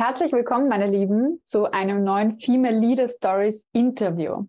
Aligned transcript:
Herzlich 0.00 0.30
willkommen, 0.30 0.68
meine 0.68 0.86
Lieben, 0.86 1.40
zu 1.42 1.72
einem 1.72 2.04
neuen 2.04 2.38
Female 2.38 2.78
Leader 2.78 3.08
Stories 3.08 3.66
Interview. 3.72 4.44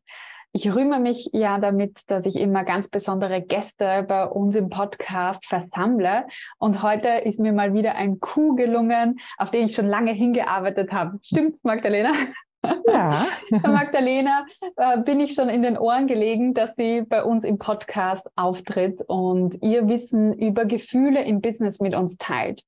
Ich 0.52 0.72
rühme 0.72 1.00
mich 1.00 1.32
ja 1.34 1.58
damit, 1.58 2.04
dass 2.12 2.28
ich 2.28 2.36
immer 2.36 2.64
ganz 2.64 2.88
besondere 2.88 3.42
Gäste 3.42 4.06
bei 4.08 4.28
uns 4.28 4.56
im 4.56 4.70
Podcast 4.70 5.48
versammle. 5.48 6.28
Und 6.60 6.84
heute 6.84 7.08
ist 7.08 7.40
mir 7.40 7.52
mal 7.52 7.74
wieder 7.74 7.96
ein 7.96 8.20
Coup 8.20 8.58
gelungen, 8.58 9.20
auf 9.40 9.50
den 9.50 9.66
ich 9.66 9.74
schon 9.74 9.88
lange 9.88 10.12
hingearbeitet 10.12 10.92
habe. 10.92 11.18
Stimmt's, 11.24 11.64
Magdalena? 11.64 12.12
Ja. 12.86 13.26
Magdalena 13.50 14.46
äh, 14.76 15.02
bin 15.02 15.20
ich 15.20 15.34
schon 15.34 15.50
in 15.50 15.64
den 15.64 15.80
Ohren 15.80 16.06
gelegen, 16.06 16.54
dass 16.54 16.76
sie 16.76 17.02
bei 17.02 17.24
uns 17.24 17.44
im 17.44 17.58
Podcast 17.58 18.30
auftritt 18.36 19.02
und 19.08 19.64
ihr 19.64 19.88
Wissen 19.88 20.32
über 20.32 20.66
Gefühle 20.66 21.24
im 21.24 21.42
Business 21.42 21.80
mit 21.80 21.96
uns 21.96 22.18
teilt 22.18 22.62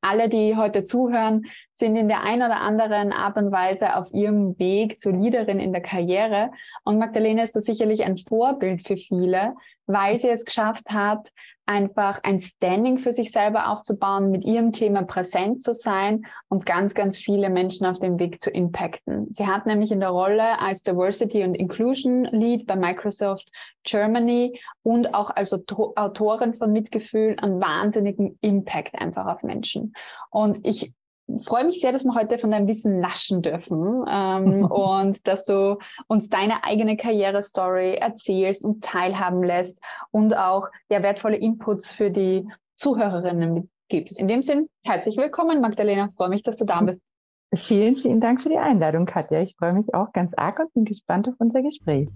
alle, 0.00 0.28
die 0.28 0.56
heute 0.56 0.84
zuhören, 0.84 1.46
sind 1.78 1.96
in 1.96 2.08
der 2.08 2.22
einen 2.22 2.42
oder 2.42 2.60
anderen 2.60 3.12
Art 3.12 3.36
und 3.36 3.52
Weise 3.52 3.96
auf 3.96 4.08
ihrem 4.12 4.58
Weg 4.58 5.00
zur 5.00 5.12
Leaderin 5.12 5.60
in 5.60 5.72
der 5.72 5.82
Karriere. 5.82 6.50
Und 6.84 6.98
Magdalena 6.98 7.44
ist 7.44 7.54
da 7.54 7.60
sicherlich 7.60 8.04
ein 8.04 8.18
Vorbild 8.18 8.86
für 8.86 8.96
viele, 8.96 9.54
weil 9.86 10.18
sie 10.18 10.28
es 10.28 10.44
geschafft 10.44 10.90
hat, 10.90 11.30
einfach 11.66 12.20
ein 12.22 12.40
Standing 12.40 12.98
für 12.98 13.12
sich 13.12 13.30
selber 13.30 13.70
aufzubauen, 13.70 14.30
mit 14.30 14.44
ihrem 14.44 14.72
Thema 14.72 15.02
präsent 15.02 15.62
zu 15.62 15.74
sein 15.74 16.26
und 16.48 16.66
ganz, 16.66 16.94
ganz 16.94 17.18
viele 17.18 17.50
Menschen 17.50 17.86
auf 17.86 17.98
dem 17.98 18.18
Weg 18.18 18.40
zu 18.40 18.50
impacten. 18.50 19.32
Sie 19.32 19.46
hat 19.46 19.66
nämlich 19.66 19.92
in 19.92 20.00
der 20.00 20.08
Rolle 20.08 20.58
als 20.60 20.82
Diversity 20.82 21.44
und 21.44 21.54
Inclusion 21.54 22.24
Lead 22.24 22.66
bei 22.66 22.74
Microsoft 22.74 23.50
Germany 23.84 24.58
und 24.82 25.14
auch 25.14 25.30
als 25.30 25.52
Autorin 25.52 26.54
von 26.54 26.72
Mitgefühl 26.72 27.36
einen 27.40 27.60
wahnsinnigen 27.60 28.38
Impact 28.40 28.94
einfach 28.94 29.26
auf 29.26 29.42
Menschen. 29.42 29.92
Und 30.30 30.66
ich 30.66 30.92
freue 31.44 31.64
mich 31.64 31.80
sehr, 31.80 31.92
dass 31.92 32.04
wir 32.04 32.14
heute 32.14 32.38
von 32.38 32.50
deinem 32.50 32.66
Wissen 32.66 33.00
naschen 33.00 33.42
dürfen 33.42 34.04
ähm, 34.08 34.64
und 34.70 35.26
dass 35.26 35.44
du 35.44 35.78
uns 36.06 36.28
deine 36.28 36.64
eigene 36.64 36.96
Karrierestory 36.96 37.96
erzählst 37.96 38.64
und 38.64 38.82
teilhaben 38.82 39.42
lässt 39.42 39.78
und 40.10 40.34
auch 40.34 40.68
ja, 40.90 41.02
wertvolle 41.02 41.36
Inputs 41.36 41.92
für 41.92 42.10
die 42.10 42.48
Zuhörerinnen 42.76 43.54
mitgibst. 43.54 44.18
In 44.18 44.28
dem 44.28 44.42
Sinn, 44.42 44.68
herzlich 44.84 45.16
willkommen, 45.16 45.60
Magdalena. 45.60 46.10
Freue 46.16 46.28
mich, 46.28 46.42
dass 46.42 46.56
du 46.56 46.64
da 46.64 46.80
bist. 46.80 47.00
Vielen, 47.54 47.96
vielen 47.96 48.20
Dank 48.20 48.42
für 48.42 48.50
die 48.50 48.58
Einladung, 48.58 49.06
Katja. 49.06 49.40
Ich 49.40 49.56
freue 49.56 49.72
mich 49.72 49.94
auch 49.94 50.12
ganz 50.12 50.34
arg 50.34 50.58
und 50.60 50.72
bin 50.74 50.84
gespannt 50.84 51.28
auf 51.28 51.34
unser 51.38 51.62
Gespräch. 51.62 52.08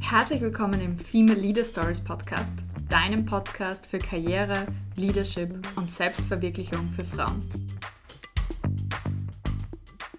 Herzlich 0.00 0.40
willkommen 0.40 0.80
im 0.80 0.96
Female 0.96 1.38
Leader 1.38 1.64
Stories 1.64 2.02
Podcast, 2.02 2.54
deinem 2.94 3.26
Podcast 3.26 3.88
für 3.88 3.98
Karriere, 3.98 4.66
Leadership 4.94 5.50
und 5.76 5.90
Selbstverwirklichung 5.90 6.90
für 6.90 7.04
Frauen. 7.04 7.42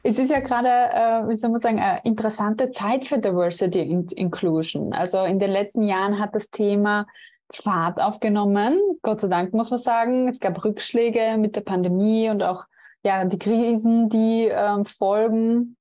Es 0.04 0.18
ist 0.18 0.30
ja 0.30 0.42
gerade, 0.42 0.68
äh, 0.68 1.30
wie 1.30 1.38
soll 1.38 1.52
man 1.52 1.62
sagen, 1.62 1.80
eine 1.80 2.02
interessante 2.04 2.72
Zeit 2.72 3.06
für 3.06 3.18
Diversity 3.18 3.80
und 3.96 4.12
Inclusion. 4.12 4.92
Also 4.92 5.24
in 5.24 5.40
den 5.40 5.52
letzten 5.52 5.84
Jahren 5.84 6.20
hat 6.20 6.36
das 6.36 6.50
Thema 6.50 7.08
Fahrt 7.50 7.98
aufgenommen. 8.02 8.78
Gott 9.04 9.22
sei 9.22 9.30
Dank 9.30 9.54
muss 9.54 9.70
man 9.70 9.80
sagen. 9.80 10.28
Es 10.28 10.42
gab 10.42 10.62
Rückschläge 10.66 11.38
mit 11.38 11.56
der 11.56 11.62
Pandemie 11.62 12.30
und 12.30 12.44
auch 12.44 12.66
ja, 13.06 13.24
die 13.24 13.40
Krisen, 13.40 14.10
die 14.10 14.50
äh, 14.50 14.84
folgen, 14.98 15.78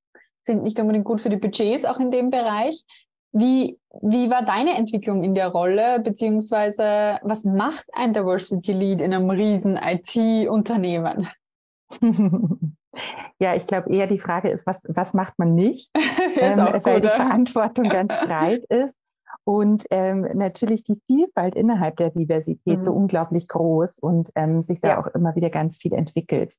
sind 0.46 0.62
nicht 0.62 0.78
unbedingt 0.78 1.06
gut 1.06 1.20
für 1.20 1.30
die 1.30 1.38
Budgets 1.38 1.84
auch 1.86 1.98
in 1.98 2.12
dem 2.12 2.30
Bereich. 2.30 2.84
Wie, 3.32 3.80
wie 4.02 4.30
war 4.30 4.44
deine 4.44 4.76
Entwicklung 4.76 5.22
in 5.22 5.34
der 5.34 5.48
Rolle, 5.48 6.00
beziehungsweise 6.00 7.18
was 7.22 7.44
macht 7.44 7.86
ein 7.92 8.12
Diversity 8.12 8.72
Lead 8.72 9.00
in 9.00 9.14
einem 9.14 9.30
riesen 9.30 9.76
IT-Unternehmen? 9.76 11.28
Ja, 13.40 13.54
ich 13.54 13.66
glaube 13.66 13.92
eher 13.92 14.06
die 14.06 14.18
Frage 14.18 14.48
ist, 14.50 14.66
was, 14.66 14.86
was 14.88 15.14
macht 15.14 15.38
man 15.38 15.54
nicht, 15.54 15.90
ähm, 16.36 16.58
weil 16.82 17.00
die 17.00 17.08
Verantwortung 17.08 17.88
ganz 17.88 18.12
breit 18.24 18.64
ist 18.68 19.00
und 19.44 19.84
ähm, 19.90 20.26
natürlich 20.34 20.84
die 20.84 21.00
Vielfalt 21.06 21.54
innerhalb 21.54 21.96
der 21.96 22.10
Diversität 22.10 22.78
mhm. 22.78 22.82
so 22.82 22.92
unglaublich 22.92 23.48
groß 23.48 23.98
und 23.98 24.30
ähm, 24.36 24.60
sich 24.60 24.80
da 24.80 24.88
ja. 24.88 25.00
auch 25.00 25.08
immer 25.08 25.34
wieder 25.34 25.50
ganz 25.50 25.76
viel 25.76 25.92
entwickelt. 25.92 26.54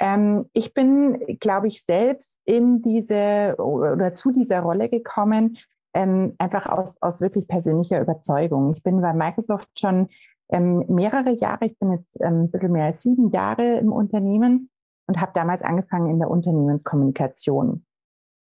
Ähm, 0.00 0.48
ich 0.52 0.74
bin, 0.74 1.38
glaube 1.40 1.68
ich, 1.68 1.82
selbst 1.82 2.40
in 2.44 2.82
diese 2.82 3.56
oder 3.58 4.14
zu 4.14 4.30
dieser 4.30 4.60
Rolle 4.60 4.88
gekommen, 4.88 5.58
ähm, 5.94 6.34
einfach 6.38 6.66
aus, 6.66 7.00
aus 7.02 7.20
wirklich 7.20 7.46
persönlicher 7.48 8.00
Überzeugung. 8.00 8.72
Ich 8.72 8.82
bin 8.82 9.00
bei 9.00 9.12
Microsoft 9.12 9.68
schon 9.78 10.08
ähm, 10.50 10.84
mehrere 10.88 11.30
Jahre, 11.30 11.66
ich 11.66 11.78
bin 11.78 11.92
jetzt 11.92 12.20
ähm, 12.20 12.44
ein 12.44 12.50
bisschen 12.50 12.72
mehr 12.72 12.86
als 12.86 13.02
sieben 13.02 13.30
Jahre 13.30 13.78
im 13.78 13.92
Unternehmen 13.92 14.70
und 15.06 15.20
habe 15.20 15.32
damals 15.34 15.62
angefangen 15.62 16.10
in 16.10 16.18
der 16.18 16.30
Unternehmenskommunikation. 16.30 17.84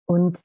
Und 0.05 0.43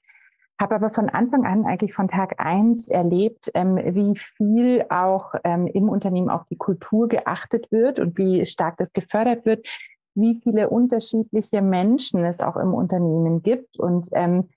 habe 0.60 0.74
aber 0.74 0.90
von 0.90 1.08
Anfang 1.08 1.44
an, 1.46 1.64
eigentlich 1.64 1.94
von 1.94 2.08
Tag 2.08 2.34
eins 2.38 2.90
erlebt, 2.90 3.50
ähm, 3.54 3.76
wie 3.76 4.16
viel 4.16 4.84
auch 4.88 5.34
ähm, 5.44 5.66
im 5.68 5.88
Unternehmen 5.88 6.30
auf 6.30 6.44
die 6.50 6.56
Kultur 6.56 7.08
geachtet 7.08 7.70
wird 7.70 8.00
und 8.00 8.18
wie 8.18 8.44
stark 8.44 8.76
das 8.76 8.92
gefördert 8.92 9.46
wird, 9.46 9.66
wie 10.14 10.40
viele 10.42 10.68
unterschiedliche 10.68 11.62
Menschen 11.62 12.24
es 12.24 12.40
auch 12.40 12.56
im 12.56 12.74
Unternehmen 12.74 13.42
gibt 13.42 13.78
und 13.78 14.08
ähm, 14.12 14.48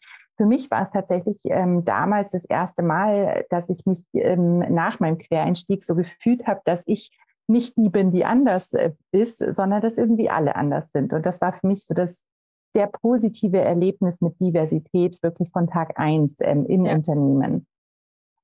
für 0.42 0.48
mich 0.48 0.72
war 0.72 0.88
es 0.88 0.92
tatsächlich 0.92 1.38
ähm, 1.44 1.86
damals 1.86 2.32
das 2.32 2.46
erste 2.46 2.82
Mal, 2.82 3.46
dass 3.52 3.70
ich 3.70 3.86
mich 3.86 4.04
ähm, 4.14 4.58
nach 4.58 5.00
meinem 5.00 5.20
Quereinstieg 5.20 5.84
so 5.84 5.94
gefühlt 5.94 6.48
habe, 6.48 6.62
dass 6.66 6.82
ich 6.88 7.12
nicht 7.46 7.78
die 7.78 7.90
bin, 7.90 8.10
die 8.10 8.26
anders 8.26 8.74
äh, 8.74 8.92
ist, 9.12 9.38
sondern 9.38 9.84
dass 9.84 10.00
irgendwie 10.00 10.32
alle 10.32 10.56
anders 10.56 10.92
sind. 10.92 11.14
Und 11.14 11.28
das 11.28 11.42
war 11.42 11.54
für 11.54 11.68
mich 11.68 11.86
so 11.86 11.94
das 11.94 12.26
sehr 12.74 12.88
positive 12.88 13.60
Erlebnis 13.60 14.20
mit 14.20 14.40
Diversität 14.40 15.22
wirklich 15.22 15.52
von 15.52 15.68
Tag 15.68 16.00
eins 16.00 16.40
ähm, 16.42 16.66
im 16.66 16.86
ja. 16.86 16.96
Unternehmen. 16.96 17.68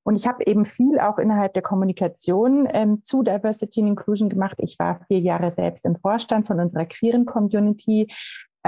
Und 0.04 0.14
ich 0.14 0.28
habe 0.28 0.46
eben 0.46 0.64
viel 0.64 1.00
auch 1.00 1.18
innerhalb 1.18 1.54
der 1.54 1.62
Kommunikation 1.62 2.68
ähm, 2.72 3.02
zu 3.02 3.24
Diversity 3.24 3.80
and 3.80 3.90
Inclusion 3.90 4.28
gemacht. 4.28 4.56
Ich 4.60 4.78
war 4.78 5.00
vier 5.08 5.18
Jahre 5.18 5.52
selbst 5.52 5.84
im 5.84 5.96
Vorstand 5.96 6.46
von 6.46 6.60
unserer 6.60 6.86
queeren 6.86 7.26
Community, 7.26 8.06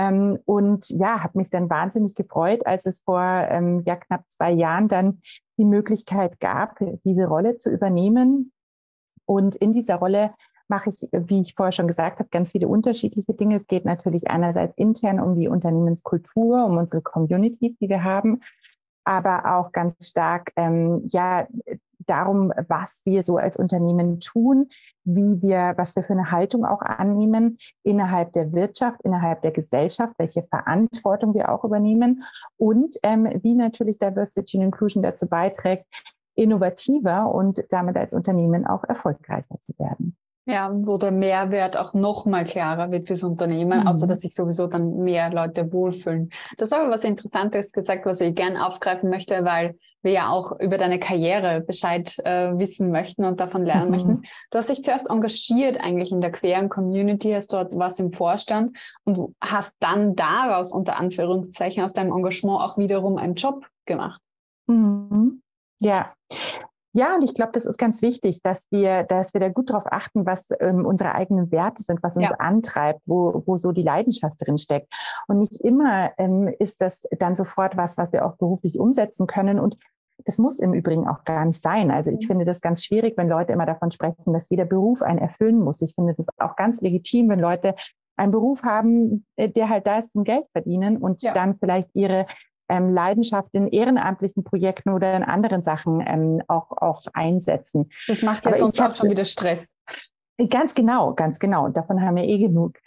ähm, 0.01 0.39
und 0.47 0.89
ja, 0.89 1.23
habe 1.23 1.37
mich 1.37 1.51
dann 1.51 1.69
wahnsinnig 1.69 2.15
gefreut, 2.15 2.65
als 2.65 2.87
es 2.87 3.01
vor 3.03 3.21
ähm, 3.21 3.83
ja, 3.85 3.97
knapp 3.97 4.25
zwei 4.29 4.51
Jahren 4.51 4.89
dann 4.89 5.21
die 5.59 5.67
Möglichkeit 5.67 6.41
gab, 6.41 6.79
diese 7.05 7.27
Rolle 7.27 7.59
zu 7.59 7.69
übernehmen. 7.71 8.51
Und 9.27 9.57
in 9.57 9.75
dieser 9.75 9.97
Rolle 9.97 10.33
mache 10.69 10.89
ich, 10.89 11.07
wie 11.13 11.43
ich 11.43 11.55
vorher 11.55 11.73
schon 11.73 11.87
gesagt 11.87 12.19
habe, 12.19 12.31
ganz 12.31 12.53
viele 12.53 12.67
unterschiedliche 12.67 13.35
Dinge. 13.35 13.57
Es 13.57 13.67
geht 13.67 13.85
natürlich 13.85 14.31
einerseits 14.31 14.75
intern 14.79 15.21
um 15.21 15.39
die 15.39 15.49
Unternehmenskultur, 15.49 16.65
um 16.65 16.79
unsere 16.79 17.03
Communities, 17.03 17.77
die 17.77 17.91
wir 17.91 18.03
haben, 18.03 18.41
aber 19.05 19.55
auch 19.55 19.71
ganz 19.71 20.09
stark 20.09 20.53
ähm, 20.57 21.03
ja 21.09 21.47
darum, 22.07 22.53
was 22.69 23.03
wir 23.05 23.23
so 23.23 23.37
als 23.37 23.57
Unternehmen 23.57 24.21
tun, 24.21 24.69
wie 25.05 25.43
wir, 25.43 25.75
was 25.77 25.97
wir 25.97 26.03
für 26.03 26.13
eine 26.13 26.31
Haltung 26.31 26.65
auch 26.65 26.83
annehmen 26.83 27.59
innerhalb 27.83 28.33
der 28.33 28.53
Wirtschaft, 28.53 29.01
innerhalb 29.03 29.43
der 29.43 29.51
Gesellschaft, 29.51 30.15
welche 30.19 30.43
Verantwortung 30.45 31.35
wir 31.35 31.51
auch 31.51 31.65
übernehmen 31.65 32.25
und 32.57 32.97
ähm, 33.03 33.29
wie 33.43 33.55
natürlich 33.55 33.99
Diversity 33.99 34.59
and 34.59 34.67
Inclusion 34.67 35.03
dazu 35.03 35.27
beiträgt, 35.27 35.87
innovativer 36.35 37.33
und 37.33 37.65
damit 37.71 37.97
als 37.97 38.15
Unternehmen 38.15 38.67
auch 38.67 38.85
erfolgreicher 38.85 39.61
zu 39.61 39.73
werden. 39.79 40.17
Ja, 40.47 40.71
wo 40.73 40.97
der 40.97 41.11
Mehrwert 41.11 41.77
auch 41.77 41.93
noch 41.93 42.25
mal 42.25 42.45
klarer 42.45 42.91
wird 42.91 43.07
fürs 43.07 43.23
Unternehmen, 43.23 43.81
mhm. 43.81 43.87
außer 43.87 44.07
dass 44.07 44.21
sich 44.21 44.35
sowieso 44.35 44.67
dann 44.67 44.99
mehr 44.99 45.31
Leute 45.31 45.71
wohlfühlen. 45.73 46.31
Das 46.57 46.71
ist 46.71 46.73
aber 46.73 46.91
was 46.91 47.05
Interessantes 47.05 47.73
gesagt, 47.73 48.07
was 48.07 48.21
ich 48.21 48.35
gern 48.35 48.57
aufgreifen 48.57 49.11
möchte, 49.11 49.45
weil 49.45 49.77
wir 50.03 50.13
ja 50.13 50.31
auch 50.31 50.59
über 50.59 50.79
deine 50.79 50.99
Karriere 50.99 51.61
Bescheid 51.61 52.19
äh, 52.25 52.57
wissen 52.57 52.91
möchten 52.91 53.25
und 53.25 53.39
davon 53.39 53.67
lernen 53.67 53.87
mhm. 53.87 53.91
möchten. 53.91 54.23
Du 54.51 54.59
hast 54.59 54.71
dich 54.71 54.83
zuerst 54.83 55.09
engagiert 55.11 55.79
eigentlich 55.79 56.11
in 56.11 56.23
der 56.23 56.33
queeren 56.33 56.69
Community, 56.69 57.33
hast 57.33 57.53
dort 57.53 57.77
was 57.77 57.99
im 57.99 58.13
Vorstand 58.13 58.77
und 59.05 59.37
hast 59.43 59.73
dann 59.79 60.17
daraus 60.17 60.73
unter 60.73 60.97
Anführungszeichen 60.97 61.85
aus 61.85 61.93
deinem 61.93 62.13
Engagement 62.13 62.61
auch 62.61 62.79
wiederum 62.79 63.19
einen 63.19 63.35
Job 63.35 63.67
gemacht. 63.85 64.21
Mhm. 64.67 65.43
Ja, 65.81 66.13
ja, 66.93 67.15
und 67.15 67.23
ich 67.23 67.35
glaube, 67.35 67.53
das 67.53 67.67
ist 67.67 67.79
ganz 67.79 68.03
wichtig, 68.03 68.43
dass 68.43 68.67
wir, 68.71 69.05
dass 69.05 69.33
wir 69.33 69.41
da 69.41 69.49
gut 69.49 69.71
darauf 69.71 69.85
achten, 69.87 70.27
was 70.27 70.49
ähm, 70.61 70.85
unsere 70.85 71.15
eigenen 71.15 71.53
Werte 71.53 71.83
sind, 71.83 72.03
was 72.03 72.17
uns 72.17 72.31
ja. 72.31 72.37
antreibt, 72.39 73.01
wo, 73.07 73.43
wo 73.47 73.57
so 73.57 73.71
die 73.71 73.83
Leidenschaft 73.83 74.37
drin 74.41 74.59
steckt. 74.59 74.93
Und 75.29 75.39
nicht 75.39 75.61
immer 75.61 76.11
ähm, 76.19 76.53
ist 76.59 76.81
das 76.81 77.03
dann 77.19 77.37
sofort 77.37 77.77
was, 77.77 77.97
was 77.97 78.13
wir 78.13 78.27
auch 78.27 78.37
beruflich 78.37 78.79
umsetzen 78.79 79.29
können. 79.29 79.61
Und 79.61 79.77
das 80.25 80.39
muss 80.39 80.59
im 80.59 80.75
Übrigen 80.75 81.07
auch 81.07 81.25
gar 81.25 81.45
nicht 81.45 81.63
sein. 81.63 81.93
Also 81.93 82.11
ich 82.11 82.23
mhm. 82.23 82.27
finde 82.27 82.45
das 82.45 82.61
ganz 82.61 82.85
schwierig, 82.85 83.17
wenn 83.17 83.29
Leute 83.29 83.53
immer 83.53 83.67
davon 83.67 83.93
sprechen, 83.93 84.33
dass 84.33 84.51
jeder 84.51 84.65
Beruf 84.65 85.01
einen 85.03 85.19
erfüllen 85.19 85.61
muss. 85.61 85.83
Ich 85.83 85.95
finde 85.95 86.15
das 86.15 86.27
auch 86.39 86.57
ganz 86.57 86.81
legitim, 86.81 87.29
wenn 87.29 87.41
Leute 87.41 87.77
einen 88.17 88.33
Beruf 88.33 88.65
haben, 88.65 89.25
äh, 89.37 89.49
der 89.49 89.69
halt 89.69 89.87
da 89.87 89.99
ist 89.99 90.11
zum 90.11 90.25
Geld 90.25 90.45
verdienen 90.53 90.97
und 90.97 91.23
ja. 91.23 91.33
dann 91.33 91.57
vielleicht 91.57 91.89
ihre 91.95 92.27
ähm, 92.71 92.95
Leidenschaft 92.95 93.49
in 93.53 93.69
ehrenamtlichen 93.69 94.45
Projekten 94.45 94.91
oder 94.91 95.15
in 95.15 95.23
anderen 95.23 95.63
Sachen 95.63 96.03
ähm, 96.07 96.43
auch, 96.49 96.71
auch 96.71 97.01
einsetzen. 97.13 97.91
Das 98.07 98.23
macht 98.23 98.45
ja 98.45 98.53
Aber 98.53 98.61
sonst 98.61 98.81
auch 98.81 98.95
schon 98.95 99.11
wieder 99.11 99.25
Stress. 99.25 99.67
Ganz 100.49 100.75
genau, 100.75 101.13
ganz 101.13 101.39
genau. 101.39 101.67
Und 101.67 101.77
davon 101.77 102.01
haben 102.01 102.17
wir 102.17 102.25
eh 102.25 102.39
genug. 102.39 102.79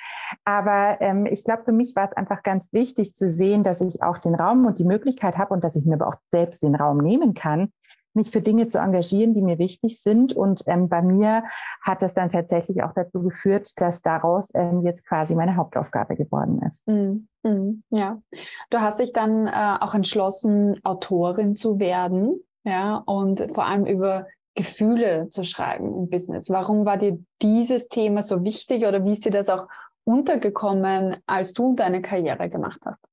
Aber 0.43 0.97
ähm, 1.01 1.27
ich 1.27 1.43
glaube, 1.43 1.63
für 1.65 1.71
mich 1.71 1.95
war 1.95 2.05
es 2.05 2.13
einfach 2.13 2.41
ganz 2.41 2.73
wichtig 2.73 3.13
zu 3.13 3.31
sehen, 3.31 3.63
dass 3.63 3.81
ich 3.81 4.01
auch 4.01 4.17
den 4.17 4.33
Raum 4.33 4.65
und 4.65 4.79
die 4.79 4.85
Möglichkeit 4.85 5.37
habe 5.37 5.53
und 5.53 5.63
dass 5.63 5.75
ich 5.75 5.85
mir 5.85 5.95
aber 5.95 6.07
auch 6.07 6.15
selbst 6.29 6.63
den 6.63 6.73
Raum 6.73 6.97
nehmen 6.97 7.35
kann, 7.35 7.71
mich 8.15 8.31
für 8.31 8.41
Dinge 8.41 8.67
zu 8.67 8.79
engagieren, 8.79 9.33
die 9.33 9.41
mir 9.41 9.57
wichtig 9.59 10.01
sind. 10.01 10.33
Und 10.33 10.63
ähm, 10.67 10.89
bei 10.89 11.01
mir 11.01 11.43
hat 11.81 12.01
das 12.01 12.13
dann 12.13 12.29
tatsächlich 12.29 12.83
auch 12.83 12.93
dazu 12.93 13.21
geführt, 13.21 13.71
dass 13.77 14.01
daraus 14.01 14.51
ähm, 14.55 14.81
jetzt 14.81 15.07
quasi 15.07 15.35
meine 15.35 15.55
Hauptaufgabe 15.55 16.15
geworden 16.15 16.61
ist. 16.65 16.87
Mm, 16.87 17.27
mm, 17.43 17.83
ja, 17.89 18.21
du 18.69 18.81
hast 18.81 18.99
dich 18.99 19.13
dann 19.13 19.47
äh, 19.47 19.77
auch 19.79 19.93
entschlossen, 19.93 20.79
Autorin 20.83 21.55
zu 21.55 21.79
werden, 21.79 22.39
ja, 22.63 23.03
und 23.05 23.41
vor 23.53 23.65
allem 23.65 23.85
über 23.85 24.27
Gefühle 24.55 25.29
zu 25.29 25.43
schreiben 25.43 25.93
im 25.95 26.09
Business. 26.09 26.49
Warum 26.49 26.85
war 26.85 26.97
dir 26.97 27.19
dieses 27.41 27.87
Thema 27.87 28.21
so 28.21 28.43
wichtig 28.43 28.85
oder 28.85 29.03
wie 29.03 29.13
ist 29.13 29.25
dir 29.25 29.31
das 29.31 29.49
auch 29.49 29.67
untergekommen, 30.05 31.17
als 31.25 31.53
du 31.53 31.75
deine 31.75 32.01
Karriere 32.01 32.49
gemacht 32.49 32.79
hast? 32.85 33.03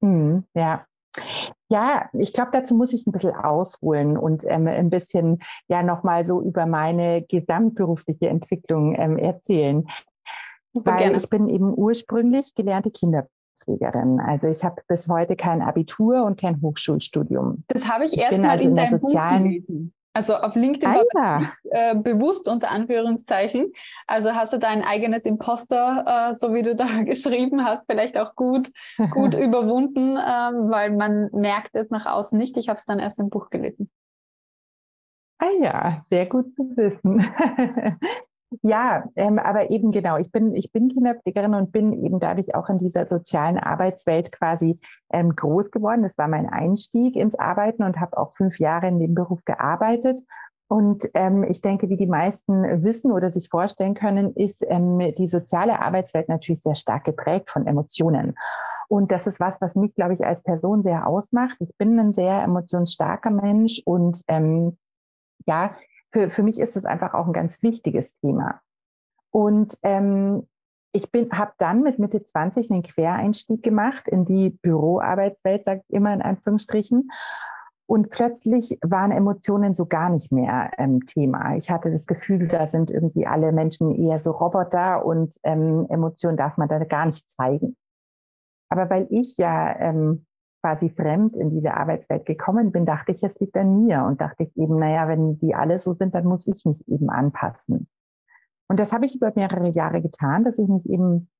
Mm, 0.00 0.40
ja, 0.54 0.86
ja, 1.70 2.08
ich 2.12 2.32
glaube, 2.32 2.50
dazu 2.52 2.74
muss 2.74 2.92
ich 2.92 3.06
ein 3.06 3.12
bisschen 3.12 3.34
ausholen 3.34 4.16
und 4.16 4.44
ähm, 4.46 4.66
ein 4.66 4.90
bisschen 4.90 5.40
ja 5.68 5.82
nochmal 5.82 6.24
so 6.24 6.40
über 6.40 6.66
meine 6.66 7.22
gesamtberufliche 7.22 8.28
Entwicklung 8.28 8.94
ähm, 8.98 9.18
erzählen. 9.18 9.86
Super 10.72 10.92
Weil 10.92 10.98
gerne. 10.98 11.16
ich 11.16 11.28
bin 11.28 11.48
eben 11.48 11.74
ursprünglich 11.74 12.54
gelernte 12.54 12.90
Kinderpflegerin. 12.90 14.20
Also 14.20 14.48
ich 14.48 14.64
habe 14.64 14.82
bis 14.88 15.08
heute 15.08 15.36
kein 15.36 15.60
Abitur 15.60 16.24
und 16.24 16.40
kein 16.40 16.60
Hochschulstudium. 16.62 17.64
Das 17.68 17.84
habe 17.84 18.04
ich 18.04 18.16
erst 18.16 18.38
mal 18.38 18.50
also 18.50 18.68
in, 18.68 18.70
in 18.70 18.76
der 18.76 18.86
sozialen 18.86 19.92
also 20.18 20.34
auf 20.34 20.56
LinkedIn 20.56 20.90
war 20.90 21.38
nicht, 21.38 21.52
äh, 21.70 21.94
bewusst 21.94 22.48
unter 22.48 22.72
Anführungszeichen. 22.72 23.72
Also 24.08 24.34
hast 24.34 24.52
du 24.52 24.58
dein 24.58 24.82
eigenes 24.82 25.22
Imposter, 25.22 26.32
äh, 26.32 26.36
so 26.36 26.52
wie 26.54 26.62
du 26.62 26.74
da 26.74 27.02
geschrieben 27.04 27.64
hast, 27.64 27.84
vielleicht 27.86 28.16
auch 28.18 28.34
gut, 28.34 28.72
gut 29.12 29.34
überwunden, 29.38 30.16
äh, 30.16 30.20
weil 30.20 30.90
man 30.90 31.30
merkt 31.32 31.76
es 31.76 31.90
nach 31.90 32.06
außen 32.06 32.36
nicht. 32.36 32.56
Ich 32.56 32.68
habe 32.68 32.78
es 32.78 32.84
dann 32.84 32.98
erst 32.98 33.20
im 33.20 33.30
Buch 33.30 33.48
gelesen. 33.50 33.90
Ah 35.38 35.52
ja, 35.60 36.04
sehr 36.10 36.26
gut 36.26 36.52
zu 36.52 36.64
wissen. 36.76 37.22
Ja, 38.62 39.04
ähm, 39.16 39.38
aber 39.38 39.70
eben 39.70 39.90
genau, 39.90 40.16
ich 40.16 40.32
bin, 40.32 40.54
ich 40.54 40.72
bin 40.72 40.88
Kinderpflegerin 40.88 41.54
und 41.54 41.70
bin 41.70 41.92
eben 42.04 42.18
dadurch 42.18 42.54
auch 42.54 42.70
in 42.70 42.78
dieser 42.78 43.06
sozialen 43.06 43.58
Arbeitswelt 43.58 44.32
quasi 44.32 44.80
ähm, 45.12 45.36
groß 45.36 45.70
geworden. 45.70 46.02
Das 46.02 46.16
war 46.16 46.28
mein 46.28 46.48
Einstieg 46.48 47.14
ins 47.14 47.38
Arbeiten 47.38 47.82
und 47.82 48.00
habe 48.00 48.16
auch 48.16 48.34
fünf 48.36 48.58
Jahre 48.58 48.88
in 48.88 48.98
dem 49.00 49.14
Beruf 49.14 49.44
gearbeitet. 49.44 50.22
Und 50.66 51.08
ähm, 51.14 51.44
ich 51.44 51.60
denke, 51.60 51.88
wie 51.88 51.96
die 51.96 52.06
meisten 52.06 52.82
wissen 52.82 53.12
oder 53.12 53.32
sich 53.32 53.48
vorstellen 53.48 53.94
können, 53.94 54.34
ist 54.34 54.64
ähm, 54.68 54.98
die 55.16 55.26
soziale 55.26 55.80
Arbeitswelt 55.80 56.28
natürlich 56.28 56.62
sehr 56.62 56.74
stark 56.74 57.04
geprägt 57.04 57.50
von 57.50 57.66
Emotionen. 57.66 58.34
Und 58.88 59.12
das 59.12 59.26
ist 59.26 59.40
was, 59.40 59.60
was 59.60 59.76
mich, 59.76 59.94
glaube 59.94 60.14
ich, 60.14 60.24
als 60.24 60.42
Person 60.42 60.82
sehr 60.82 61.06
ausmacht. 61.06 61.56
Ich 61.60 61.74
bin 61.76 61.98
ein 61.98 62.14
sehr 62.14 62.42
emotionsstarker 62.42 63.30
Mensch 63.30 63.82
und 63.84 64.22
ähm, 64.28 64.78
ja, 65.46 65.74
für, 66.12 66.30
für 66.30 66.42
mich 66.42 66.58
ist 66.58 66.76
es 66.76 66.84
einfach 66.84 67.14
auch 67.14 67.26
ein 67.26 67.32
ganz 67.32 67.62
wichtiges 67.62 68.16
Thema. 68.18 68.60
Und 69.30 69.76
ähm, 69.82 70.46
ich 70.92 71.08
habe 71.32 71.52
dann 71.58 71.82
mit 71.82 71.98
Mitte 71.98 72.22
20 72.22 72.70
einen 72.70 72.82
Quereinstieg 72.82 73.62
gemacht 73.62 74.08
in 74.08 74.24
die 74.24 74.50
Büroarbeitswelt, 74.50 75.64
sage 75.64 75.82
ich 75.86 75.94
immer 75.94 76.12
in 76.12 76.22
Anführungsstrichen. 76.22 77.10
Und 77.86 78.10
plötzlich 78.10 78.78
waren 78.82 79.12
Emotionen 79.12 79.72
so 79.72 79.86
gar 79.86 80.10
nicht 80.10 80.30
mehr 80.30 80.72
ähm, 80.76 81.06
Thema. 81.06 81.56
Ich 81.56 81.70
hatte 81.70 81.90
das 81.90 82.06
Gefühl, 82.06 82.46
da 82.46 82.68
sind 82.68 82.90
irgendwie 82.90 83.26
alle 83.26 83.50
Menschen 83.52 83.94
eher 83.94 84.18
so 84.18 84.30
Roboter 84.30 85.06
und 85.06 85.36
ähm, 85.42 85.86
Emotionen 85.88 86.36
darf 86.36 86.58
man 86.58 86.68
da 86.68 86.84
gar 86.84 87.06
nicht 87.06 87.30
zeigen. 87.30 87.76
Aber 88.68 88.90
weil 88.90 89.06
ich 89.10 89.38
ja 89.38 89.74
ähm, 89.78 90.26
quasi 90.68 90.90
fremd 90.90 91.34
in 91.34 91.50
diese 91.50 91.74
Arbeitswelt 91.74 92.26
gekommen 92.26 92.72
bin, 92.72 92.84
dachte 92.84 93.12
ich, 93.12 93.22
es 93.22 93.40
liegt 93.40 93.56
an 93.56 93.86
mir 93.86 94.04
und 94.04 94.20
dachte 94.20 94.42
ich 94.42 94.56
eben, 94.56 94.78
naja, 94.78 95.08
wenn 95.08 95.38
die 95.38 95.54
alle 95.54 95.78
so 95.78 95.94
sind, 95.94 96.14
dann 96.14 96.26
muss 96.26 96.46
ich 96.46 96.64
mich 96.66 96.86
eben 96.88 97.08
anpassen. 97.08 97.88
Und 98.68 98.78
das 98.78 98.92
habe 98.92 99.06
ich 99.06 99.16
über 99.16 99.32
mehrere 99.34 99.70
Jahre 99.70 100.02
getan, 100.02 100.44
dass 100.44 100.58
ich 100.58 100.68
mich 100.68 100.84
eben 100.90 101.30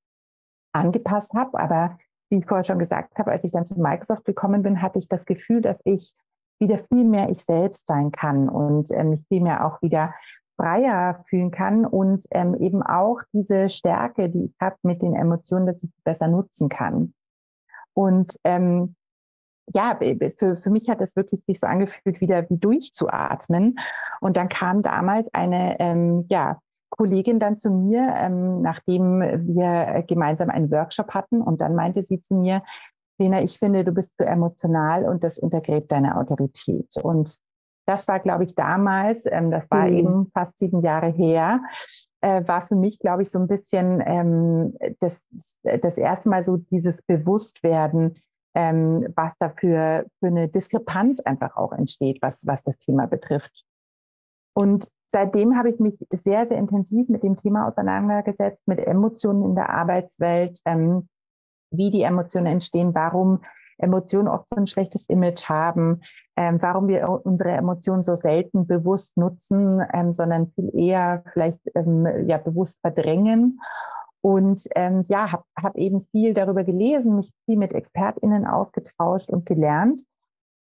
angepasst 0.73 1.35
habe. 1.35 1.61
Aber 1.61 1.99
wie 2.31 2.39
ich 2.39 2.47
vorher 2.47 2.65
schon 2.65 2.79
gesagt 2.79 3.19
habe, 3.19 3.31
als 3.31 3.45
ich 3.45 3.53
dann 3.53 3.67
zu 3.67 3.79
Microsoft 3.79 4.25
gekommen 4.25 4.63
bin, 4.63 4.81
hatte 4.81 4.99
ich 4.99 5.09
das 5.09 5.27
Gefühl, 5.27 5.61
dass 5.61 5.81
ich 5.85 6.15
wieder 6.59 6.79
viel 6.79 7.05
mehr 7.05 7.29
ich 7.29 7.43
selbst 7.43 7.87
sein 7.87 8.11
kann 8.11 8.49
und 8.49 8.91
äh, 8.91 9.05
mich 9.05 9.27
viel 9.29 9.43
mehr 9.43 9.67
auch 9.67 9.83
wieder 9.83 10.15
freier 10.57 11.23
fühlen 11.29 11.51
kann 11.51 11.85
und 11.85 12.25
ähm, 12.31 12.55
eben 12.55 12.83
auch 12.83 13.21
diese 13.33 13.69
Stärke, 13.69 14.31
die 14.31 14.47
ich 14.47 14.55
habe 14.59 14.77
mit 14.83 15.03
den 15.03 15.15
Emotionen, 15.15 15.67
dass 15.67 15.85
ich 15.85 15.91
besser 16.03 16.29
nutzen 16.29 16.71
kann. 16.71 17.13
Und 17.93 18.37
ähm, 18.45 18.97
ja, 19.75 19.99
für, 20.37 20.57
für 20.57 20.71
mich 20.71 20.89
hat 20.89 21.01
es 21.01 21.17
wirklich 21.17 21.45
sich 21.45 21.61
so 21.61 21.67
angefühlt, 21.67 22.21
wieder 22.21 22.49
wie 22.49 22.59
durchzuatmen. 22.59 23.79
Und 24.21 24.37
dann 24.37 24.49
kam 24.49 24.83
damals 24.83 25.33
eine 25.33 25.79
ähm, 25.81 26.27
ja, 26.29 26.59
Kollegin 26.91 27.39
dann 27.39 27.59
zu 27.59 27.71
mir, 27.71 28.15
ähm, 28.17 28.63
nachdem 28.63 29.21
wir 29.21 30.05
gemeinsam 30.07 30.51
einen 30.51 30.71
Workshop 30.71 31.15
hatten. 31.15 31.43
Und 31.43 31.61
dann 31.61 31.75
meinte 31.75 32.03
sie 32.03 32.21
zu 32.21 32.35
mir, 32.35 32.63
Lena, 33.19 33.43
ich 33.43 33.59
finde, 33.59 33.85
du 33.85 33.93
bist 33.93 34.17
zu 34.17 34.25
emotional 34.25 35.05
und 35.05 35.25
das 35.25 35.39
untergräbt 35.39 35.91
deine 35.93 36.17
Autorität. 36.17 36.97
Und 37.03 37.37
das 37.89 38.07
war, 38.07 38.21
glaube 38.21 38.45
ich, 38.45 38.55
damals, 38.55 39.25
ähm, 39.27 39.51
das 39.51 39.71
war 39.71 39.87
mhm. 39.87 39.97
eben 39.97 40.31
fast 40.33 40.59
sieben 40.59 40.83
Jahre 40.83 41.09
her, 41.09 41.63
äh, 42.21 42.47
war 42.47 42.67
für 42.67 42.77
mich, 42.77 42.99
glaube 42.99 43.23
ich, 43.23 43.31
so 43.31 43.39
ein 43.39 43.49
bisschen 43.49 44.03
ähm, 44.05 44.77
das, 45.01 45.27
das 45.63 45.97
erste 45.97 46.29
Mal 46.29 46.45
so 46.45 46.59
dieses 46.59 47.03
Bewusstwerden, 47.03 48.17
ähm, 48.55 49.07
was 49.15 49.37
da 49.39 49.51
für, 49.51 50.07
für 50.21 50.27
eine 50.27 50.49
Diskrepanz 50.49 51.21
einfach 51.21 51.57
auch 51.57 51.73
entsteht, 51.73 52.19
was, 52.23 52.47
was 52.47 52.63
das 52.63 52.79
Thema 52.79 53.07
betrifft. 53.07 53.65
Und 54.55 54.89
seitdem 55.13 55.57
habe 55.57 55.71
ich 55.71 55.79
mich 55.79 55.95
sehr, 56.11 56.47
sehr 56.49 56.59
intensiv 56.59 57.09
mit 57.09 57.23
dem 57.23 57.37
Thema 57.37 57.67
auseinandergesetzt, 57.67 58.67
mit 58.67 58.79
Emotionen 58.81 59.45
in 59.45 59.55
der 59.55 59.71
Arbeitswelt, 59.71 60.59
ähm, 60.65 61.09
wie 61.71 61.91
die 61.91 62.03
Emotionen 62.03 62.47
entstehen, 62.47 62.95
warum 62.95 63.41
Emotionen 63.79 64.29
oft 64.29 64.49
so 64.49 64.57
ein 64.57 64.67
schlechtes 64.67 65.09
Image 65.09 65.49
haben, 65.49 66.01
ähm, 66.37 66.61
warum 66.61 66.89
wir 66.89 67.09
unsere 67.25 67.51
Emotionen 67.51 68.03
so 68.03 68.15
selten 68.15 68.67
bewusst 68.67 69.17
nutzen, 69.17 69.81
ähm, 69.93 70.15
sondern 70.15 70.51
viel 70.53 70.71
eher 70.75 71.23
vielleicht 71.33 71.61
ähm, 71.75 72.07
ja 72.27 72.39
bewusst 72.39 72.81
verdrängen. 72.81 73.61
Und 74.21 74.65
ähm, 74.75 75.05
ja, 75.09 75.31
habe 75.33 75.45
hab 75.57 75.77
eben 75.77 76.07
viel 76.11 76.35
darüber 76.35 76.65
gelesen, 76.65 77.17
mich 77.17 77.31
viel 77.45 77.57
mit 77.57 77.73
ExpertInnen 77.73 78.47
ausgetauscht 78.47 79.31
und 79.31 79.47
gelernt. 79.47 80.03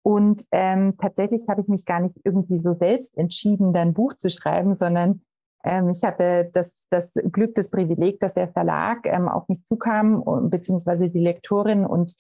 Und 0.02 0.44
ähm, 0.52 0.97
tatsächlich 0.99 1.42
habe 1.49 1.61
ich 1.61 1.68
mich 1.68 1.85
gar 1.85 2.00
nicht 2.00 2.16
irgendwie 2.25 2.59
so 2.59 2.75
selbst 2.75 3.18
entschieden, 3.18 3.73
dann 3.73 3.88
ein 3.88 3.94
Buch 3.94 4.14
zu 4.14 4.30
schreiben, 4.30 4.76
sondern 4.76 5.23
ähm, 5.64 5.90
ich 5.90 6.02
hatte 6.04 6.50
das, 6.52 6.87
das 6.90 7.14
Glück, 7.32 7.54
das 7.56 7.71
Privileg, 7.71 8.21
dass 8.21 8.35
der 8.35 8.49
Verlag 8.49 9.00
ähm, 9.04 9.28
auf 9.28 9.49
mich 9.49 9.64
zukam, 9.64 10.23
beziehungsweise 10.50 11.11
die 11.11 11.18
Lektorin 11.18 11.85
und 11.85 12.14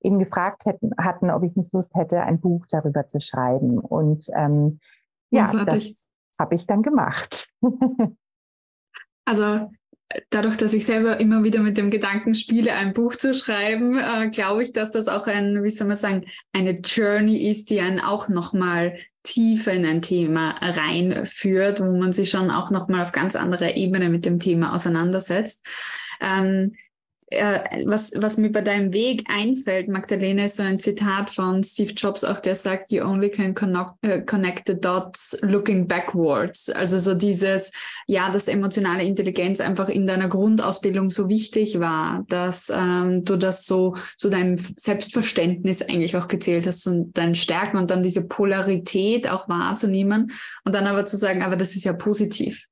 eben 0.00 0.18
gefragt 0.18 0.64
hätten, 0.66 0.92
hatten, 0.98 1.30
ob 1.30 1.42
ich 1.42 1.56
nicht 1.56 1.72
Lust 1.72 1.94
hätte, 1.94 2.22
ein 2.22 2.40
Buch 2.40 2.66
darüber 2.68 3.06
zu 3.06 3.20
schreiben. 3.20 3.78
Und 3.78 4.26
ähm, 4.34 4.78
ja, 5.30 5.50
das 5.64 6.04
habe 6.38 6.54
ich 6.54 6.66
dann 6.66 6.82
gemacht. 6.82 7.48
also 9.24 9.70
dadurch, 10.30 10.56
dass 10.56 10.72
ich 10.72 10.86
selber 10.86 11.18
immer 11.18 11.44
wieder 11.44 11.60
mit 11.60 11.76
dem 11.76 11.90
Gedanken 11.90 12.34
spiele, 12.34 12.74
ein 12.74 12.92
Buch 12.92 13.14
zu 13.16 13.34
schreiben, 13.34 13.98
äh, 13.98 14.28
glaube 14.30 14.62
ich, 14.62 14.72
dass 14.72 14.90
das 14.90 15.08
auch 15.08 15.26
ein, 15.26 15.62
wie 15.62 15.70
soll 15.70 15.88
man 15.88 15.96
sagen, 15.96 16.26
eine 16.52 16.80
Journey 16.80 17.50
ist, 17.50 17.70
die 17.70 17.80
einen 17.80 18.00
auch 18.00 18.28
nochmal 18.28 18.98
tiefer 19.22 19.72
in 19.72 19.86
ein 19.86 20.02
Thema 20.02 20.50
reinführt, 20.60 21.80
wo 21.80 21.96
man 21.96 22.12
sich 22.12 22.30
schon 22.30 22.50
auch 22.50 22.70
nochmal 22.70 23.02
auf 23.02 23.12
ganz 23.12 23.36
anderer 23.36 23.76
Ebene 23.76 24.10
mit 24.10 24.26
dem 24.26 24.38
Thema 24.38 24.74
auseinandersetzt. 24.74 25.66
Ähm, 26.20 26.74
äh, 27.28 27.84
was, 27.86 28.12
was 28.16 28.36
mir 28.36 28.50
bei 28.50 28.60
deinem 28.60 28.92
Weg 28.92 29.24
einfällt, 29.28 29.88
Magdalene, 29.88 30.46
ist 30.46 30.56
so 30.56 30.62
ein 30.62 30.78
Zitat 30.78 31.30
von 31.30 31.64
Steve 31.64 31.92
Jobs 31.92 32.22
auch, 32.22 32.40
der 32.40 32.54
sagt, 32.54 32.92
you 32.92 33.02
only 33.02 33.30
can 33.30 33.54
connect, 33.54 33.92
uh, 34.04 34.20
connect 34.24 34.66
the 34.66 34.78
dots 34.78 35.36
looking 35.42 35.88
backwards. 35.88 36.68
Also 36.70 36.98
so 36.98 37.14
dieses, 37.14 37.72
ja, 38.06 38.30
dass 38.30 38.48
emotionale 38.48 39.04
Intelligenz 39.04 39.60
einfach 39.60 39.88
in 39.88 40.06
deiner 40.06 40.28
Grundausbildung 40.28 41.10
so 41.10 41.28
wichtig 41.28 41.80
war, 41.80 42.24
dass 42.28 42.70
ähm, 42.74 43.24
du 43.24 43.36
das 43.36 43.64
so, 43.64 43.96
so 44.16 44.28
deinem 44.28 44.58
Selbstverständnis 44.58 45.82
eigentlich 45.82 46.16
auch 46.16 46.28
gezählt 46.28 46.66
hast 46.66 46.86
und 46.86 47.16
deinen 47.16 47.34
Stärken 47.34 47.78
und 47.78 47.90
dann 47.90 48.02
diese 48.02 48.26
Polarität 48.28 49.28
auch 49.28 49.48
wahrzunehmen 49.48 50.32
und 50.64 50.74
dann 50.74 50.86
aber 50.86 51.06
zu 51.06 51.16
sagen, 51.16 51.42
aber 51.42 51.56
das 51.56 51.74
ist 51.74 51.84
ja 51.84 51.94
positiv. 51.94 52.66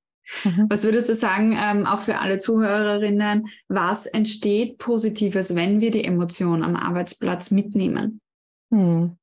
Mhm. 0.45 0.67
Was 0.69 0.85
würdest 0.85 1.09
du 1.09 1.15
sagen, 1.15 1.57
ähm, 1.59 1.87
auch 1.87 2.01
für 2.01 2.19
alle 2.19 2.39
Zuhörerinnen, 2.39 3.49
was 3.69 4.07
entsteht 4.07 4.79
Positives, 4.79 5.55
wenn 5.55 5.81
wir 5.81 5.91
die 5.91 6.05
Emotion 6.05 6.63
am 6.63 6.77
Arbeitsplatz 6.77 7.51
mitnehmen? 7.51 8.21
Mhm. 8.71 9.17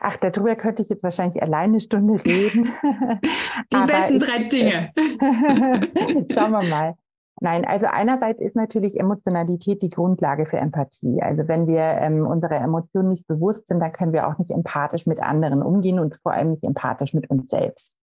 Ach, 0.00 0.16
darüber 0.16 0.56
könnte 0.56 0.82
ich 0.82 0.88
jetzt 0.88 1.04
wahrscheinlich 1.04 1.42
alleine 1.42 1.74
eine 1.74 1.80
Stunde 1.80 2.22
reden. 2.24 2.72
Die 3.72 3.86
besten 3.86 4.18
drei 4.18 4.44
Dinge. 4.44 4.90
Schauen 6.34 6.50
wir 6.50 6.68
mal. 6.68 6.94
Nein, 7.40 7.64
also 7.64 7.86
einerseits 7.86 8.40
ist 8.40 8.54
natürlich 8.54 8.98
Emotionalität 8.98 9.82
die 9.82 9.88
Grundlage 9.88 10.46
für 10.46 10.56
Empathie. 10.56 11.20
Also 11.20 11.48
wenn 11.48 11.66
wir 11.66 11.82
ähm, 11.82 12.26
unserer 12.26 12.60
Emotionen 12.60 13.08
nicht 13.08 13.26
bewusst 13.26 13.66
sind, 13.66 13.80
dann 13.80 13.92
können 13.92 14.12
wir 14.12 14.28
auch 14.28 14.38
nicht 14.38 14.52
empathisch 14.52 15.06
mit 15.06 15.20
anderen 15.20 15.62
umgehen 15.62 15.98
und 15.98 16.16
vor 16.22 16.32
allem 16.32 16.52
nicht 16.52 16.62
empathisch 16.62 17.12
mit 17.12 17.28
uns 17.30 17.50
selbst. 17.50 17.96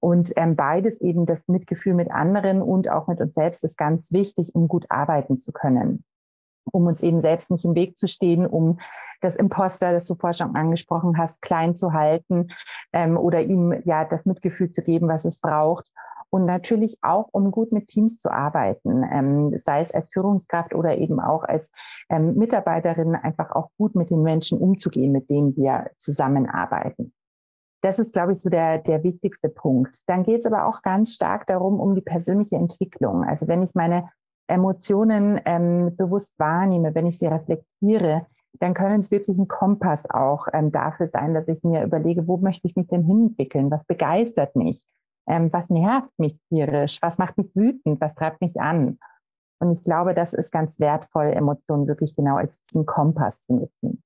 Und 0.00 0.32
ähm, 0.36 0.56
beides 0.56 1.00
eben 1.00 1.26
das 1.26 1.46
Mitgefühl 1.46 1.94
mit 1.94 2.10
anderen 2.10 2.62
und 2.62 2.88
auch 2.88 3.06
mit 3.06 3.20
uns 3.20 3.34
selbst 3.34 3.62
ist 3.64 3.76
ganz 3.76 4.12
wichtig, 4.12 4.54
um 4.54 4.66
gut 4.66 4.86
arbeiten 4.88 5.38
zu 5.38 5.52
können. 5.52 6.04
Um 6.72 6.86
uns 6.86 7.02
eben 7.02 7.20
selbst 7.20 7.50
nicht 7.50 7.64
im 7.64 7.74
Weg 7.74 7.98
zu 7.98 8.08
stehen, 8.08 8.46
um 8.46 8.78
das 9.20 9.36
Imposter, 9.36 9.92
das 9.92 10.06
du 10.06 10.14
vorher 10.14 10.34
schon 10.34 10.56
angesprochen 10.56 11.18
hast, 11.18 11.42
klein 11.42 11.76
zu 11.76 11.92
halten 11.92 12.48
ähm, 12.92 13.18
oder 13.18 13.42
ihm 13.42 13.74
ja 13.84 14.04
das 14.04 14.24
Mitgefühl 14.24 14.70
zu 14.70 14.82
geben, 14.82 15.08
was 15.08 15.26
es 15.26 15.40
braucht. 15.40 15.90
Und 16.30 16.44
natürlich 16.44 16.96
auch, 17.02 17.28
um 17.32 17.50
gut 17.50 17.72
mit 17.72 17.88
Teams 17.88 18.16
zu 18.16 18.30
arbeiten, 18.30 19.02
ähm, 19.02 19.58
sei 19.58 19.80
es 19.80 19.92
als 19.92 20.08
Führungskraft 20.12 20.74
oder 20.74 20.96
eben 20.96 21.18
auch 21.20 21.42
als 21.42 21.72
ähm, 22.08 22.36
Mitarbeiterin, 22.36 23.16
einfach 23.16 23.50
auch 23.50 23.70
gut 23.76 23.96
mit 23.96 24.10
den 24.10 24.22
Menschen 24.22 24.58
umzugehen, 24.58 25.10
mit 25.10 25.28
denen 25.28 25.56
wir 25.56 25.90
zusammenarbeiten. 25.98 27.12
Das 27.82 27.98
ist, 27.98 28.12
glaube 28.12 28.32
ich, 28.32 28.40
so 28.40 28.50
der, 28.50 28.78
der 28.78 29.02
wichtigste 29.02 29.48
Punkt. 29.48 29.98
Dann 30.06 30.22
geht 30.22 30.40
es 30.40 30.46
aber 30.46 30.66
auch 30.66 30.82
ganz 30.82 31.14
stark 31.14 31.46
darum, 31.46 31.80
um 31.80 31.94
die 31.94 32.02
persönliche 32.02 32.56
Entwicklung. 32.56 33.24
Also 33.24 33.48
wenn 33.48 33.62
ich 33.62 33.74
meine 33.74 34.10
Emotionen 34.48 35.40
ähm, 35.44 35.96
bewusst 35.96 36.38
wahrnehme, 36.38 36.94
wenn 36.94 37.06
ich 37.06 37.18
sie 37.18 37.26
reflektiere, 37.26 38.26
dann 38.58 38.74
können 38.74 39.00
es 39.00 39.10
wirklich 39.10 39.38
ein 39.38 39.48
Kompass 39.48 40.08
auch 40.10 40.46
ähm, 40.52 40.72
dafür 40.72 41.06
sein, 41.06 41.34
dass 41.34 41.48
ich 41.48 41.62
mir 41.62 41.84
überlege, 41.84 42.26
wo 42.26 42.36
möchte 42.36 42.66
ich 42.66 42.76
mich 42.76 42.88
denn 42.88 43.04
hinentwickeln? 43.04 43.70
Was 43.70 43.84
begeistert 43.84 44.56
mich? 44.56 44.82
Ähm, 45.28 45.52
was 45.52 45.68
nervt 45.70 46.18
mich 46.18 46.36
tierisch? 46.48 47.00
Was 47.00 47.18
macht 47.18 47.38
mich 47.38 47.54
wütend? 47.54 48.00
Was 48.00 48.14
treibt 48.14 48.40
mich 48.40 48.60
an? 48.60 48.98
Und 49.60 49.72
ich 49.72 49.84
glaube, 49.84 50.14
das 50.14 50.34
ist 50.34 50.50
ganz 50.50 50.80
wertvoll, 50.80 51.26
Emotionen 51.26 51.86
wirklich 51.86 52.16
genau 52.16 52.36
als 52.36 52.60
diesen 52.62 52.86
Kompass 52.86 53.42
zu 53.42 53.54
nutzen. 53.54 54.02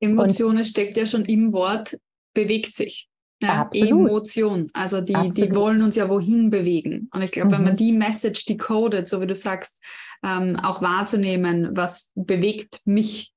Emotionen 0.00 0.64
steckt 0.64 0.96
ja 0.96 1.06
schon 1.06 1.24
im 1.24 1.52
Wort 1.52 1.98
bewegt 2.34 2.74
sich. 2.74 3.08
Ja, 3.42 3.68
Emotion. 3.72 4.70
Also 4.72 5.00
die, 5.00 5.28
die 5.30 5.52
wollen 5.54 5.82
uns 5.82 5.96
ja 5.96 6.08
wohin 6.08 6.48
bewegen. 6.50 7.08
Und 7.12 7.22
ich 7.22 7.32
glaube, 7.32 7.48
mhm. 7.48 7.52
wenn 7.52 7.64
man 7.64 7.72
mhm. 7.72 7.78
die 7.78 7.92
Message 7.92 8.44
decodet, 8.44 9.08
so 9.08 9.20
wie 9.20 9.26
du 9.26 9.34
sagst, 9.34 9.82
ähm, 10.22 10.56
auch 10.56 10.80
wahrzunehmen, 10.80 11.70
was 11.76 12.12
bewegt 12.14 12.80
mich, 12.84 13.32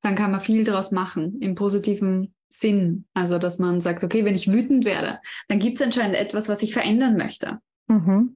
dann 0.00 0.14
kann 0.14 0.30
man 0.30 0.40
viel 0.40 0.64
daraus 0.64 0.92
machen 0.92 1.40
im 1.40 1.54
positiven 1.54 2.34
Sinn. 2.48 3.06
Also, 3.12 3.38
dass 3.38 3.58
man 3.58 3.80
sagt, 3.80 4.02
okay, 4.02 4.24
wenn 4.24 4.34
ich 4.34 4.50
wütend 4.50 4.86
werde, 4.86 5.20
dann 5.48 5.58
gibt 5.58 5.78
es 5.78 5.84
anscheinend 5.84 6.16
etwas, 6.16 6.48
was 6.48 6.62
ich 6.62 6.72
verändern 6.72 7.16
möchte. 7.16 7.58
Mhm. 7.88 8.34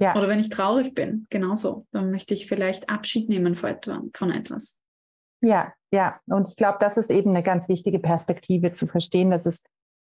Ja. 0.00 0.16
Oder 0.16 0.28
wenn 0.28 0.40
ich 0.40 0.48
traurig 0.48 0.94
bin, 0.94 1.26
genauso. 1.30 1.86
Dann 1.92 2.10
möchte 2.10 2.34
ich 2.34 2.46
vielleicht 2.46 2.88
Abschied 2.88 3.28
nehmen 3.28 3.54
von 3.54 4.30
etwas. 4.30 4.80
Ja, 5.40 5.72
ja. 5.92 6.18
Und 6.26 6.48
ich 6.48 6.56
glaube, 6.56 6.78
das 6.80 6.96
ist 6.96 7.10
eben 7.10 7.30
eine 7.30 7.42
ganz 7.42 7.68
wichtige 7.68 7.98
Perspektive 7.98 8.72
zu 8.72 8.86
verstehen, 8.86 9.30
dass 9.30 9.46
es 9.46 9.62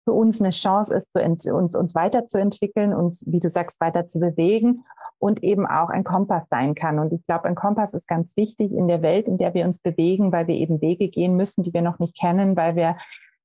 für 0.04 0.12
uns 0.12 0.40
eine 0.40 0.50
Chance 0.50 0.94
ist, 0.94 1.14
uns, 1.16 1.76
uns 1.76 1.94
weiterzuentwickeln, 1.94 2.94
uns, 2.94 3.24
wie 3.26 3.40
du 3.40 3.48
sagst, 3.48 3.80
weiter 3.80 4.06
zu 4.06 4.18
bewegen 4.18 4.84
und 5.18 5.42
eben 5.42 5.66
auch 5.66 5.90
ein 5.90 6.04
Kompass 6.04 6.44
sein 6.48 6.74
kann. 6.74 6.98
Und 6.98 7.12
ich 7.12 7.24
glaube, 7.26 7.44
ein 7.44 7.54
Kompass 7.54 7.92
ist 7.92 8.08
ganz 8.08 8.36
wichtig 8.36 8.72
in 8.72 8.88
der 8.88 9.02
Welt, 9.02 9.28
in 9.28 9.36
der 9.36 9.52
wir 9.54 9.66
uns 9.66 9.80
bewegen, 9.80 10.32
weil 10.32 10.46
wir 10.46 10.54
eben 10.54 10.80
Wege 10.80 11.08
gehen 11.08 11.36
müssen, 11.36 11.62
die 11.62 11.74
wir 11.74 11.82
noch 11.82 11.98
nicht 11.98 12.18
kennen, 12.18 12.56
weil 12.56 12.74
wir 12.74 12.96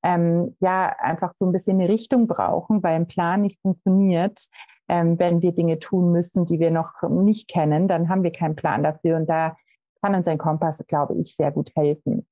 ähm, 0.01 0.55
ja 0.61 0.95
einfach 0.99 1.33
so 1.33 1.45
ein 1.45 1.51
bisschen 1.51 1.79
eine 1.79 1.89
Richtung 1.89 2.27
brauchen, 2.27 2.81
weil 2.81 2.95
ein 2.95 3.07
Plan 3.07 3.41
nicht 3.41 3.59
funktioniert. 3.61 4.47
Ähm, 4.87 5.19
wenn 5.19 5.41
wir 5.41 5.51
Dinge 5.51 5.79
tun 5.79 6.11
müssen, 6.11 6.45
die 6.45 6.59
wir 6.59 6.71
noch 6.71 7.01
nicht 7.09 7.49
kennen, 7.49 7.87
dann 7.87 8.07
haben 8.07 8.23
wir 8.23 8.31
keinen 8.31 8.55
Plan 8.55 8.83
dafür. 8.83 9.17
Und 9.17 9.27
da 9.27 9.57
kann 10.05 10.13
uns 10.13 10.27
ein 10.27 10.38
Kompass, 10.38 10.85
glaube 10.88 11.15
ich, 11.15 11.35
sehr 11.35 11.51
gut 11.51 11.71
helfen. 11.75 12.27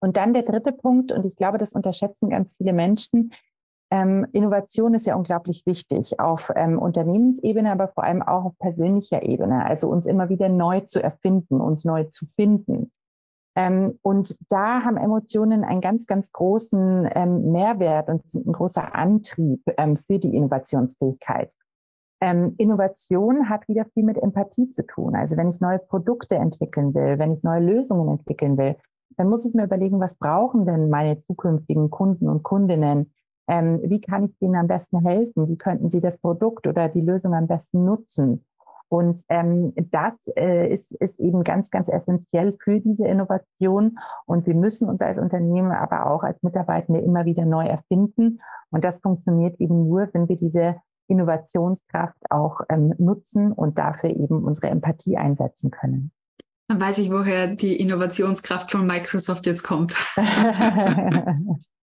Und 0.00 0.16
dann 0.16 0.32
der 0.32 0.42
dritte 0.42 0.70
Punkt, 0.70 1.10
und 1.10 1.26
ich 1.26 1.34
glaube, 1.34 1.58
das 1.58 1.72
unterschätzen 1.72 2.30
ganz 2.30 2.56
viele 2.56 2.72
Menschen. 2.72 3.32
Ähm, 3.90 4.28
Innovation 4.32 4.94
ist 4.94 5.06
ja 5.06 5.16
unglaublich 5.16 5.66
wichtig 5.66 6.20
auf 6.20 6.52
ähm, 6.54 6.78
Unternehmensebene, 6.78 7.72
aber 7.72 7.88
vor 7.88 8.04
allem 8.04 8.22
auch 8.22 8.44
auf 8.44 8.58
persönlicher 8.58 9.24
Ebene. 9.24 9.64
Also 9.64 9.88
uns 9.88 10.06
immer 10.06 10.28
wieder 10.28 10.48
neu 10.48 10.80
zu 10.80 11.02
erfinden, 11.02 11.60
uns 11.60 11.84
neu 11.84 12.04
zu 12.04 12.26
finden. 12.26 12.92
Ähm, 13.56 13.98
und 14.02 14.36
da 14.50 14.84
haben 14.84 14.96
Emotionen 14.96 15.64
einen 15.64 15.80
ganz, 15.80 16.06
ganz 16.06 16.30
großen 16.30 17.10
ähm, 17.12 17.50
Mehrwert 17.50 18.08
und 18.08 18.28
sind 18.30 18.46
ein 18.46 18.52
großer 18.52 18.94
Antrieb 18.94 19.62
ähm, 19.78 19.96
für 19.96 20.20
die 20.20 20.36
Innovationsfähigkeit. 20.36 21.52
Ähm, 22.20 22.54
Innovation 22.58 23.48
hat 23.48 23.68
wieder 23.68 23.84
viel 23.92 24.04
mit 24.04 24.16
Empathie 24.16 24.70
zu 24.70 24.86
tun. 24.86 25.14
Also 25.14 25.36
wenn 25.36 25.50
ich 25.50 25.60
neue 25.60 25.78
Produkte 25.78 26.36
entwickeln 26.36 26.94
will, 26.94 27.18
wenn 27.18 27.34
ich 27.34 27.42
neue 27.42 27.60
Lösungen 27.60 28.08
entwickeln 28.08 28.56
will, 28.56 28.76
dann 29.16 29.28
muss 29.28 29.44
ich 29.44 29.54
mir 29.54 29.64
überlegen, 29.64 30.00
was 30.00 30.14
brauchen 30.14 30.66
denn 30.66 30.90
meine 30.90 31.22
zukünftigen 31.22 31.90
Kunden 31.90 32.28
und 32.28 32.42
Kundinnen? 32.42 33.12
Ähm, 33.46 33.80
wie 33.84 34.00
kann 34.00 34.24
ich 34.24 34.40
ihnen 34.40 34.56
am 34.56 34.66
besten 34.66 35.00
helfen? 35.04 35.48
Wie 35.48 35.58
könnten 35.58 35.90
sie 35.90 36.00
das 36.00 36.18
Produkt 36.18 36.66
oder 36.66 36.88
die 36.88 37.02
Lösung 37.02 37.34
am 37.34 37.46
besten 37.46 37.84
nutzen? 37.84 38.44
Und 38.88 39.22
ähm, 39.28 39.72
das 39.90 40.28
äh, 40.36 40.72
ist, 40.72 40.94
ist 40.94 41.18
eben 41.18 41.42
ganz, 41.42 41.70
ganz 41.70 41.88
essentiell 41.88 42.56
für 42.62 42.80
diese 42.80 43.06
Innovation. 43.06 43.98
Und 44.26 44.46
wir 44.46 44.54
müssen 44.54 44.88
uns 44.88 45.00
als 45.00 45.18
Unternehmen, 45.18 45.72
aber 45.72 46.10
auch 46.10 46.22
als 46.22 46.42
Mitarbeitende 46.42 47.00
immer 47.00 47.24
wieder 47.24 47.44
neu 47.44 47.66
erfinden. 47.66 48.40
Und 48.70 48.84
das 48.84 49.00
funktioniert 49.00 49.60
eben 49.60 49.88
nur, 49.88 50.08
wenn 50.12 50.28
wir 50.28 50.36
diese 50.36 50.76
Innovationskraft 51.08 52.18
auch 52.30 52.60
ähm, 52.68 52.94
nutzen 52.98 53.52
und 53.52 53.78
dafür 53.78 54.10
eben 54.10 54.44
unsere 54.44 54.68
Empathie 54.68 55.16
einsetzen 55.16 55.70
können. 55.70 56.12
Dann 56.68 56.80
weiß 56.80 56.98
ich, 56.98 57.10
woher 57.10 57.48
die 57.48 57.76
Innovationskraft 57.76 58.70
von 58.72 58.86
Microsoft 58.86 59.46
jetzt 59.46 59.62
kommt. 59.62 59.94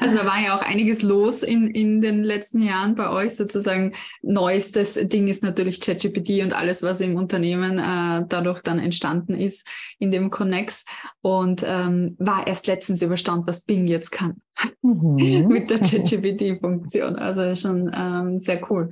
Also 0.00 0.16
da 0.16 0.26
war 0.26 0.40
ja 0.40 0.56
auch 0.56 0.62
einiges 0.62 1.02
los 1.02 1.42
in, 1.42 1.68
in 1.68 2.00
den 2.00 2.22
letzten 2.22 2.60
Jahren 2.60 2.94
bei 2.94 3.10
euch 3.10 3.36
sozusagen. 3.36 3.94
Neuestes 4.22 4.94
Ding 4.94 5.28
ist 5.28 5.42
natürlich 5.42 5.80
ChatGPT 5.80 6.42
und 6.42 6.52
alles, 6.52 6.82
was 6.82 7.00
im 7.00 7.16
Unternehmen 7.16 7.78
äh, 7.78 8.26
dadurch 8.28 8.60
dann 8.62 8.78
entstanden 8.78 9.34
ist 9.34 9.66
in 9.98 10.10
dem 10.10 10.30
Connex. 10.30 10.84
Und 11.22 11.64
ähm, 11.66 12.16
war 12.18 12.46
erst 12.46 12.66
letztens 12.66 13.00
überstanden, 13.00 13.46
was 13.46 13.62
Bing 13.62 13.86
jetzt 13.86 14.12
kann 14.12 14.42
mhm. 14.82 15.16
mit 15.48 15.70
der 15.70 15.78
ChatGPT-Funktion. 15.78 17.16
Also 17.16 17.56
schon 17.56 17.90
ähm, 17.94 18.38
sehr 18.38 18.60
cool. 18.70 18.90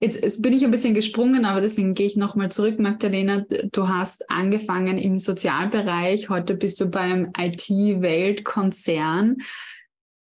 Jetzt, 0.00 0.22
jetzt, 0.22 0.42
bin 0.42 0.52
ich 0.52 0.64
ein 0.64 0.70
bisschen 0.70 0.94
gesprungen, 0.94 1.44
aber 1.44 1.60
deswegen 1.60 1.94
gehe 1.94 2.06
ich 2.06 2.16
nochmal 2.16 2.52
zurück, 2.52 2.78
Magdalena. 2.78 3.44
Du 3.72 3.88
hast 3.88 4.30
angefangen 4.30 4.98
im 4.98 5.18
Sozialbereich, 5.18 6.28
heute 6.28 6.56
bist 6.56 6.80
du 6.80 6.86
beim 6.86 7.32
IT-Weltkonzern. 7.38 9.38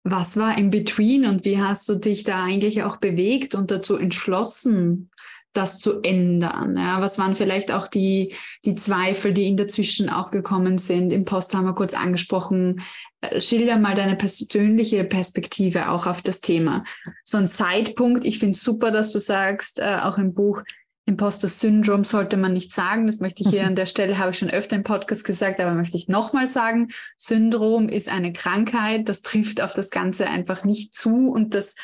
Was 0.07 0.37
war 0.37 0.55
in 0.55 0.69
between 0.69 1.25
und 1.25 1.45
wie 1.45 1.59
hast 1.59 1.89
du 1.89 1.95
dich 1.95 2.23
da 2.23 2.43
eigentlich 2.43 2.83
auch 2.83 2.97
bewegt 2.97 3.55
und 3.55 3.71
dazu 3.71 3.97
entschlossen, 3.97 5.09
das 5.53 5.79
zu 5.79 6.03
ändern? 6.03 6.77
Ja, 6.77 7.01
was 7.01 7.17
waren 7.17 7.33
vielleicht 7.33 7.71
auch 7.71 7.87
die, 7.87 8.35
die 8.65 8.75
Zweifel, 8.75 9.33
die 9.33 9.47
in 9.47 9.57
dazwischen 9.57 10.09
aufgekommen 10.09 10.77
sind? 10.77 11.11
Im 11.11 11.25
Post 11.25 11.55
haben 11.55 11.65
wir 11.65 11.73
kurz 11.73 11.95
angesprochen. 11.95 12.83
Äh, 13.21 13.41
schilder 13.41 13.79
mal 13.79 13.95
deine 13.95 14.15
persönliche 14.15 15.03
Perspektive 15.05 15.89
auch 15.89 16.05
auf 16.05 16.21
das 16.21 16.39
Thema. 16.39 16.83
So 17.23 17.39
ein 17.39 17.47
Zeitpunkt. 17.47 18.25
Ich 18.25 18.37
finde 18.37 18.55
es 18.55 18.63
super, 18.63 18.91
dass 18.91 19.11
du 19.11 19.19
sagst, 19.19 19.79
äh, 19.79 19.97
auch 20.03 20.19
im 20.19 20.35
Buch, 20.35 20.61
Imposter-Syndrom 21.05 22.03
sollte 22.03 22.35
man 22.35 22.53
nicht 22.53 22.71
sagen. 22.71 23.05
Das 23.05 23.19
möchte 23.19 23.43
ich 23.43 23.49
hier 23.49 23.65
an 23.65 23.75
der 23.75 23.85
Stelle, 23.85 24.17
habe 24.17 24.31
ich 24.31 24.39
schon 24.39 24.49
öfter 24.49 24.75
im 24.75 24.83
Podcast 24.83 25.23
gesagt, 25.23 25.59
aber 25.59 25.73
möchte 25.73 25.97
ich 25.97 26.07
nochmal 26.07 26.47
sagen. 26.47 26.89
Syndrom 27.15 27.89
ist 27.89 28.09
eine 28.09 28.33
Krankheit, 28.33 29.07
das 29.07 29.21
trifft 29.21 29.61
auf 29.61 29.73
das 29.73 29.91
Ganze 29.91 30.27
einfach 30.27 30.63
nicht 30.63 30.95
zu 30.95 31.29
und 31.29 31.53
das 31.53 31.75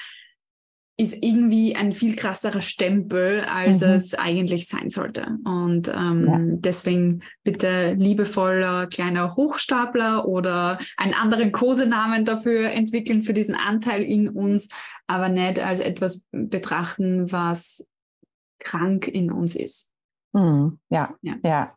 ist 0.98 1.18
irgendwie 1.22 1.76
ein 1.76 1.94
viel 1.94 2.16
krasserer 2.16 2.62
Stempel, 2.62 3.42
als 3.42 3.82
mhm. 3.82 3.88
es 3.88 4.14
eigentlich 4.14 4.68
sein 4.68 4.90
sollte. 4.90 5.40
Und 5.46 5.88
ähm, 5.88 6.24
ja. 6.24 6.38
deswegen 6.60 7.24
bitte 7.44 7.94
liebevoller 7.94 8.86
kleiner 8.88 9.36
Hochstapler 9.36 10.28
oder 10.28 10.78
einen 10.98 11.16
anderen 11.16 11.52
Kosenamen 11.52 12.24
dafür 12.24 12.70
entwickeln 12.72 13.24
für 13.24 13.34
diesen 13.34 13.56
Anteil 13.56 14.04
in 14.04 14.30
uns, 14.30 14.70
aber 15.08 15.30
nicht 15.30 15.60
als 15.60 15.80
etwas 15.80 16.28
betrachten, 16.32 17.32
was 17.32 17.88
krank 18.62 19.08
in 19.08 19.32
uns 19.32 19.56
ist. 19.56 19.92
Mhm. 20.34 20.80
Ja, 20.90 21.16
ja, 21.22 21.36
ja. 21.44 21.74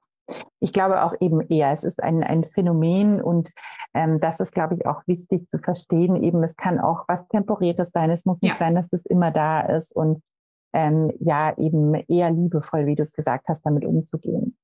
Ich 0.60 0.72
glaube 0.72 1.02
auch 1.02 1.14
eben 1.20 1.40
eher, 1.42 1.70
es 1.70 1.84
ist 1.84 2.02
ein, 2.02 2.22
ein 2.22 2.44
Phänomen 2.44 3.20
und 3.20 3.50
ähm, 3.92 4.20
das 4.20 4.40
ist, 4.40 4.52
glaube 4.52 4.74
ich, 4.74 4.86
auch 4.86 5.02
wichtig 5.06 5.48
zu 5.48 5.58
verstehen. 5.58 6.22
Eben, 6.22 6.42
es 6.42 6.56
kann 6.56 6.80
auch 6.80 7.04
was 7.08 7.26
Temporäres 7.28 7.90
sein. 7.90 8.10
Es 8.10 8.24
muss 8.24 8.40
nicht 8.40 8.52
ja. 8.52 8.58
sein, 8.58 8.74
dass 8.74 8.92
es 8.92 9.04
immer 9.04 9.30
da 9.30 9.60
ist 9.60 9.94
und 9.94 10.22
ähm, 10.72 11.12
ja, 11.20 11.56
eben 11.58 11.94
eher 11.94 12.30
liebevoll, 12.30 12.86
wie 12.86 12.96
du 12.96 13.02
es 13.02 13.12
gesagt 13.12 13.48
hast, 13.48 13.62
damit 13.66 13.84
umzugehen. 13.84 14.56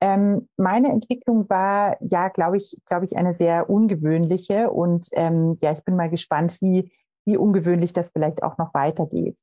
Ähm, 0.00 0.48
meine 0.56 0.88
Entwicklung 0.88 1.48
war, 1.48 1.96
ja, 2.00 2.28
glaube 2.28 2.56
ich, 2.58 2.76
glaube 2.84 3.06
ich, 3.06 3.16
eine 3.16 3.36
sehr 3.36 3.70
ungewöhnliche 3.70 4.70
und 4.70 5.08
ähm, 5.12 5.56
ja, 5.60 5.72
ich 5.72 5.82
bin 5.84 5.96
mal 5.96 6.10
gespannt, 6.10 6.58
wie, 6.60 6.92
wie 7.24 7.36
ungewöhnlich 7.36 7.92
das 7.92 8.10
vielleicht 8.10 8.42
auch 8.42 8.58
noch 8.58 8.74
weitergeht. 8.74 9.38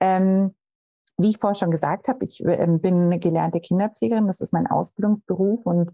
Ähm, 0.00 0.54
wie 1.20 1.30
ich 1.30 1.38
vorher 1.38 1.54
schon 1.54 1.70
gesagt 1.70 2.08
habe, 2.08 2.24
ich 2.24 2.44
äh, 2.44 2.66
bin 2.66 3.18
gelernte 3.20 3.60
Kinderpflegerin, 3.60 4.26
das 4.26 4.40
ist 4.40 4.52
mein 4.52 4.66
Ausbildungsberuf 4.66 5.64
und 5.64 5.90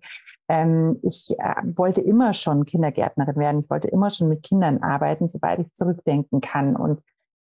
ähm, 0.48 0.98
ich 1.02 1.34
äh, 1.38 1.54
wollte 1.76 2.00
immer 2.00 2.32
schon 2.32 2.64
Kindergärtnerin 2.64 3.36
werden. 3.36 3.60
Ich 3.62 3.70
wollte 3.70 3.88
immer 3.88 4.10
schon 4.10 4.28
mit 4.28 4.42
Kindern 4.42 4.82
arbeiten, 4.82 5.26
soweit 5.28 5.58
ich 5.58 5.72
zurückdenken 5.72 6.40
kann 6.40 6.76
und 6.76 7.02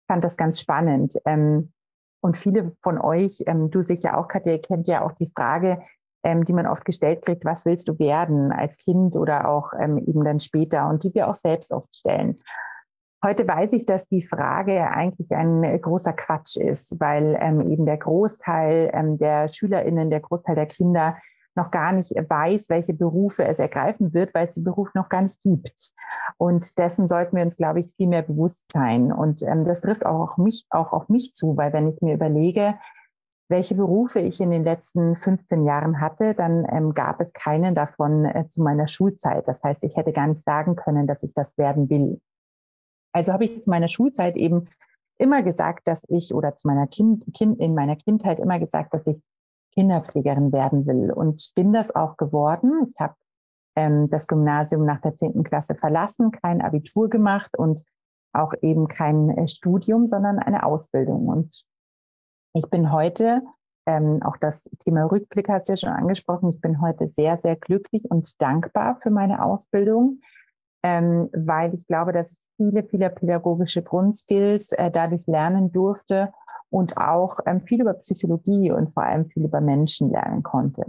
fand 0.06 0.24
das 0.24 0.36
ganz 0.36 0.60
spannend. 0.60 1.16
Ähm, 1.24 1.72
und 2.20 2.36
viele 2.36 2.72
von 2.82 2.98
euch, 2.98 3.44
ähm, 3.46 3.70
du 3.70 3.82
sicher 3.82 4.18
auch, 4.18 4.28
Katja, 4.28 4.58
kennt 4.58 4.88
ja 4.88 5.04
auch 5.04 5.12
die 5.12 5.30
Frage, 5.34 5.82
ähm, 6.24 6.44
die 6.44 6.52
man 6.52 6.66
oft 6.66 6.84
gestellt 6.84 7.22
kriegt, 7.24 7.44
was 7.44 7.64
willst 7.64 7.88
du 7.88 7.98
werden 7.98 8.50
als 8.50 8.78
Kind 8.78 9.14
oder 9.16 9.48
auch 9.48 9.72
ähm, 9.78 9.98
eben 9.98 10.24
dann 10.24 10.40
später 10.40 10.88
und 10.88 11.04
die 11.04 11.14
wir 11.14 11.28
auch 11.28 11.36
selbst 11.36 11.72
oft 11.72 11.94
stellen. 11.94 12.40
Heute 13.24 13.48
weiß 13.48 13.72
ich, 13.72 13.84
dass 13.84 14.06
die 14.06 14.22
Frage 14.22 14.90
eigentlich 14.90 15.32
ein 15.32 15.80
großer 15.80 16.12
Quatsch 16.12 16.56
ist, 16.56 17.00
weil 17.00 17.36
ähm, 17.40 17.68
eben 17.68 17.84
der 17.84 17.96
Großteil 17.96 18.90
ähm, 18.92 19.18
der 19.18 19.48
SchülerInnen, 19.48 20.08
der 20.08 20.20
Großteil 20.20 20.54
der 20.54 20.66
Kinder 20.66 21.16
noch 21.56 21.72
gar 21.72 21.92
nicht 21.92 22.12
weiß, 22.12 22.70
welche 22.70 22.94
Berufe 22.94 23.44
es 23.44 23.58
ergreifen 23.58 24.14
wird, 24.14 24.32
weil 24.34 24.46
es 24.46 24.54
die 24.54 24.62
Berufe 24.62 24.92
noch 24.94 25.08
gar 25.08 25.22
nicht 25.22 25.40
gibt. 25.42 25.92
Und 26.36 26.78
dessen 26.78 27.08
sollten 27.08 27.36
wir 27.36 27.42
uns, 27.42 27.56
glaube 27.56 27.80
ich, 27.80 27.92
viel 27.96 28.06
mehr 28.06 28.22
bewusst 28.22 28.70
sein. 28.70 29.12
Und 29.12 29.42
ähm, 29.42 29.64
das 29.64 29.80
trifft 29.80 30.06
auch 30.06 30.30
auf 30.30 30.36
mich, 30.38 30.66
auch 30.70 30.92
auf 30.92 31.08
mich 31.08 31.34
zu, 31.34 31.56
weil 31.56 31.72
wenn 31.72 31.88
ich 31.88 32.00
mir 32.00 32.14
überlege, 32.14 32.74
welche 33.48 33.74
Berufe 33.74 34.20
ich 34.20 34.40
in 34.40 34.52
den 34.52 34.62
letzten 34.62 35.16
15 35.16 35.64
Jahren 35.64 36.00
hatte, 36.00 36.34
dann 36.34 36.66
ähm, 36.70 36.94
gab 36.94 37.20
es 37.20 37.32
keinen 37.32 37.74
davon 37.74 38.26
äh, 38.26 38.46
zu 38.48 38.62
meiner 38.62 38.86
Schulzeit. 38.86 39.48
Das 39.48 39.64
heißt, 39.64 39.82
ich 39.84 39.96
hätte 39.96 40.12
gar 40.12 40.28
nicht 40.28 40.44
sagen 40.44 40.76
können, 40.76 41.08
dass 41.08 41.24
ich 41.24 41.34
das 41.34 41.58
werden 41.58 41.90
will. 41.90 42.20
Also 43.12 43.32
habe 43.32 43.44
ich 43.44 43.62
zu 43.62 43.70
meiner 43.70 43.88
Schulzeit 43.88 44.36
eben 44.36 44.68
immer 45.18 45.42
gesagt, 45.42 45.88
dass 45.88 46.04
ich 46.08 46.34
oder 46.34 46.54
zu 46.54 46.68
meiner 46.68 46.86
Kind, 46.86 47.24
kind 47.34 47.58
in 47.58 47.74
meiner 47.74 47.96
Kindheit 47.96 48.38
immer 48.38 48.58
gesagt, 48.58 48.94
dass 48.94 49.06
ich 49.06 49.20
Kinderpflegerin 49.72 50.52
werden 50.52 50.86
will 50.86 51.12
und 51.12 51.52
bin 51.54 51.72
das 51.72 51.94
auch 51.94 52.16
geworden. 52.16 52.88
Ich 52.92 53.00
habe 53.00 53.14
ähm, 53.76 54.10
das 54.10 54.26
Gymnasium 54.26 54.84
nach 54.84 55.00
der 55.00 55.14
10. 55.14 55.42
Klasse 55.44 55.74
verlassen, 55.74 56.32
kein 56.32 56.60
Abitur 56.60 57.08
gemacht 57.08 57.56
und 57.56 57.84
auch 58.32 58.52
eben 58.62 58.88
kein 58.88 59.30
äh, 59.30 59.48
Studium, 59.48 60.06
sondern 60.06 60.38
eine 60.38 60.64
Ausbildung. 60.64 61.26
Und 61.28 61.64
ich 62.54 62.66
bin 62.70 62.92
heute, 62.92 63.42
ähm, 63.86 64.22
auch 64.22 64.36
das 64.36 64.64
Thema 64.80 65.04
Rückblick 65.04 65.48
hast 65.48 65.68
du 65.68 65.72
ja 65.72 65.76
schon 65.76 65.90
angesprochen, 65.90 66.54
ich 66.54 66.60
bin 66.60 66.80
heute 66.80 67.08
sehr, 67.08 67.38
sehr 67.38 67.56
glücklich 67.56 68.04
und 68.10 68.40
dankbar 68.42 68.98
für 69.02 69.10
meine 69.10 69.44
Ausbildung, 69.44 70.20
ähm, 70.82 71.28
weil 71.32 71.74
ich 71.74 71.86
glaube, 71.86 72.12
dass 72.12 72.32
ich 72.32 72.38
viele, 72.56 72.82
viele 72.84 73.10
pädagogische 73.10 73.82
Grundskills 73.82 74.72
äh, 74.72 74.90
dadurch 74.90 75.26
lernen 75.26 75.72
durfte 75.72 76.32
und 76.70 76.96
auch 76.96 77.38
ähm, 77.46 77.62
viel 77.62 77.80
über 77.80 77.94
Psychologie 77.94 78.70
und 78.70 78.92
vor 78.92 79.04
allem 79.04 79.26
viel 79.26 79.44
über 79.44 79.60
Menschen 79.60 80.10
lernen 80.10 80.42
konnte. 80.42 80.84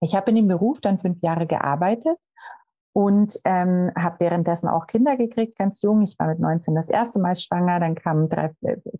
Ich 0.00 0.14
habe 0.14 0.30
in 0.30 0.36
dem 0.36 0.48
Beruf 0.48 0.80
dann 0.80 0.98
fünf 0.98 1.22
Jahre 1.22 1.46
gearbeitet 1.46 2.18
und 2.92 3.38
ähm, 3.44 3.90
habe 3.96 4.20
währenddessen 4.20 4.68
auch 4.68 4.86
Kinder 4.86 5.16
gekriegt, 5.16 5.56
ganz 5.56 5.80
jung. 5.82 6.02
Ich 6.02 6.18
war 6.18 6.28
mit 6.28 6.40
19 6.40 6.74
das 6.74 6.88
erste 6.88 7.20
Mal 7.20 7.36
schwanger, 7.36 7.80
dann 7.80 7.94
kam 7.94 8.28
drei, 8.28 8.52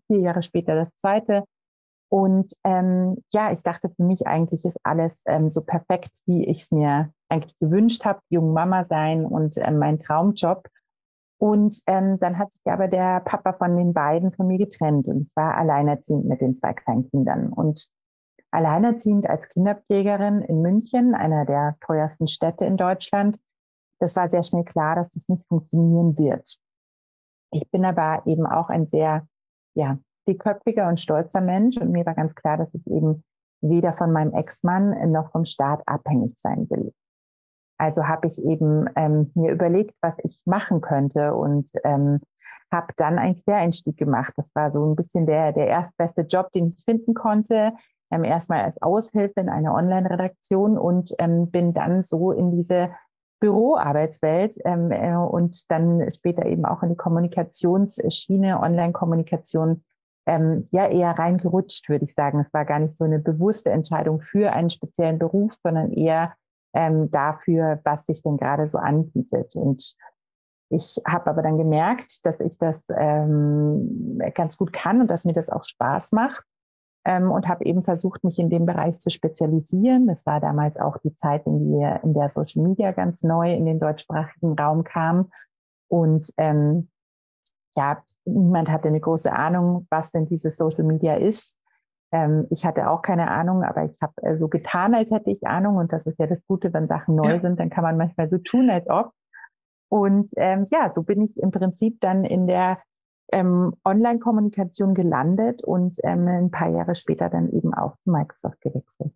vier 0.07 0.21
Jahre 0.21 0.43
später 0.43 0.75
das 0.75 0.95
zweite. 0.97 1.45
Und 2.13 2.53
ähm, 2.63 3.17
ja, 3.33 3.53
ich 3.53 3.63
dachte, 3.63 3.89
für 3.89 4.03
mich 4.03 4.27
eigentlich 4.27 4.67
ist 4.67 4.79
alles 4.83 5.23
ähm, 5.27 5.51
so 5.51 5.63
perfekt, 5.63 6.11
wie 6.27 6.45
ich 6.45 6.61
es 6.61 6.71
mir 6.71 7.11
eigentlich 7.31 7.59
gewünscht 7.59 8.05
habe, 8.05 8.21
jung 8.29 8.53
Mama 8.53 8.85
sein 8.85 9.25
und 9.25 9.57
ähm, 9.57 9.79
mein 9.79 9.99
Traumjob. 9.99 10.69
Und 11.39 11.81
ähm, 11.87 12.21
dann 12.21 12.37
hat 12.37 12.53
sich 12.53 12.61
aber 12.67 12.89
der 12.89 13.21
Papa 13.21 13.55
von 13.55 13.79
den 13.79 13.95
beiden 13.95 14.31
von 14.31 14.47
mir 14.47 14.59
getrennt 14.59 15.07
und 15.07 15.23
ich 15.23 15.31
war 15.35 15.57
alleinerziehend 15.57 16.27
mit 16.27 16.43
den 16.43 16.55
zwei 16.55 16.75
kleinen 16.75 17.09
Kindern. 17.09 17.51
Und 17.51 17.89
alleinerziehend 18.51 19.27
als 19.27 19.49
Kinderpflegerin 19.49 20.43
in 20.43 20.61
München, 20.61 21.15
einer 21.15 21.47
der 21.47 21.77
teuersten 21.81 22.27
Städte 22.27 22.67
in 22.67 22.77
Deutschland, 22.77 23.39
das 24.01 24.17
war 24.17 24.29
sehr 24.29 24.43
schnell 24.43 24.65
klar, 24.65 24.97
dass 24.97 25.09
das 25.09 25.31
nicht 25.31 25.47
funktionieren 25.49 26.19
wird. 26.19 26.59
Ich 27.53 27.71
bin 27.71 27.87
aber 27.87 28.27
eben 28.27 28.45
auch 28.45 28.69
ein 28.69 28.87
sehr, 28.87 29.27
ja, 29.73 29.97
dickköpfiger 30.29 30.89
und 30.89 31.01
stolzer 31.01 31.41
Mensch 31.41 31.77
und 31.77 31.91
mir 31.91 32.07
war 32.07 32.15
ganz 32.15 32.35
klar, 32.35 32.57
dass 32.57 32.75
ich 32.75 32.87
eben 32.87 33.25
weder 33.61 33.93
von 33.93 34.13
meinem 34.13 34.35
Ex-Mann 34.35 35.13
noch 35.13 35.31
vom 35.31 35.45
Staat 35.45 35.83
abhängig 35.87 36.35
sein 36.37 36.69
will. 36.71 36.93
Also 37.79 38.07
habe 38.07 38.27
ich 38.29 38.43
eben 38.45 38.87
ähm, 38.97 39.31
mir 39.35 39.53
überlegt, 39.53 39.95
was 40.01 40.15
ich 40.23 40.43
machen 40.45 40.81
könnte 40.81 41.35
und 41.35 41.71
ähm, 41.85 42.21
habe 42.73 42.93
dann 42.97 43.19
einen 43.19 43.37
Quereinstieg 43.37 43.97
gemacht. 43.97 44.33
Das 44.37 44.55
war 44.55 44.73
so 44.73 44.85
ein 44.85 44.97
bisschen 44.97 45.27
der, 45.27 45.53
der 45.53 45.67
erstbeste 45.67 46.23
Job, 46.23 46.51
den 46.53 46.69
ich 46.69 46.83
finden 46.85 47.15
konnte. 47.15 47.73
Ähm, 48.11 48.25
erstmal 48.25 48.63
als 48.63 48.81
Aushilfe 48.83 49.41
in 49.41 49.49
einer 49.49 49.75
Online-Redaktion 49.75 50.79
und 50.79 51.15
ähm, 51.19 51.51
bin 51.51 51.75
dann 51.75 52.03
so 52.03 52.31
in 52.31 52.51
diese 52.51 52.91
Büroarbeitswelt 53.41 54.57
ähm, 54.65 54.93
äh, 54.93 55.17
und 55.17 55.71
dann 55.71 56.09
später 56.13 56.47
eben 56.47 56.65
auch 56.65 56.83
in 56.83 56.91
die 56.91 56.97
Kommunikationsschiene, 56.97 58.61
Online-Kommunikation, 58.61 59.83
ähm, 60.27 60.69
ja 60.71 60.89
eher 60.89 61.19
reingerutscht, 61.19 61.89
würde 61.89 62.05
ich 62.05 62.15
sagen. 62.15 62.41
Es 62.41 62.55
war 62.55 62.65
gar 62.65 62.79
nicht 62.79 62.97
so 62.97 63.05
eine 63.05 63.19
bewusste 63.19 63.71
Entscheidung 63.71 64.21
für 64.21 64.53
einen 64.53 64.71
speziellen 64.71 65.19
Beruf, 65.19 65.53
sondern 65.63 65.93
eher 65.93 66.35
ähm, 66.75 67.11
dafür, 67.11 67.81
was 67.85 68.07
sich 68.07 68.23
denn 68.23 68.37
gerade 68.37 68.67
so 68.67 68.79
anbietet. 68.79 69.57
Und 69.57 69.95
ich 70.71 71.01
habe 71.07 71.29
aber 71.29 71.43
dann 71.43 71.59
gemerkt, 71.59 72.25
dass 72.25 72.41
ich 72.41 72.57
das 72.59 72.87
ähm, 72.97 74.21
ganz 74.35 74.57
gut 74.57 74.73
kann 74.73 75.01
und 75.01 75.09
dass 75.09 75.25
mir 75.25 75.35
das 75.35 75.51
auch 75.51 75.65
Spaß 75.65 76.13
macht 76.13 76.45
ähm, 77.05 77.31
und 77.31 77.49
habe 77.49 77.65
eben 77.65 77.83
versucht, 77.83 78.25
mich 78.25 78.39
in 78.39 78.49
dem 78.49 78.65
Bereich 78.65 78.99
zu 78.99 79.11
spezialisieren. 79.11 80.07
Das 80.07 80.25
war 80.25 80.41
damals 80.41 80.79
auch 80.79 80.97
die 80.99 81.15
Zeit, 81.15 81.47
in, 81.47 81.59
die, 81.59 81.99
in 82.05 82.15
der 82.15 82.29
Social 82.29 82.63
Media 82.63 82.93
ganz 82.93 83.23
neu 83.23 83.53
in 83.53 83.67
den 83.67 83.81
deutschsprachigen 83.81 84.59
Raum 84.59 84.85
kam. 84.85 85.31
Und 85.89 86.33
ähm, 86.39 86.89
ja, 87.77 88.03
niemand 88.25 88.71
hatte 88.71 88.89
eine 88.89 89.01
große 89.01 89.33
Ahnung, 89.33 89.87
was 89.91 90.11
denn 90.11 90.27
dieses 90.27 90.57
Social 90.57 90.85
Media 90.85 91.15
ist. 91.15 91.59
Ähm, 92.13 92.47
ich 92.51 92.65
hatte 92.67 92.91
auch 92.91 93.03
keine 93.03 93.31
Ahnung, 93.31 93.65
aber 93.65 93.85
ich 93.85 93.97
habe 94.01 94.13
äh, 94.23 94.37
so 94.37 94.49
getan, 94.49 94.95
als 94.95 95.11
hätte 95.11 95.31
ich 95.31 95.47
Ahnung. 95.47 95.77
Und 95.77 95.93
das 95.93 96.07
ist 96.07 96.19
ja 96.19 96.27
das 96.27 96.47
Gute, 96.47 96.73
wenn 96.73 96.89
Sachen 96.89 97.15
neu 97.15 97.35
ja. 97.35 97.41
sind, 97.41 97.59
dann 97.59 97.71
kann 97.71 97.85
man 97.85 97.97
manchmal 97.97 98.29
so 98.29 98.39
tun, 98.39 98.71
als 98.71 98.89
ob. 98.89 99.13
Und 99.89 100.31
ähm, 100.37 100.67
ja, 100.71 100.93
so 100.95 101.03
bin 101.03 101.23
ich 101.23 101.37
im 101.37 101.51
Prinzip 101.51 102.01
dann 102.01 102.25
in 102.25 102.47
der 102.47 102.79
ähm, 103.33 103.75
Online-Kommunikation 103.85 104.95
gelandet 104.95 105.65
und 105.65 105.97
ähm, 106.03 106.29
ein 106.29 106.51
paar 106.51 106.69
Jahre 106.69 106.95
später 106.95 107.29
dann 107.29 107.51
eben 107.51 107.75
auch 107.75 107.97
zu 107.99 108.11
Microsoft 108.11 108.61
gewechselt. 108.61 109.13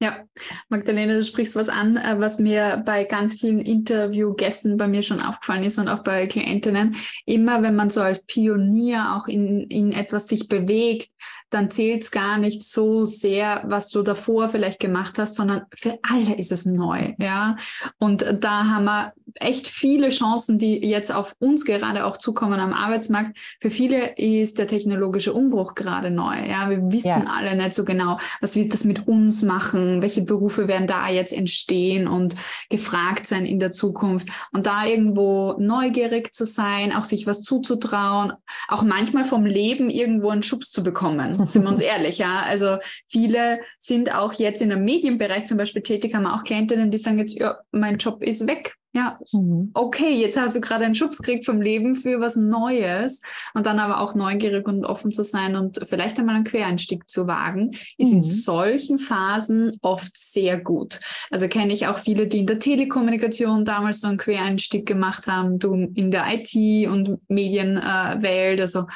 Ja, 0.00 0.24
Magdalena, 0.68 1.14
du 1.14 1.24
sprichst 1.24 1.56
was 1.56 1.68
an, 1.68 1.96
äh, 1.96 2.20
was 2.20 2.38
mir 2.38 2.80
bei 2.86 3.02
ganz 3.02 3.34
vielen 3.34 3.58
Interviewgästen 3.58 4.76
bei 4.76 4.86
mir 4.86 5.02
schon 5.02 5.20
aufgefallen 5.20 5.64
ist 5.64 5.76
und 5.78 5.88
auch 5.88 6.04
bei 6.04 6.28
Klientinnen. 6.28 6.94
Immer 7.26 7.62
wenn 7.62 7.74
man 7.74 7.90
so 7.90 8.00
als 8.00 8.24
Pionier 8.24 9.16
auch 9.16 9.26
in, 9.26 9.66
in 9.68 9.92
etwas 9.92 10.28
sich 10.28 10.46
bewegt, 10.46 11.10
dann 11.50 11.70
zählt 11.70 12.02
es 12.02 12.10
gar 12.10 12.38
nicht 12.38 12.62
so 12.62 13.04
sehr, 13.04 13.62
was 13.66 13.88
du 13.88 14.02
davor 14.02 14.48
vielleicht 14.48 14.80
gemacht 14.80 15.18
hast, 15.18 15.34
sondern 15.34 15.62
für 15.74 15.98
alle 16.02 16.36
ist 16.36 16.52
es 16.52 16.66
neu, 16.66 17.14
ja. 17.18 17.56
Und 17.98 18.24
da 18.40 18.66
haben 18.66 18.84
wir 18.84 19.12
echt 19.36 19.66
viele 19.66 20.10
Chancen, 20.10 20.58
die 20.58 20.78
jetzt 20.86 21.14
auf 21.14 21.34
uns 21.38 21.64
gerade 21.64 22.04
auch 22.04 22.16
zukommen 22.16 22.60
am 22.60 22.72
Arbeitsmarkt. 22.72 23.38
Für 23.60 23.70
viele 23.70 24.16
ist 24.16 24.58
der 24.58 24.66
technologische 24.66 25.32
Umbruch 25.32 25.74
gerade 25.74 26.10
neu, 26.10 26.46
ja. 26.46 26.68
Wir 26.68 26.92
wissen 26.92 27.24
ja. 27.24 27.32
alle 27.34 27.56
nicht 27.56 27.74
so 27.74 27.84
genau, 27.84 28.18
was 28.40 28.54
wird 28.54 28.74
das 28.74 28.84
mit 28.84 29.08
uns 29.08 29.42
machen, 29.42 30.02
welche 30.02 30.22
Berufe 30.22 30.68
werden 30.68 30.86
da 30.86 31.08
jetzt 31.08 31.32
entstehen 31.32 32.08
und 32.08 32.34
gefragt 32.68 33.26
sein 33.26 33.46
in 33.46 33.58
der 33.58 33.72
Zukunft. 33.72 34.28
Und 34.52 34.66
da 34.66 34.84
irgendwo 34.84 35.56
neugierig 35.58 36.34
zu 36.34 36.44
sein, 36.44 36.92
auch 36.92 37.04
sich 37.04 37.26
was 37.26 37.42
zuzutrauen, 37.42 38.34
auch 38.68 38.82
manchmal 38.82 39.24
vom 39.24 39.46
Leben 39.46 39.88
irgendwo 39.88 40.28
einen 40.28 40.42
Schubs 40.42 40.70
zu 40.70 40.82
bekommen 40.82 41.37
sind 41.46 41.62
wir 41.62 41.70
uns 41.70 41.80
ehrlich, 41.80 42.18
ja. 42.18 42.42
Also 42.42 42.78
viele 43.06 43.60
sind 43.78 44.14
auch 44.14 44.32
jetzt 44.34 44.62
in 44.62 44.70
dem 44.70 44.84
Medienbereich 44.84 45.46
zum 45.46 45.58
Beispiel 45.58 45.82
tätig, 45.82 46.14
haben 46.14 46.26
auch 46.26 46.44
Klientinnen, 46.44 46.90
die 46.90 46.98
sagen 46.98 47.18
jetzt, 47.18 47.38
ja, 47.38 47.58
mein 47.70 47.98
Job 47.98 48.22
ist 48.22 48.46
weg. 48.46 48.74
Ja, 48.94 49.18
mhm. 49.32 49.70
okay, 49.74 50.14
jetzt 50.14 50.38
hast 50.38 50.56
du 50.56 50.62
gerade 50.62 50.86
einen 50.86 50.94
Schubs 50.94 51.18
gekriegt 51.18 51.44
vom 51.44 51.60
Leben 51.60 51.94
für 51.94 52.20
was 52.20 52.36
Neues 52.36 53.20
und 53.52 53.66
dann 53.66 53.78
aber 53.78 54.00
auch 54.00 54.14
neugierig 54.14 54.66
und 54.66 54.86
offen 54.86 55.12
zu 55.12 55.24
sein 55.24 55.56
und 55.56 55.78
vielleicht 55.86 56.18
einmal 56.18 56.36
einen 56.36 56.44
Quereinstieg 56.44 57.08
zu 57.08 57.26
wagen, 57.26 57.72
ist 57.98 58.10
mhm. 58.10 58.16
in 58.16 58.22
solchen 58.22 58.98
Phasen 58.98 59.76
oft 59.82 60.16
sehr 60.16 60.58
gut. 60.58 61.00
Also 61.30 61.48
kenne 61.48 61.74
ich 61.74 61.86
auch 61.86 61.98
viele, 61.98 62.28
die 62.28 62.38
in 62.38 62.46
der 62.46 62.60
Telekommunikation 62.60 63.66
damals 63.66 64.00
so 64.00 64.08
einen 64.08 64.16
Quereinstieg 64.16 64.86
gemacht 64.86 65.26
haben, 65.26 65.58
du 65.58 65.74
in 65.94 66.10
der 66.10 66.24
IT- 66.26 66.88
und 66.88 67.20
Medienwelt, 67.28 68.58
äh, 68.58 68.62
also 68.62 68.86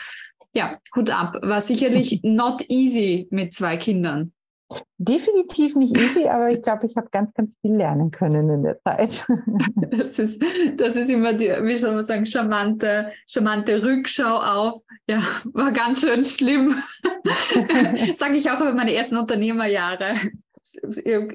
ja, 0.54 0.78
Hut 0.94 1.10
ab. 1.10 1.38
War 1.42 1.60
sicherlich 1.60 2.20
not 2.22 2.62
easy 2.68 3.28
mit 3.30 3.54
zwei 3.54 3.76
Kindern. 3.76 4.32
Definitiv 4.96 5.76
nicht 5.76 5.94
easy, 5.98 6.28
aber 6.28 6.50
ich 6.50 6.62
glaube, 6.62 6.86
ich 6.86 6.96
habe 6.96 7.08
ganz, 7.10 7.34
ganz 7.34 7.56
viel 7.60 7.74
lernen 7.74 8.10
können 8.10 8.48
in 8.48 8.62
der 8.62 8.80
Zeit. 8.82 9.26
Das 9.90 10.18
ist, 10.18 10.42
das 10.76 10.96
ist 10.96 11.10
immer 11.10 11.34
die, 11.34 11.48
wie 11.48 11.76
soll 11.76 11.92
man 11.92 12.02
sagen, 12.02 12.24
charmante, 12.24 13.12
charmante 13.26 13.84
Rückschau 13.84 14.36
auf. 14.36 14.82
Ja, 15.06 15.22
war 15.52 15.70
ganz 15.70 16.00
schön 16.00 16.24
schlimm. 16.24 16.82
sage 18.14 18.36
ich 18.36 18.50
auch 18.50 18.60
über 18.60 18.72
meine 18.72 18.94
ersten 18.94 19.16
Unternehmerjahre. 19.16 20.14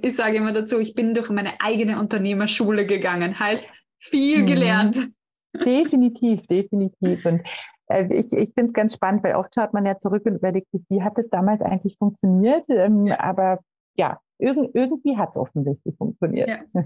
Ich 0.02 0.16
sage 0.16 0.38
immer 0.38 0.54
dazu, 0.54 0.80
ich 0.80 0.96
bin 0.96 1.14
durch 1.14 1.30
meine 1.30 1.60
eigene 1.60 2.00
Unternehmerschule 2.00 2.88
gegangen. 2.88 3.40
Heißt, 3.40 3.68
viel 4.00 4.42
mhm. 4.42 4.48
gelernt. 4.48 5.10
Definitiv, 5.54 6.48
definitiv. 6.48 7.26
Und 7.26 7.42
ich, 7.90 8.32
ich 8.34 8.54
finde 8.54 8.68
es 8.68 8.74
ganz 8.74 8.94
spannend, 8.94 9.24
weil 9.24 9.36
oft 9.36 9.54
schaut 9.54 9.74
man 9.74 9.86
ja 9.86 9.98
zurück 9.98 10.26
und 10.26 10.36
überlegt 10.36 10.70
sich, 10.72 10.82
wie 10.90 11.04
hat 11.04 11.18
es 11.18 11.30
damals 11.30 11.62
eigentlich 11.62 11.98
funktioniert? 11.98 12.66
Ähm, 12.70 13.12
aber 13.18 13.60
ja, 13.96 14.20
irg 14.38 14.58
irgendwie 14.74 15.18
hat 15.18 15.30
es 15.32 15.38
offensichtlich 15.38 15.96
funktioniert. 15.98 16.50
Ja. 16.50 16.84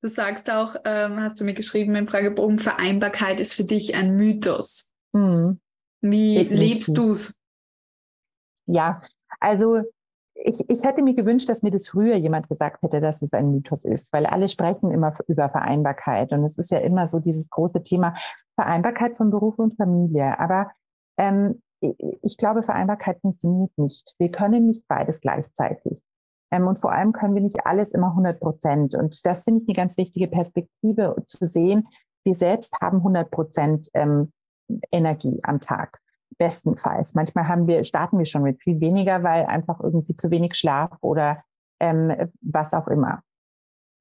Du 0.00 0.08
sagst 0.08 0.50
auch, 0.50 0.76
ähm, 0.84 1.18
hast 1.20 1.40
du 1.40 1.44
mir 1.44 1.54
geschrieben 1.54 1.94
im 1.94 2.06
Fragebogen, 2.06 2.58
Vereinbarkeit 2.58 3.40
ist 3.40 3.54
für 3.54 3.64
dich 3.64 3.94
ein 3.94 4.16
Mythos. 4.16 4.92
Mhm. 5.12 5.60
Wie 6.02 6.34
Definitiv. 6.34 6.58
lebst 6.58 6.98
du 6.98 7.12
es? 7.12 7.40
Ja, 8.66 9.00
also 9.40 9.82
ich, 10.44 10.68
ich 10.68 10.82
hätte 10.82 11.02
mir 11.02 11.14
gewünscht, 11.14 11.48
dass 11.48 11.62
mir 11.62 11.70
das 11.70 11.88
früher 11.88 12.16
jemand 12.16 12.48
gesagt 12.48 12.82
hätte, 12.82 13.00
dass 13.00 13.22
es 13.22 13.32
ein 13.32 13.50
Mythos 13.50 13.84
ist, 13.84 14.12
weil 14.12 14.26
alle 14.26 14.48
sprechen 14.48 14.90
immer 14.90 15.14
über 15.26 15.48
Vereinbarkeit. 15.48 16.32
Und 16.32 16.44
es 16.44 16.58
ist 16.58 16.70
ja 16.70 16.78
immer 16.78 17.06
so 17.06 17.18
dieses 17.18 17.48
große 17.48 17.82
Thema 17.82 18.14
Vereinbarkeit 18.54 19.16
von 19.16 19.30
Beruf 19.30 19.58
und 19.58 19.76
Familie. 19.76 20.38
Aber 20.38 20.70
ähm, 21.16 21.62
ich 21.80 22.36
glaube, 22.36 22.62
Vereinbarkeit 22.62 23.20
funktioniert 23.20 23.72
nicht. 23.78 24.14
Wir 24.18 24.30
können 24.30 24.66
nicht 24.66 24.86
beides 24.86 25.22
gleichzeitig. 25.22 26.02
Ähm, 26.50 26.66
und 26.66 26.78
vor 26.78 26.92
allem 26.92 27.12
können 27.12 27.34
wir 27.34 27.42
nicht 27.42 27.64
alles 27.64 27.94
immer 27.94 28.08
100 28.08 28.38
Prozent. 28.38 28.94
Und 28.94 29.24
das 29.24 29.44
finde 29.44 29.62
ich 29.62 29.68
eine 29.68 29.76
ganz 29.76 29.96
wichtige 29.96 30.28
Perspektive 30.28 31.16
zu 31.26 31.46
sehen. 31.46 31.88
Wir 32.22 32.34
selbst 32.34 32.74
haben 32.82 32.98
100 32.98 33.30
Prozent 33.30 33.88
ähm, 33.94 34.30
Energie 34.92 35.40
am 35.42 35.60
Tag 35.60 36.00
bestenfalls. 36.38 37.14
Manchmal 37.14 37.48
haben 37.48 37.66
wir, 37.66 37.84
starten 37.84 38.18
wir 38.18 38.24
schon 38.24 38.42
mit 38.42 38.62
viel 38.62 38.80
weniger, 38.80 39.22
weil 39.22 39.46
einfach 39.46 39.80
irgendwie 39.80 40.16
zu 40.16 40.30
wenig 40.30 40.54
Schlaf 40.54 40.90
oder 41.00 41.42
ähm, 41.80 42.12
was 42.40 42.74
auch 42.74 42.88
immer. 42.88 43.22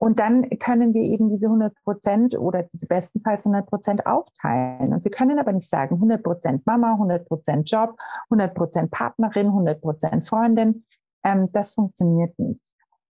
Und 0.04 0.20
dann 0.20 0.50
können 0.60 0.94
wir 0.94 1.02
eben 1.02 1.30
diese 1.30 1.46
100 1.46 1.74
Prozent 1.86 2.38
oder 2.38 2.64
diese 2.64 2.88
bestenfalls 2.88 3.46
100 3.46 3.66
Prozent 3.66 4.06
aufteilen. 4.06 4.94
Und 4.94 5.04
wir 5.06 5.12
können 5.12 5.40
aber 5.40 5.54
nicht 5.54 5.70
sagen 5.70 5.96
100 5.96 6.22
Prozent 6.22 6.66
Mama, 6.66 6.92
100 6.92 7.26
Prozent 7.26 7.72
Job, 7.72 7.96
100 8.26 8.54
Prozent 8.54 8.92
Partnerin, 8.92 9.48
100 9.48 9.80
Prozent 9.80 10.28
Freundin. 10.28 10.84
Ähm, 11.24 11.50
das 11.54 11.72
funktioniert 11.72 12.38
nicht. 12.38 12.60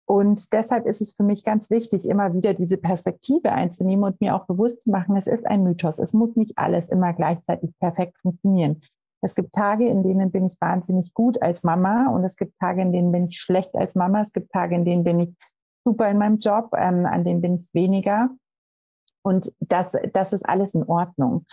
Und 0.05 0.51
deshalb 0.51 0.87
ist 0.87 1.01
es 1.01 1.13
für 1.13 1.21
mich 1.21 1.43
ganz 1.43 1.69
wichtig, 1.69 2.09
immer 2.09 2.33
wieder 2.33 2.55
diese 2.55 2.77
Perspektive 2.77 3.51
einzunehmen 3.51 4.05
und 4.05 4.19
mir 4.19 4.35
auch 4.35 4.47
bewusst 4.47 4.81
zu 4.81 4.89
machen, 4.89 5.15
es 5.15 5.27
ist 5.27 5.45
ein 5.45 5.63
Mythos. 5.63 5.99
Es 5.99 6.13
muss 6.13 6.35
nicht 6.35 6.57
alles 6.57 6.89
immer 6.89 7.13
gleichzeitig 7.13 7.69
perfekt 7.79 8.17
funktionieren. 8.17 8.81
Es 9.21 9.35
gibt 9.35 9.53
Tage, 9.53 9.87
in 9.87 10.03
denen 10.03 10.31
bin 10.31 10.45
ich 10.45 10.55
wahnsinnig 10.59 11.13
gut 11.13 11.41
als 11.41 11.63
Mama 11.63 12.09
und 12.09 12.23
es 12.23 12.37
gibt 12.37 12.57
Tage, 12.59 12.81
in 12.81 12.93
denen 12.93 13.11
bin 13.11 13.27
ich 13.27 13.39
schlecht 13.39 13.75
als 13.75 13.95
Mama. 13.95 14.21
Es 14.21 14.33
gibt 14.33 14.51
Tage, 14.51 14.75
in 14.75 14.85
denen 14.85 15.03
bin 15.03 15.19
ich 15.19 15.35
super 15.83 16.09
in 16.09 16.17
meinem 16.17 16.37
Job, 16.37 16.69
ähm, 16.75 17.05
an 17.05 17.23
denen 17.23 17.41
bin 17.41 17.55
ich 17.55 17.65
es 17.65 17.73
weniger. 17.73 18.29
Und 19.21 19.51
das, 19.59 19.95
das 20.13 20.33
ist 20.33 20.47
alles 20.47 20.73
in 20.73 20.83
Ordnung. 20.83 21.45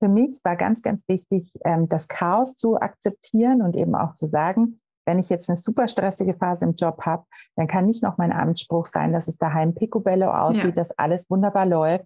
Für 0.00 0.08
mich 0.08 0.38
war 0.44 0.56
ganz, 0.56 0.82
ganz 0.82 1.02
wichtig, 1.08 1.50
ähm, 1.64 1.88
das 1.88 2.08
Chaos 2.08 2.54
zu 2.54 2.76
akzeptieren 2.76 3.62
und 3.62 3.74
eben 3.74 3.94
auch 3.94 4.12
zu 4.12 4.26
sagen, 4.26 4.80
wenn 5.06 5.18
ich 5.18 5.30
jetzt 5.30 5.48
eine 5.48 5.56
super 5.56 5.88
stressige 5.88 6.34
Phase 6.34 6.66
im 6.66 6.74
Job 6.74 7.00
habe, 7.06 7.24
dann 7.56 7.66
kann 7.66 7.86
nicht 7.86 8.02
noch 8.02 8.18
mein 8.18 8.30
Anspruch 8.30 8.84
sein, 8.84 9.12
dass 9.12 9.26
es 9.26 9.38
daheim 9.38 9.74
picobello 9.74 10.30
aussieht, 10.30 10.64
ja. 10.64 10.70
dass 10.72 10.96
alles 10.98 11.30
wunderbar 11.30 11.64
läuft, 11.64 12.04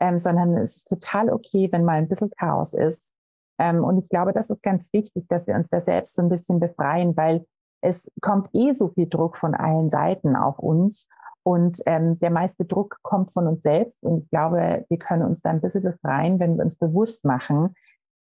ähm, 0.00 0.18
sondern 0.18 0.56
es 0.56 0.78
ist 0.78 0.88
total 0.88 1.30
okay, 1.30 1.68
wenn 1.70 1.84
mal 1.84 1.98
ein 1.98 2.08
bisschen 2.08 2.30
Chaos 2.30 2.74
ist. 2.74 3.14
Ähm, 3.60 3.84
und 3.84 3.98
ich 3.98 4.08
glaube, 4.08 4.32
das 4.32 4.48
ist 4.48 4.62
ganz 4.62 4.92
wichtig, 4.92 5.28
dass 5.28 5.46
wir 5.46 5.54
uns 5.54 5.68
da 5.68 5.80
selbst 5.80 6.14
so 6.14 6.22
ein 6.22 6.30
bisschen 6.30 6.58
befreien, 6.58 7.16
weil 7.16 7.44
es 7.82 8.10
kommt 8.22 8.48
eh 8.54 8.72
so 8.72 8.88
viel 8.88 9.08
Druck 9.08 9.36
von 9.36 9.54
allen 9.54 9.90
Seiten 9.90 10.34
auf 10.34 10.58
uns. 10.58 11.08
Und 11.42 11.80
ähm, 11.86 12.18
der 12.18 12.30
meiste 12.30 12.64
Druck 12.64 12.98
kommt 13.02 13.32
von 13.32 13.46
uns 13.46 13.62
selbst. 13.62 14.02
Und 14.02 14.24
ich 14.24 14.30
glaube, 14.30 14.84
wir 14.88 14.98
können 14.98 15.22
uns 15.22 15.42
da 15.42 15.50
ein 15.50 15.60
bisschen 15.60 15.82
befreien, 15.82 16.40
wenn 16.40 16.56
wir 16.56 16.64
uns 16.64 16.76
bewusst 16.76 17.24
machen, 17.24 17.74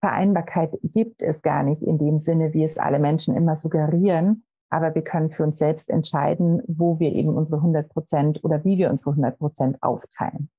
Vereinbarkeit 0.00 0.70
gibt 0.82 1.22
es 1.22 1.40
gar 1.40 1.62
nicht 1.62 1.82
in 1.82 1.96
dem 1.96 2.18
Sinne, 2.18 2.52
wie 2.52 2.62
es 2.62 2.78
alle 2.78 2.98
Menschen 2.98 3.34
immer 3.34 3.56
suggerieren. 3.56 4.44
Aber 4.68 4.94
wir 4.94 5.02
können 5.02 5.30
für 5.30 5.44
uns 5.44 5.58
selbst 5.58 5.88
entscheiden, 5.88 6.60
wo 6.66 6.98
wir 7.00 7.12
eben 7.12 7.30
unsere 7.30 7.56
100 7.56 7.88
Prozent 7.88 8.44
oder 8.44 8.62
wie 8.64 8.76
wir 8.76 8.90
unsere 8.90 9.12
100 9.12 9.38
Prozent 9.38 9.82
aufteilen. 9.82 10.50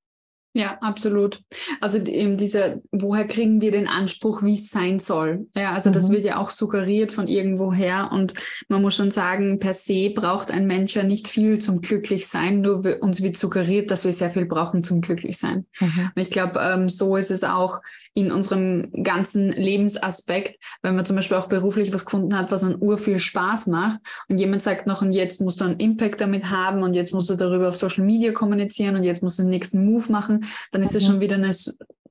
Ja, 0.55 0.77
absolut. 0.79 1.41
Also 1.81 1.97
eben 1.97 2.37
dieser, 2.37 2.77
woher 2.93 3.27
kriegen 3.27 3.59
wir 3.59 3.71
den 3.71 3.89
Anspruch, 3.89 4.41
wie 4.41 4.53
es 4.53 4.69
sein 4.69 4.99
soll? 4.99 5.47
Ja, 5.53 5.73
also 5.73 5.89
mhm. 5.89 5.93
das 5.93 6.09
wird 6.09 6.23
ja 6.23 6.37
auch 6.37 6.49
suggeriert 6.49 7.11
von 7.11 7.27
irgendwoher 7.27 8.09
und 8.13 8.33
man 8.69 8.81
muss 8.81 8.95
schon 8.95 9.11
sagen, 9.11 9.59
per 9.59 9.73
se 9.73 10.11
braucht 10.11 10.51
ein 10.51 10.65
Mensch 10.65 10.95
ja 10.95 11.03
nicht 11.03 11.27
viel 11.27 11.59
zum 11.59 11.81
Glücklichsein, 11.81 12.61
nur 12.61 12.85
uns 13.01 13.21
wird 13.21 13.35
suggeriert, 13.35 13.91
dass 13.91 14.05
wir 14.05 14.13
sehr 14.13 14.31
viel 14.31 14.45
brauchen 14.45 14.85
zum 14.85 15.01
Glücklichsein. 15.01 15.65
Mhm. 15.81 16.11
Und 16.15 16.21
ich 16.21 16.31
glaube, 16.31 16.57
ähm, 16.61 16.87
so 16.87 17.17
ist 17.17 17.31
es 17.31 17.43
auch 17.43 17.81
in 18.13 18.31
unserem 18.31 18.93
ganzen 19.03 19.51
Lebensaspekt, 19.51 20.57
wenn 20.81 20.95
man 20.95 21.05
zum 21.05 21.17
Beispiel 21.17 21.35
auch 21.35 21.49
beruflich 21.49 21.93
was 21.93 22.05
gefunden 22.05 22.37
hat, 22.37 22.49
was 22.49 22.63
an 22.63 22.77
Ur 22.79 22.97
viel 22.97 23.19
Spaß 23.19 23.67
macht 23.67 23.99
und 24.29 24.37
jemand 24.37 24.61
sagt 24.61 24.87
noch, 24.87 25.01
und 25.01 25.11
jetzt 25.11 25.41
musst 25.41 25.59
du 25.59 25.65
einen 25.65 25.79
Impact 25.81 26.21
damit 26.21 26.49
haben 26.49 26.81
und 26.81 26.93
jetzt 26.93 27.13
musst 27.13 27.29
du 27.29 27.35
darüber 27.35 27.67
auf 27.67 27.75
Social 27.75 28.05
Media 28.05 28.31
kommunizieren 28.31 28.95
und 28.95 29.03
jetzt 29.03 29.21
musst 29.21 29.37
du 29.37 29.43
den 29.43 29.49
nächsten 29.49 29.83
Move 29.83 30.09
machen, 30.09 30.44
dann 30.71 30.83
ist 30.83 30.95
es 30.95 31.05
schon 31.05 31.19
wieder 31.19 31.35
eine 31.35 31.53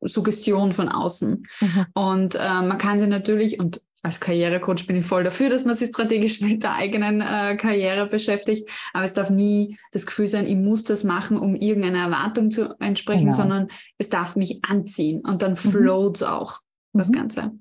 Suggestion 0.00 0.72
von 0.72 0.88
außen. 0.88 1.46
Mhm. 1.60 1.86
Und 1.94 2.34
äh, 2.34 2.62
man 2.62 2.78
kann 2.78 2.98
sie 2.98 3.06
natürlich, 3.06 3.58
und 3.58 3.80
als 4.02 4.20
Karrierecoach 4.20 4.86
bin 4.86 4.96
ich 4.96 5.06
voll 5.06 5.24
dafür, 5.24 5.48
dass 5.48 5.64
man 5.64 5.74
sich 5.74 5.88
strategisch 5.88 6.40
mit 6.42 6.62
der 6.62 6.74
eigenen 6.74 7.20
äh, 7.20 7.56
Karriere 7.56 8.06
beschäftigt. 8.06 8.68
Aber 8.92 9.04
es 9.04 9.14
darf 9.14 9.30
nie 9.30 9.78
das 9.92 10.06
Gefühl 10.06 10.28
sein, 10.28 10.46
ich 10.46 10.56
muss 10.56 10.84
das 10.84 11.04
machen, 11.04 11.38
um 11.38 11.56
irgendeiner 11.56 12.04
Erwartung 12.04 12.50
zu 12.50 12.78
entsprechen, 12.80 13.26
genau. 13.26 13.36
sondern 13.36 13.68
es 13.98 14.10
darf 14.10 14.36
mich 14.36 14.60
anziehen 14.64 15.20
und 15.20 15.42
dann 15.42 15.52
mhm. 15.52 15.56
floats 15.56 16.22
auch 16.22 16.60
das 16.92 17.08
mhm. 17.08 17.12
Ganze. 17.12 17.52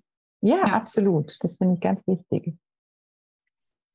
Ja, 0.41 0.57
ja, 0.57 0.73
absolut. 0.73 1.37
Das 1.39 1.57
finde 1.57 1.75
ich 1.75 1.79
ganz 1.79 2.05
wichtig. 2.05 2.53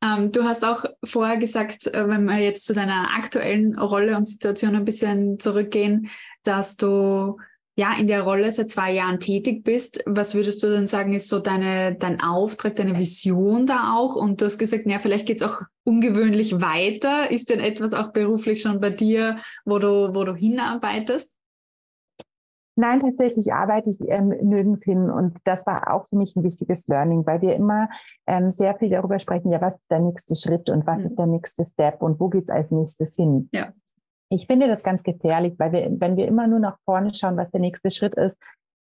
Ähm, 0.02 0.30
du 0.30 0.44
hast 0.44 0.64
auch 0.64 0.84
vorher 1.04 1.36
gesagt, 1.36 1.88
äh, 1.88 2.08
wenn 2.08 2.24
wir 2.24 2.38
jetzt 2.38 2.64
zu 2.66 2.72
deiner 2.72 3.14
aktuellen 3.16 3.76
Rolle 3.78 4.16
und 4.16 4.24
Situation 4.24 4.76
ein 4.76 4.84
bisschen 4.84 5.40
zurückgehen, 5.40 6.08
dass 6.44 6.76
du 6.76 7.36
ja 7.78 7.92
in 7.96 8.08
der 8.08 8.22
Rolle 8.22 8.50
seit 8.50 8.70
zwei 8.70 8.92
Jahren 8.92 9.20
tätig 9.20 9.62
bist. 9.62 10.02
Was 10.04 10.34
würdest 10.34 10.62
du 10.62 10.68
denn 10.68 10.88
sagen, 10.88 11.12
ist 11.12 11.28
so 11.28 11.38
deine, 11.38 11.94
dein 11.94 12.20
Auftrag, 12.20 12.74
deine 12.74 12.98
Vision 12.98 13.66
da 13.66 13.94
auch? 13.96 14.16
Und 14.16 14.40
du 14.40 14.46
hast 14.46 14.58
gesagt, 14.58 14.86
ja, 14.86 14.98
vielleicht 14.98 15.26
geht 15.26 15.40
es 15.40 15.48
auch 15.48 15.62
ungewöhnlich 15.84 16.60
weiter. 16.60 17.30
Ist 17.30 17.50
denn 17.50 17.60
etwas 17.60 17.92
auch 17.92 18.12
beruflich 18.12 18.62
schon 18.62 18.80
bei 18.80 18.90
dir, 18.90 19.38
wo 19.64 19.78
du, 19.78 20.12
wo 20.12 20.24
du 20.24 20.34
hinarbeitest? 20.34 21.38
Nein, 22.74 23.00
tatsächlich 23.00 23.52
arbeite 23.52 23.90
ich 23.90 23.98
ähm, 24.08 24.28
nirgends 24.28 24.84
hin. 24.84 25.10
Und 25.10 25.38
das 25.44 25.64
war 25.66 25.92
auch 25.92 26.06
für 26.08 26.16
mich 26.16 26.36
ein 26.36 26.44
wichtiges 26.44 26.86
Learning, 26.88 27.26
weil 27.26 27.40
wir 27.42 27.54
immer 27.54 27.88
ähm, 28.26 28.50
sehr 28.50 28.76
viel 28.76 28.90
darüber 28.90 29.18
sprechen, 29.18 29.50
ja, 29.50 29.60
was 29.60 29.74
ist 29.74 29.90
der 29.90 30.00
nächste 30.00 30.34
Schritt 30.36 30.68
und 30.70 30.86
was 30.86 31.00
mhm. 31.00 31.04
ist 31.04 31.16
der 31.16 31.26
nächste 31.26 31.64
Step 31.64 32.02
und 32.02 32.18
wo 32.18 32.28
geht 32.28 32.44
es 32.44 32.50
als 32.50 32.70
nächstes 32.70 33.16
hin? 33.16 33.48
Ja. 33.52 33.72
Ich 34.30 34.46
finde 34.46 34.68
das 34.68 34.82
ganz 34.82 35.02
gefährlich, 35.02 35.54
weil 35.58 35.72
wir, 35.72 35.90
wenn 35.98 36.16
wir 36.16 36.26
immer 36.26 36.46
nur 36.46 36.58
nach 36.58 36.78
vorne 36.84 37.14
schauen, 37.14 37.36
was 37.36 37.50
der 37.50 37.60
nächste 37.60 37.90
Schritt 37.90 38.14
ist, 38.14 38.40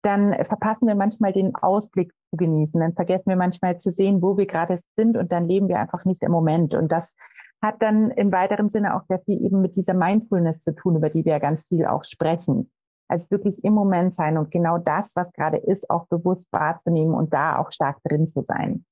dann 0.04 0.34
verpassen 0.46 0.88
wir 0.88 0.96
manchmal 0.96 1.32
den 1.32 1.56
Ausblick 1.56 2.12
zu 2.32 2.38
genießen. 2.38 2.80
Dann 2.80 2.94
vergessen 2.94 3.30
wir 3.30 3.36
manchmal 3.36 3.78
zu 3.78 3.92
sehen, 3.92 4.22
wo 4.22 4.38
wir 4.38 4.48
gerade 4.48 4.76
sind 4.98 5.16
und 5.16 5.32
dann 5.32 5.48
leben 5.48 5.68
wir 5.68 5.80
einfach 5.80 6.06
nicht 6.06 6.24
im 6.24 6.32
Moment. 6.32 6.74
Und 6.74 6.92
das 6.92 7.16
hat 7.62 7.76
dann 7.82 8.10
im 8.12 8.32
weiteren 8.32 8.70
Sinne 8.70 8.96
auch 8.96 9.04
sehr 9.08 9.20
viel 9.20 9.44
eben 9.46 9.62
mit 9.62 9.76
dieser 9.76 9.94
Mindfulness 9.94 10.60
zu 10.60 10.74
tun, 10.74 10.96
über 10.96 11.10
die 11.10 11.24
wir 11.24 11.34
ja 11.34 11.40
ganz 11.40 11.68
viel 11.68 11.86
auch 11.86 12.04
sprechen. 12.04 12.72
Also 13.08 13.30
wirklich 13.30 13.64
im 13.64 13.74
Moment 13.74 14.16
sein 14.16 14.38
und 14.38 14.52
genau 14.52 14.78
das, 14.78 15.16
was 15.16 15.32
gerade 15.34 15.58
ist, 15.58 15.90
auch 15.90 16.08
bewusst 16.08 16.52
wahrzunehmen 16.52 17.14
und 17.14 17.34
da 17.34 17.58
auch 17.58 17.72
stark 17.72 17.98
drin 18.04 18.28
zu 18.28 18.42
sein. 18.42 18.86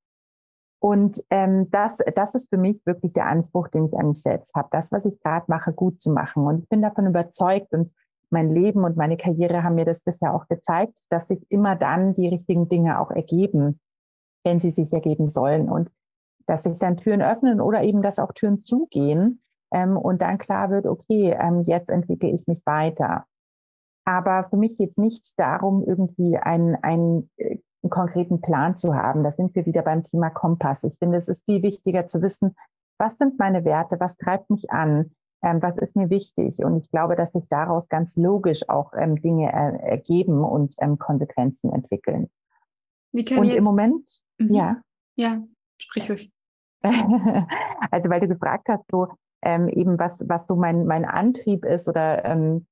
Und 0.79 1.21
ähm, 1.29 1.69
das, 1.71 1.97
das 2.15 2.35
ist 2.35 2.49
für 2.49 2.57
mich 2.57 2.85
wirklich 2.85 3.11
der 3.11 3.25
Anspruch, 3.25 3.67
den 3.67 3.85
ich 3.85 3.93
an 3.93 4.09
mich 4.09 4.21
selbst 4.21 4.55
habe, 4.55 4.69
das, 4.71 4.91
was 4.91 5.05
ich 5.05 5.19
gerade 5.19 5.45
mache, 5.49 5.73
gut 5.73 5.99
zu 5.99 6.11
machen. 6.11 6.45
Und 6.45 6.59
ich 6.59 6.69
bin 6.69 6.81
davon 6.81 7.05
überzeugt 7.05 7.73
und 7.73 7.91
mein 8.29 8.53
Leben 8.53 8.83
und 8.83 8.95
meine 8.95 9.17
Karriere 9.17 9.63
haben 9.63 9.75
mir 9.75 9.85
das 9.85 10.01
bisher 10.01 10.33
auch 10.33 10.47
gezeigt, 10.47 10.99
dass 11.09 11.27
sich 11.27 11.39
immer 11.49 11.75
dann 11.75 12.15
die 12.15 12.29
richtigen 12.29 12.69
Dinge 12.69 12.99
auch 12.99 13.11
ergeben, 13.11 13.79
wenn 14.43 14.59
sie 14.59 14.69
sich 14.69 14.91
ergeben 14.93 15.27
sollen. 15.27 15.69
Und 15.69 15.89
dass 16.47 16.63
sich 16.63 16.77
dann 16.77 16.97
Türen 16.97 17.21
öffnen 17.21 17.59
oder 17.59 17.83
eben, 17.83 18.01
dass 18.01 18.19
auch 18.19 18.31
Türen 18.31 18.61
zugehen 18.61 19.41
ähm, 19.71 19.97
und 19.97 20.21
dann 20.21 20.37
klar 20.37 20.69
wird, 20.69 20.85
okay, 20.85 21.35
ähm, 21.39 21.63
jetzt 21.63 21.89
entwickle 21.89 22.29
ich 22.29 22.47
mich 22.47 22.65
weiter. 22.65 23.25
Aber 24.05 24.47
für 24.49 24.57
mich 24.57 24.77
geht 24.77 24.91
es 24.91 24.97
nicht 24.97 25.37
darum, 25.37 25.83
irgendwie 25.85 26.37
ein, 26.37 26.75
ein 26.81 27.29
einen 27.83 27.89
konkreten 27.89 28.41
Plan 28.41 28.75
zu 28.75 28.93
haben. 28.95 29.23
Da 29.23 29.31
sind 29.31 29.55
wir 29.55 29.65
wieder 29.65 29.81
beim 29.81 30.03
Thema 30.03 30.29
Kompass. 30.29 30.83
Ich 30.83 30.97
finde, 30.97 31.17
es 31.17 31.27
ist 31.27 31.45
viel 31.45 31.63
wichtiger 31.63 32.07
zu 32.07 32.21
wissen, 32.21 32.55
was 32.97 33.17
sind 33.17 33.39
meine 33.39 33.63
Werte, 33.63 33.99
was 33.99 34.17
treibt 34.17 34.49
mich 34.49 34.71
an, 34.71 35.11
ähm, 35.41 35.61
was 35.61 35.77
ist 35.77 35.95
mir 35.95 36.09
wichtig. 36.09 36.59
Und 36.63 36.77
ich 36.77 36.91
glaube, 36.91 37.15
dass 37.15 37.31
sich 37.31 37.47
daraus 37.49 37.87
ganz 37.87 38.17
logisch 38.17 38.67
auch 38.67 38.93
ähm, 38.93 39.21
Dinge 39.21 39.51
er 39.51 39.79
ergeben 39.81 40.43
und 40.43 40.75
ähm, 40.79 40.99
Konsequenzen 40.99 41.71
entwickeln. 41.71 42.29
und 43.13 43.23
jetzt... 43.23 43.55
im 43.55 43.63
Moment, 43.63 44.19
mhm. 44.37 44.51
ja. 44.51 44.81
Ja, 45.15 45.41
sprich 45.81 46.11
euch. 46.11 46.31
also 46.81 48.09
weil 48.09 48.21
du 48.21 48.27
gefragt 48.27 48.67
hast, 48.69 48.83
so 48.91 49.07
ähm, 49.41 49.67
eben 49.69 49.99
was, 49.99 50.23
was 50.27 50.45
so 50.45 50.55
mein, 50.55 50.85
mein 50.85 51.05
Antrieb 51.05 51.65
ist 51.65 51.87
oder 51.87 52.23
ähm, 52.25 52.67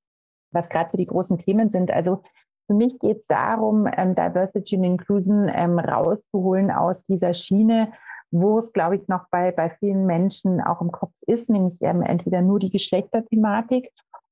was 0.51 0.69
gerade 0.69 0.89
so 0.89 0.97
die 0.97 1.05
großen 1.05 1.37
Themen 1.37 1.69
sind. 1.69 1.91
Also 1.91 2.23
für 2.67 2.73
mich 2.73 2.99
geht 2.99 3.21
es 3.21 3.27
darum, 3.27 3.87
ähm, 3.97 4.13
Diversity 4.13 4.77
und 4.77 4.83
Inclusion 4.83 5.49
ähm, 5.53 5.79
rauszuholen 5.79 6.69
aus 6.69 7.05
dieser 7.05 7.33
Schiene, 7.33 7.91
wo 8.29 8.57
es, 8.57 8.73
glaube 8.73 8.97
ich, 8.97 9.07
noch 9.07 9.27
bei, 9.31 9.51
bei 9.51 9.69
vielen 9.69 10.05
Menschen 10.05 10.61
auch 10.61 10.81
im 10.81 10.91
Kopf 10.91 11.13
ist, 11.25 11.49
nämlich 11.49 11.81
ähm, 11.81 12.01
entweder 12.01 12.41
nur 12.41 12.59
die 12.59 12.69
Geschlechterthematik 12.69 13.89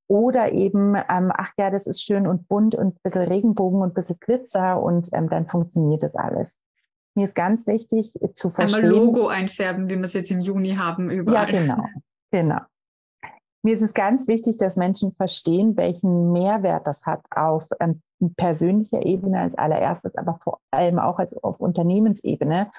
oder 0.08 0.52
eben, 0.52 0.96
ähm, 0.96 1.32
ach 1.34 1.52
ja, 1.58 1.72
das 1.72 1.88
ist 1.88 2.04
schön 2.04 2.28
und 2.28 2.48
bunt 2.48 2.76
und 2.76 2.96
ein 2.96 3.00
bisschen 3.04 3.24
Regenbogen 3.24 3.82
und 3.82 3.92
ein 3.92 3.94
bisschen 3.94 4.20
Glitzer 4.20 4.82
und 4.82 5.10
ähm, 5.14 5.30
dann 5.30 5.48
funktioniert 5.48 6.04
das 6.04 6.16
alles. 6.16 6.60
Mir 7.16 7.24
ist 7.24 7.36
ganz 7.36 7.66
wichtig 7.66 8.14
zu 8.34 8.50
verstehen. 8.50 8.84
Einmal 8.84 9.00
Logo 9.00 9.28
einfärben, 9.28 9.90
wie 9.90 9.96
wir 9.96 10.04
es 10.04 10.14
jetzt 10.14 10.32
im 10.32 10.42
Juni 10.42 10.76
haben 10.76 11.10
überall. 11.10 11.54
Ja, 11.54 11.62
genau, 11.62 11.84
genau. 12.30 12.60
Mir 13.64 13.74
ist 13.74 13.82
es 13.82 13.96
ganz 13.96 14.28
wichtig, 14.28 14.58
dass 14.58 14.76
Menschen 14.76 15.14
verstehen, 15.14 15.76
welchen 15.76 16.34
Mehrwert 16.34 16.86
das 16.86 17.06
hat 17.08 17.26
auf 17.32 17.66
ähm, 17.80 18.02
persönlicher 18.38 19.06
Ebene 19.06 19.40
als 19.40 19.56
allererstes, 19.56 20.16
aber 20.16 20.40
vor 20.44 20.60
allem 20.72 21.00
auch 21.00 21.20
als 21.20 21.42
auf 21.44 21.60
Unternehmensebene 21.60 22.72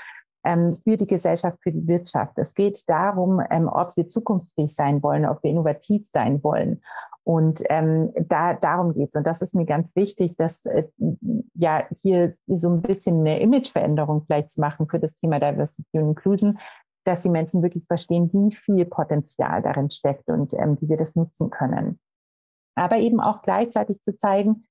ähm, 0.46 0.79
für 0.85 0.96
die 0.96 1.07
Gesellschaft, 1.07 1.59
für 1.62 1.72
die 1.72 1.87
Wirtschaft. 1.87 2.38
Es 2.38 2.55
geht 2.55 2.88
darum, 2.88 3.42
ähm, 3.51 3.68
ob 3.68 3.96
wir 3.96 4.07
zukunftsfähig 4.07 4.75
sein 4.75 5.03
wollen, 5.03 5.27
ob 5.27 5.42
wir 5.42 5.51
innovativ 5.51 6.07
sein 6.07 6.42
wollen. 6.42 6.81
Und 7.25 7.64
ähm, 7.68 8.12
da, 8.16 8.55
darum 8.55 8.94
geht's. 8.94 9.16
Und 9.16 9.27
das 9.27 9.42
ist 9.42 9.57
mir 9.57 9.66
ganz 9.66 9.96
wichtig, 9.96 10.37
dass 10.37 10.64
äh, 10.66 10.85
ja 11.55 11.85
hier 12.01 12.33
so 12.46 12.68
ein 12.68 12.83
bisschen 12.83 13.20
eine 13.20 13.40
Imageveränderung 13.40 14.22
vielleicht 14.25 14.51
zu 14.51 14.61
machen 14.61 14.88
für 14.88 15.01
das 15.01 15.16
Thema 15.16 15.40
Diversity 15.40 15.99
und 15.99 16.11
Inclusion, 16.11 16.57
dass 17.05 17.20
die 17.20 17.29
Menschen 17.29 17.62
wirklich 17.62 17.85
verstehen, 17.87 18.31
wie 18.33 18.55
viel 18.55 18.85
Potenzial 18.85 19.62
darin 19.62 19.90
steckt 19.90 20.29
und 20.29 20.55
ähm, 20.55 20.79
wie 20.81 20.88
wir 20.88 20.96
das 20.96 21.16
nutzen 21.16 21.51
können. 21.51 21.99
Aber 22.77 22.99
eben 22.99 23.20
auch 23.20 23.42
gleichzeitig 23.42 24.03
zu 24.03 24.14
zeigen, 24.14 24.66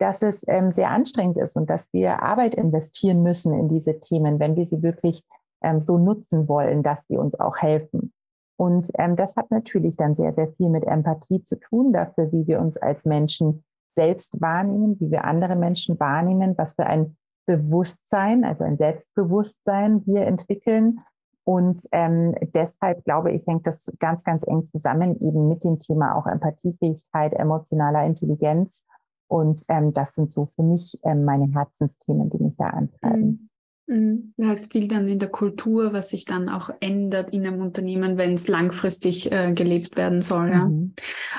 dass 0.00 0.22
es 0.22 0.44
ähm, 0.48 0.72
sehr 0.72 0.90
anstrengend 0.90 1.36
ist 1.36 1.56
und 1.56 1.68
dass 1.68 1.92
wir 1.92 2.22
Arbeit 2.22 2.54
investieren 2.54 3.22
müssen 3.22 3.52
in 3.52 3.68
diese 3.68 4.00
Themen, 4.00 4.40
wenn 4.40 4.56
wir 4.56 4.64
sie 4.64 4.82
wirklich 4.82 5.22
ähm, 5.62 5.82
so 5.82 5.98
nutzen 5.98 6.48
wollen, 6.48 6.82
dass 6.82 7.04
sie 7.06 7.18
uns 7.18 7.38
auch 7.38 7.58
helfen. 7.58 8.12
Und 8.56 8.90
ähm, 8.98 9.14
das 9.14 9.36
hat 9.36 9.50
natürlich 9.50 9.96
dann 9.96 10.14
sehr, 10.14 10.32
sehr 10.32 10.48
viel 10.52 10.70
mit 10.70 10.84
Empathie 10.84 11.42
zu 11.42 11.60
tun, 11.60 11.92
dafür, 11.92 12.32
wie 12.32 12.46
wir 12.46 12.60
uns 12.60 12.78
als 12.78 13.04
Menschen 13.04 13.62
selbst 13.94 14.40
wahrnehmen, 14.40 14.98
wie 15.00 15.10
wir 15.10 15.24
andere 15.24 15.54
Menschen 15.54 16.00
wahrnehmen, 16.00 16.56
was 16.56 16.74
für 16.74 16.86
ein 16.86 17.16
Bewusstsein, 17.46 18.44
also 18.44 18.64
ein 18.64 18.78
Selbstbewusstsein 18.78 20.06
wir 20.06 20.22
entwickeln. 20.22 21.00
Und 21.44 21.86
ähm, 21.92 22.34
deshalb 22.54 23.04
glaube 23.04 23.32
ich, 23.32 23.46
hängt 23.46 23.66
das 23.66 23.92
ganz, 23.98 24.24
ganz 24.24 24.46
eng 24.46 24.64
zusammen 24.66 25.20
eben 25.20 25.48
mit 25.48 25.62
dem 25.64 25.78
Thema 25.78 26.14
auch 26.14 26.26
Empathiefähigkeit, 26.26 27.34
emotionaler 27.34 28.06
Intelligenz 28.06 28.86
und 29.30 29.62
ähm, 29.68 29.94
das 29.94 30.16
sind 30.16 30.32
so 30.32 30.50
für 30.56 30.64
mich 30.64 30.98
ähm, 31.04 31.24
meine 31.24 31.46
Herzensthemen, 31.52 32.30
die 32.30 32.42
mich 32.42 32.54
da 32.58 32.66
antreiben. 32.66 33.48
Mhm. 33.86 33.96
mhm. 33.96 34.34
Ja, 34.36 34.52
es 34.52 34.66
viel 34.66 34.88
dann 34.88 35.06
in 35.06 35.20
der 35.20 35.28
Kultur, 35.28 35.92
was 35.92 36.10
sich 36.10 36.24
dann 36.24 36.48
auch 36.48 36.70
ändert 36.80 37.32
in 37.32 37.46
einem 37.46 37.60
Unternehmen, 37.60 38.16
wenn 38.16 38.34
es 38.34 38.48
langfristig 38.48 39.30
äh, 39.30 39.52
gelebt 39.52 39.96
werden 39.96 40.20
soll. 40.20 40.50
Ja? 40.50 40.64
Mhm. 40.64 40.94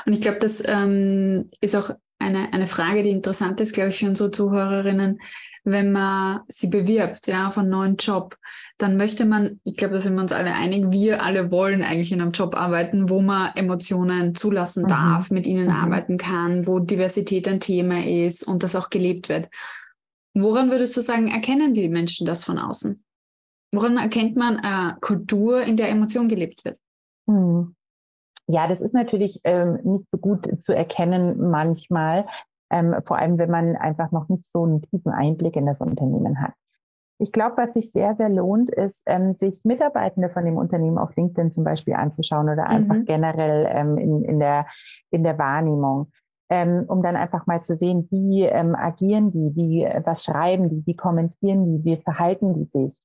Und 0.06 0.14
ich 0.14 0.22
glaube, 0.22 0.40
das 0.40 0.64
ähm, 0.66 1.50
ist 1.60 1.76
auch 1.76 1.92
eine, 2.18 2.54
eine 2.54 2.68
Frage, 2.68 3.04
die 3.04 3.10
interessant 3.10 3.60
ist, 3.60 3.74
glaube 3.74 3.90
ich, 3.90 4.00
für 4.00 4.08
unsere 4.08 4.32
Zuhörerinnen 4.32 5.20
wenn 5.64 5.92
man 5.92 6.42
sie 6.48 6.68
bewirbt, 6.68 7.28
ja, 7.28 7.48
auf 7.48 7.58
einen 7.58 7.70
neuen 7.70 7.96
Job, 7.98 8.38
dann 8.78 8.98
möchte 8.98 9.26
man, 9.26 9.60
ich 9.64 9.78
glaube, 9.78 9.96
da 9.96 10.02
sind 10.02 10.16
wir 10.16 10.22
uns 10.22 10.32
alle 10.32 10.54
einig, 10.54 10.92
wir 10.92 11.24
alle 11.24 11.52
wollen 11.52 11.84
eigentlich 11.84 12.12
in 12.12 12.22
einem 12.22 12.32
Job 12.32 12.56
arbeiten, 12.56 13.10
wo 13.10 13.22
man 13.22 13.52
Emotionen 13.56 14.34
zulassen 14.34 14.84
mhm. 14.84 14.88
darf, 14.88 15.30
mit 15.30 15.46
ihnen 15.46 15.68
mhm. 15.68 15.76
arbeiten 15.76 16.18
kann, 16.18 16.66
wo 16.66 16.80
Diversität 16.80 17.48
ein 17.48 17.60
Thema 17.60 18.04
ist 18.04 18.44
und 18.44 18.64
das 18.64 18.76
auch 18.76 18.90
gelebt 18.90 19.30
wird. 19.30 19.50
Woran 20.34 20.72
würdest 20.72 20.96
du 20.98 21.02
sagen, 21.02 21.28
erkennen 21.28 21.74
die 21.74 21.90
Menschen 21.90 22.26
das 22.26 22.44
von 22.44 22.58
außen? 22.58 23.04
Woran 23.74 23.98
erkennt 23.98 24.36
man 24.36 24.58
eine 24.58 24.98
Kultur, 25.00 25.62
in 25.62 25.78
der 25.78 25.90
Emotion 25.90 26.28
gelebt 26.28 26.66
wird? 26.66 26.80
Mhm. 27.28 27.76
Ja, 28.48 28.68
das 28.68 28.82
ist 28.82 28.94
natürlich 28.94 29.40
ähm, 29.44 29.80
nicht 29.84 30.10
so 30.10 30.18
gut 30.18 30.62
zu 30.62 30.74
erkennen 30.74 31.50
manchmal 31.52 32.26
ähm, 32.72 32.96
vor 33.06 33.18
allem 33.18 33.38
wenn 33.38 33.52
man 33.52 33.76
einfach 33.76 34.12
noch 34.12 34.30
nicht 34.30 34.46
so 34.46 34.64
einen 34.64 34.82
tiefen 34.82 35.12
Einblick 35.12 35.56
in 35.56 35.66
das 35.66 35.80
Unternehmen 35.80 36.42
hat. 36.42 36.54
Ich 37.20 37.32
glaube, 37.32 37.58
was 37.58 37.74
sich 37.76 37.92
sehr, 37.92 38.16
sehr 38.16 38.30
lohnt, 38.30 38.72
ist, 38.72 39.04
ähm, 39.06 39.36
sich 39.36 39.60
Mitarbeitende 39.64 40.30
von 40.30 40.44
dem 40.44 40.58
Unternehmen 40.58 40.98
auf 40.98 41.16
LinkedIn 41.16 41.52
zum 41.52 41.64
Beispiel 41.64 41.94
anzuschauen 41.94 42.50
oder 42.50 42.66
einfach 42.66 42.96
mhm. 42.96 43.06
generell 43.06 43.70
ähm, 43.70 43.98
in, 44.00 44.24
in, 44.24 44.40
der, 44.40 44.66
in 45.12 45.24
der 45.24 45.38
Wahrnehmung, 45.38 46.12
ähm, 46.50 46.86
um 46.88 47.04
dann 47.04 47.16
einfach 47.16 47.46
mal 47.46 47.62
zu 47.62 47.76
sehen, 47.76 48.08
wie 48.10 48.42
ähm, 48.42 48.74
agieren 48.76 49.32
die, 49.32 49.56
wie, 49.56 49.88
was 50.04 50.24
schreiben 50.24 50.70
die, 50.70 50.84
wie 50.88 50.96
kommentieren 50.96 51.66
die, 51.66 51.86
wie 51.86 52.02
verhalten 52.02 52.56
die 52.56 52.66
sich. 52.66 53.00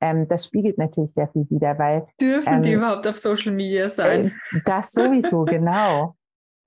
Ähm, 0.00 0.28
das 0.28 0.46
spiegelt 0.46 0.78
natürlich 0.78 1.12
sehr 1.12 1.28
viel 1.28 1.46
wider, 1.50 1.78
weil. 1.78 2.06
Dürfen 2.20 2.62
die 2.62 2.72
ähm, 2.72 2.78
überhaupt 2.78 3.06
auf 3.06 3.18
Social 3.18 3.52
Media 3.52 3.88
sein? 3.88 4.32
Äh, 4.52 4.60
das 4.64 4.92
sowieso, 4.92 5.44
genau. 5.44 6.14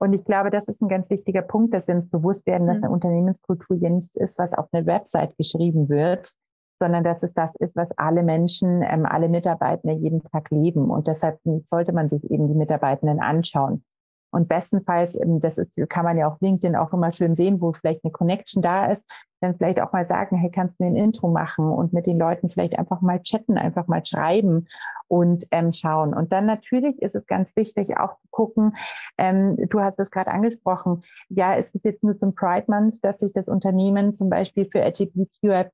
Und 0.02 0.14
ich 0.14 0.24
glaube, 0.24 0.50
das 0.50 0.66
ist 0.66 0.82
ein 0.82 0.88
ganz 0.88 1.10
wichtiger 1.10 1.42
Punkt, 1.42 1.72
dass 1.72 1.86
wir 1.86 1.94
uns 1.94 2.10
bewusst 2.10 2.44
werden, 2.44 2.66
dass 2.66 2.78
mhm. 2.78 2.86
eine 2.86 2.92
Unternehmenskultur 2.92 3.76
ja 3.76 3.88
nichts 3.88 4.16
ist, 4.16 4.36
was 4.36 4.52
auf 4.52 4.66
eine 4.72 4.84
Website 4.84 5.36
geschrieben 5.36 5.88
wird, 5.88 6.32
sondern 6.80 7.04
dass 7.04 7.22
es 7.22 7.32
das 7.34 7.52
ist, 7.60 7.76
was 7.76 7.96
alle 7.96 8.24
Menschen, 8.24 8.82
ähm, 8.82 9.06
alle 9.06 9.28
Mitarbeitende 9.28 9.94
jeden 9.94 10.20
Tag 10.24 10.50
leben. 10.50 10.90
Und 10.90 11.06
deshalb 11.06 11.38
sollte 11.66 11.92
man 11.92 12.08
sich 12.08 12.28
eben 12.32 12.48
die 12.48 12.56
Mitarbeitenden 12.56 13.20
anschauen. 13.20 13.84
Und 14.32 14.48
bestenfalls, 14.48 15.14
ähm, 15.20 15.40
das 15.40 15.58
ist, 15.58 15.76
kann 15.88 16.04
man 16.04 16.18
ja 16.18 16.26
auf 16.26 16.40
LinkedIn 16.40 16.74
auch 16.74 16.92
immer 16.92 17.12
schön 17.12 17.34
sehen, 17.34 17.60
wo 17.60 17.72
vielleicht 17.72 18.02
eine 18.02 18.12
Connection 18.12 18.62
da 18.62 18.86
ist, 18.86 19.08
dann 19.40 19.56
vielleicht 19.56 19.80
auch 19.80 19.92
mal 19.92 20.08
sagen, 20.08 20.36
hey, 20.36 20.50
kannst 20.50 20.78
du 20.78 20.84
mir 20.84 20.90
ein 20.90 20.96
Intro 20.96 21.28
machen 21.28 21.66
und 21.66 21.92
mit 21.92 22.06
den 22.06 22.18
Leuten 22.18 22.48
vielleicht 22.48 22.78
einfach 22.78 23.00
mal 23.00 23.20
chatten, 23.22 23.58
einfach 23.58 23.86
mal 23.88 24.04
schreiben 24.04 24.68
und 25.08 25.44
ähm, 25.50 25.72
schauen. 25.72 26.14
Und 26.14 26.32
dann 26.32 26.46
natürlich 26.46 27.00
ist 27.02 27.14
es 27.14 27.26
ganz 27.26 27.54
wichtig 27.56 27.98
auch 27.98 28.16
zu 28.16 28.28
gucken, 28.30 28.74
ähm, 29.18 29.56
du 29.68 29.80
hast 29.80 29.98
es 30.00 30.10
gerade 30.10 30.30
angesprochen, 30.30 31.02
ja, 31.28 31.52
ist 31.54 31.74
es 31.74 31.84
jetzt 31.84 32.02
nur 32.02 32.16
zum 32.16 32.34
Pride 32.34 32.64
Month, 32.68 33.04
dass 33.04 33.20
sich 33.20 33.32
das 33.34 33.48
Unternehmen 33.48 34.14
zum 34.14 34.30
Beispiel 34.30 34.66
für 34.70 34.80
LGBTQ 34.80 35.68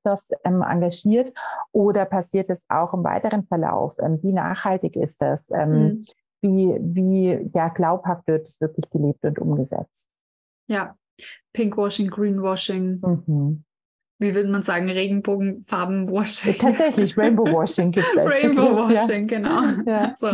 ähm, 0.44 0.62
engagiert 0.62 1.32
oder 1.70 2.04
passiert 2.04 2.50
es 2.50 2.66
auch 2.68 2.94
im 2.94 3.04
weiteren 3.04 3.46
Verlauf? 3.46 3.94
Ähm, 4.00 4.18
wie 4.22 4.32
nachhaltig 4.32 4.96
ist 4.96 5.22
das? 5.22 5.50
Ähm, 5.52 5.70
mhm. 5.70 6.04
Wie, 6.40 6.76
wie 6.80 7.50
ja, 7.54 7.68
glaubhaft 7.68 8.26
wird 8.26 8.46
es 8.46 8.60
wirklich 8.60 8.88
gelebt 8.90 9.24
und 9.24 9.38
umgesetzt? 9.38 10.08
Ja, 10.68 10.96
Pinkwashing, 11.52 12.08
Greenwashing. 12.10 13.00
Mhm. 13.00 13.64
Wie 14.20 14.34
würde 14.34 14.50
man 14.50 14.62
sagen, 14.62 14.90
Regenbogenfarbenwashing? 14.90 16.58
Tatsächlich, 16.58 17.16
Rainbow 17.16 17.44
Washing 17.44 17.92
gibt 17.92 18.08
es. 18.16 18.16
Rainbow 18.26 18.76
Washing, 18.76 19.28
ja. 19.28 19.38
genau. 19.38 19.62
Ja. 19.86 20.12
So, 20.16 20.32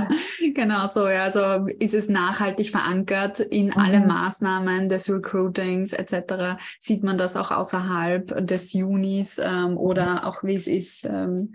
genau 0.54 0.86
so. 0.86 1.06
Ja. 1.06 1.24
Also 1.24 1.66
ist 1.78 1.92
es 1.92 2.08
nachhaltig 2.08 2.70
verankert 2.70 3.40
in 3.40 3.66
mhm. 3.66 3.76
alle 3.76 4.00
Maßnahmen 4.00 4.88
des 4.88 5.10
Recruitings 5.10 5.92
etc. 5.92 6.58
Sieht 6.80 7.02
man 7.02 7.18
das 7.18 7.36
auch 7.36 7.50
außerhalb 7.50 8.46
des 8.46 8.72
Junis 8.72 9.38
ähm, 9.38 9.76
oder 9.76 10.26
auch 10.26 10.42
wie 10.44 10.54
es 10.54 10.66
ist 10.66 11.04
ähm, 11.04 11.54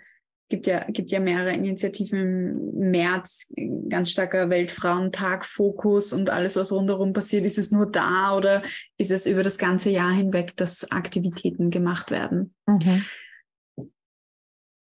gibt 0.49 0.67
ja, 0.67 0.83
gibt 0.89 1.11
ja 1.11 1.19
mehrere 1.19 1.53
Initiativen 1.53 2.73
im 2.73 2.91
März, 2.91 3.53
ganz 3.87 4.11
starker 4.11 4.49
Weltfrauentag, 4.49 5.45
Fokus 5.45 6.11
und 6.11 6.31
alles, 6.31 6.55
was 6.55 6.71
rundherum 6.71 7.13
passiert. 7.13 7.45
Ist 7.45 7.59
es 7.59 7.71
nur 7.71 7.85
da 7.85 8.35
oder 8.35 8.63
ist 8.97 9.11
es 9.11 9.27
über 9.27 9.43
das 9.43 9.57
ganze 9.57 9.91
Jahr 9.91 10.11
hinweg, 10.11 10.57
dass 10.57 10.91
Aktivitäten 10.91 11.69
gemacht 11.69 12.11
werden? 12.11 12.53
Mhm. 12.65 13.05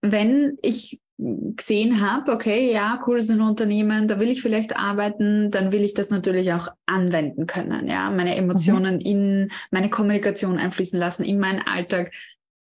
Wenn 0.02 0.58
ich 0.62 1.00
gesehen 1.18 2.02
habe, 2.02 2.32
okay, 2.32 2.74
ja, 2.74 3.02
cool 3.08 3.20
ist 3.20 3.30
ein 3.30 3.40
Unternehmen, 3.40 4.08
da 4.08 4.20
will 4.20 4.30
ich 4.30 4.42
vielleicht 4.42 4.76
arbeiten, 4.76 5.52
dann 5.52 5.72
will 5.72 5.84
ich 5.84 5.94
das 5.94 6.10
natürlich 6.10 6.52
auch 6.54 6.68
anwenden 6.86 7.48
können, 7.48 7.88
ja, 7.88 8.10
meine 8.10 8.36
Emotionen 8.36 8.96
mhm. 8.96 9.02
in 9.02 9.52
meine 9.72 9.90
Kommunikation 9.90 10.58
einfließen 10.58 11.00
lassen, 11.00 11.24
in 11.24 11.40
meinen 11.40 11.62
Alltag 11.62 12.12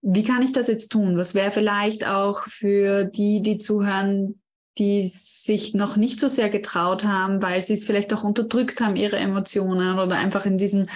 wie 0.01 0.23
kann 0.23 0.41
ich 0.41 0.53
das 0.53 0.67
jetzt 0.67 0.89
tun? 0.89 1.17
Was 1.17 1.35
wäre 1.35 1.51
vielleicht 1.51 2.05
auch 2.07 2.41
für 2.41 3.03
die, 3.03 3.41
die 3.41 3.57
zuhören, 3.57 4.41
die 4.77 5.03
sich 5.03 5.73
noch 5.73 5.97
nicht 5.97 6.19
so 6.19 6.27
sehr 6.27 6.49
getraut 6.49 7.03
haben, 7.03 7.41
weil 7.41 7.61
sie 7.61 7.73
es 7.73 7.83
vielleicht 7.83 8.13
auch 8.13 8.23
unterdrückt 8.23 8.79
haben, 8.79 8.95
ihre 8.95 9.17
Emotionen 9.17 9.99
oder 9.99 10.17
einfach 10.17 10.45
in 10.45 10.57
diesem 10.57 10.87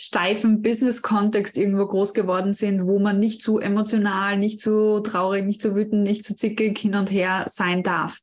steifen 0.00 0.62
Business-Kontext 0.62 1.56
irgendwo 1.56 1.86
groß 1.86 2.12
geworden 2.12 2.54
sind, 2.54 2.88
wo 2.88 2.98
man 2.98 3.20
nicht 3.20 3.40
zu 3.40 3.60
emotional, 3.60 4.36
nicht 4.36 4.60
zu 4.60 4.98
traurig, 5.00 5.44
nicht 5.44 5.62
zu 5.62 5.76
wütend, 5.76 6.02
nicht 6.02 6.24
zu 6.24 6.34
zickig 6.34 6.76
hin 6.76 6.96
und 6.96 7.10
her 7.10 7.44
sein 7.48 7.84
darf? 7.84 8.18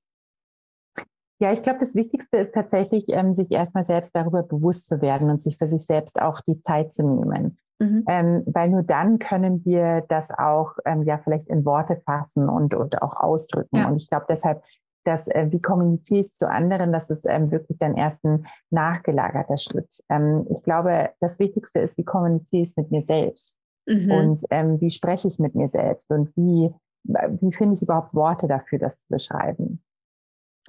Ja, 1.42 1.54
ich 1.54 1.62
glaube, 1.62 1.80
das 1.80 1.96
Wichtigste 1.96 2.38
ist 2.38 2.54
tatsächlich, 2.54 3.06
ähm, 3.08 3.32
sich 3.32 3.50
erstmal 3.50 3.86
selbst 3.86 4.14
darüber 4.14 4.44
bewusst 4.44 4.88
zu 4.88 5.02
werden 5.02 5.30
und 5.30 5.42
sich 5.42 5.58
für 5.58 5.70
sich 5.70 5.84
selbst 5.84 6.22
auch 6.22 6.42
die 6.42 6.60
Zeit 6.60 6.92
zu 6.92 7.04
nehmen. 7.04 7.58
Mhm. 7.80 8.04
Ähm, 8.08 8.44
weil 8.46 8.70
nur 8.70 8.84
dann 8.84 9.20
können 9.20 9.63
wir 9.65 10.04
das 10.10 10.32
auch 10.32 10.74
ähm, 10.86 11.04
ja 11.04 11.18
vielleicht 11.18 11.48
in 11.48 11.63
Worte 11.63 12.02
fassen 12.06 12.50
und, 12.50 12.76
und 12.76 13.02
auch 13.02 13.15
ausdrücken. 13.15 13.78
Ja. 13.78 13.88
Und 13.88 13.98
ich 13.98 14.10
glaube 14.10 14.26
deshalb, 14.28 14.62
dass 15.06 15.30
äh, 15.30 15.48
wie 15.50 15.62
kommunizierst 15.62 16.39
zu 16.39 16.50
anderen, 16.50 16.92
das 16.92 17.10
ist 17.10 17.26
ähm, 17.26 17.52
wirklich 17.52 17.78
dein 17.80 17.96
ersten 17.96 18.46
nachgelagerter 18.70 19.58
Schritt. 19.58 20.04
Ähm, 20.10 20.46
ich 20.50 20.62
glaube, 20.63 21.12
das 21.22 21.39
Wichtigste 21.39 21.80
ist, 21.80 21.98
wie 21.98 22.04
kommuniziere 22.04 22.63
ich 22.63 22.76
mit 22.76 22.92
mir 22.92 23.02
selbst 23.02 23.58
mhm. 23.88 24.12
und 24.12 24.44
ähm, 24.50 24.82
wie 24.82 24.92
spreche 24.92 25.30
ich 25.30 25.39
mit 25.39 25.56
mir 25.56 25.70
selbst 25.70 26.10
und 26.10 26.36
wie, 26.36 26.74
wie 27.04 27.54
finde 27.54 27.76
ich 27.76 27.82
überhaupt 27.82 28.13
Worte 28.13 28.48
dafür, 28.48 28.78
das 28.78 29.00
zu 29.00 29.06
beschreiben. 29.08 29.82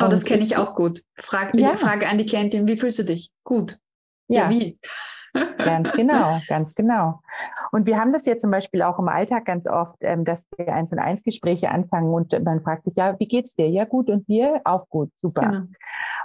Oh, 0.01 0.07
das 0.09 0.25
kenne 0.25 0.43
ich 0.43 0.57
auch 0.57 0.75
gut. 0.75 1.03
Frag, 1.17 1.55
ja. 1.55 1.73
Ich 1.75 1.81
frage 1.81 2.09
an 2.09 2.19
die 2.19 2.25
Klientin, 2.25 2.67
wie 2.67 2.77
fühlst 2.77 3.01
du 3.01 3.05
dich? 3.05 3.31
Gut. 3.45 3.79
Ja, 4.29 4.45
ja 4.45 4.51
wie? 4.51 4.79
Ganz 5.59 5.93
genau, 5.93 6.41
ganz 6.49 6.75
genau. 6.75 7.21
Und 7.73 7.87
wir 7.87 7.99
haben 7.99 8.13
das 8.13 8.27
ja 8.27 8.37
zum 8.37 8.51
Beispiel 8.51 8.83
auch 8.83 8.99
im 8.99 9.09
Alltag 9.09 9.45
ganz 9.45 9.67
oft, 9.67 9.97
ähm, 10.01 10.25
dass 10.25 10.49
wir 10.57 10.73
eins 10.73 10.93
und 10.93 10.99
eins 10.99 11.23
Gespräche 11.23 11.71
anfangen 11.71 12.13
und 12.13 12.33
man 12.45 12.63
fragt 12.63 12.85
sich, 12.85 12.95
ja, 12.97 13.19
wie 13.19 13.29
geht's 13.29 13.55
dir? 13.55 13.69
Ja, 13.69 13.85
gut. 13.85 14.09
Und 14.09 14.27
dir? 14.29 14.61
Auch 14.65 14.89
gut. 14.89 15.11
Super. 15.21 15.43
Genau. 15.43 15.65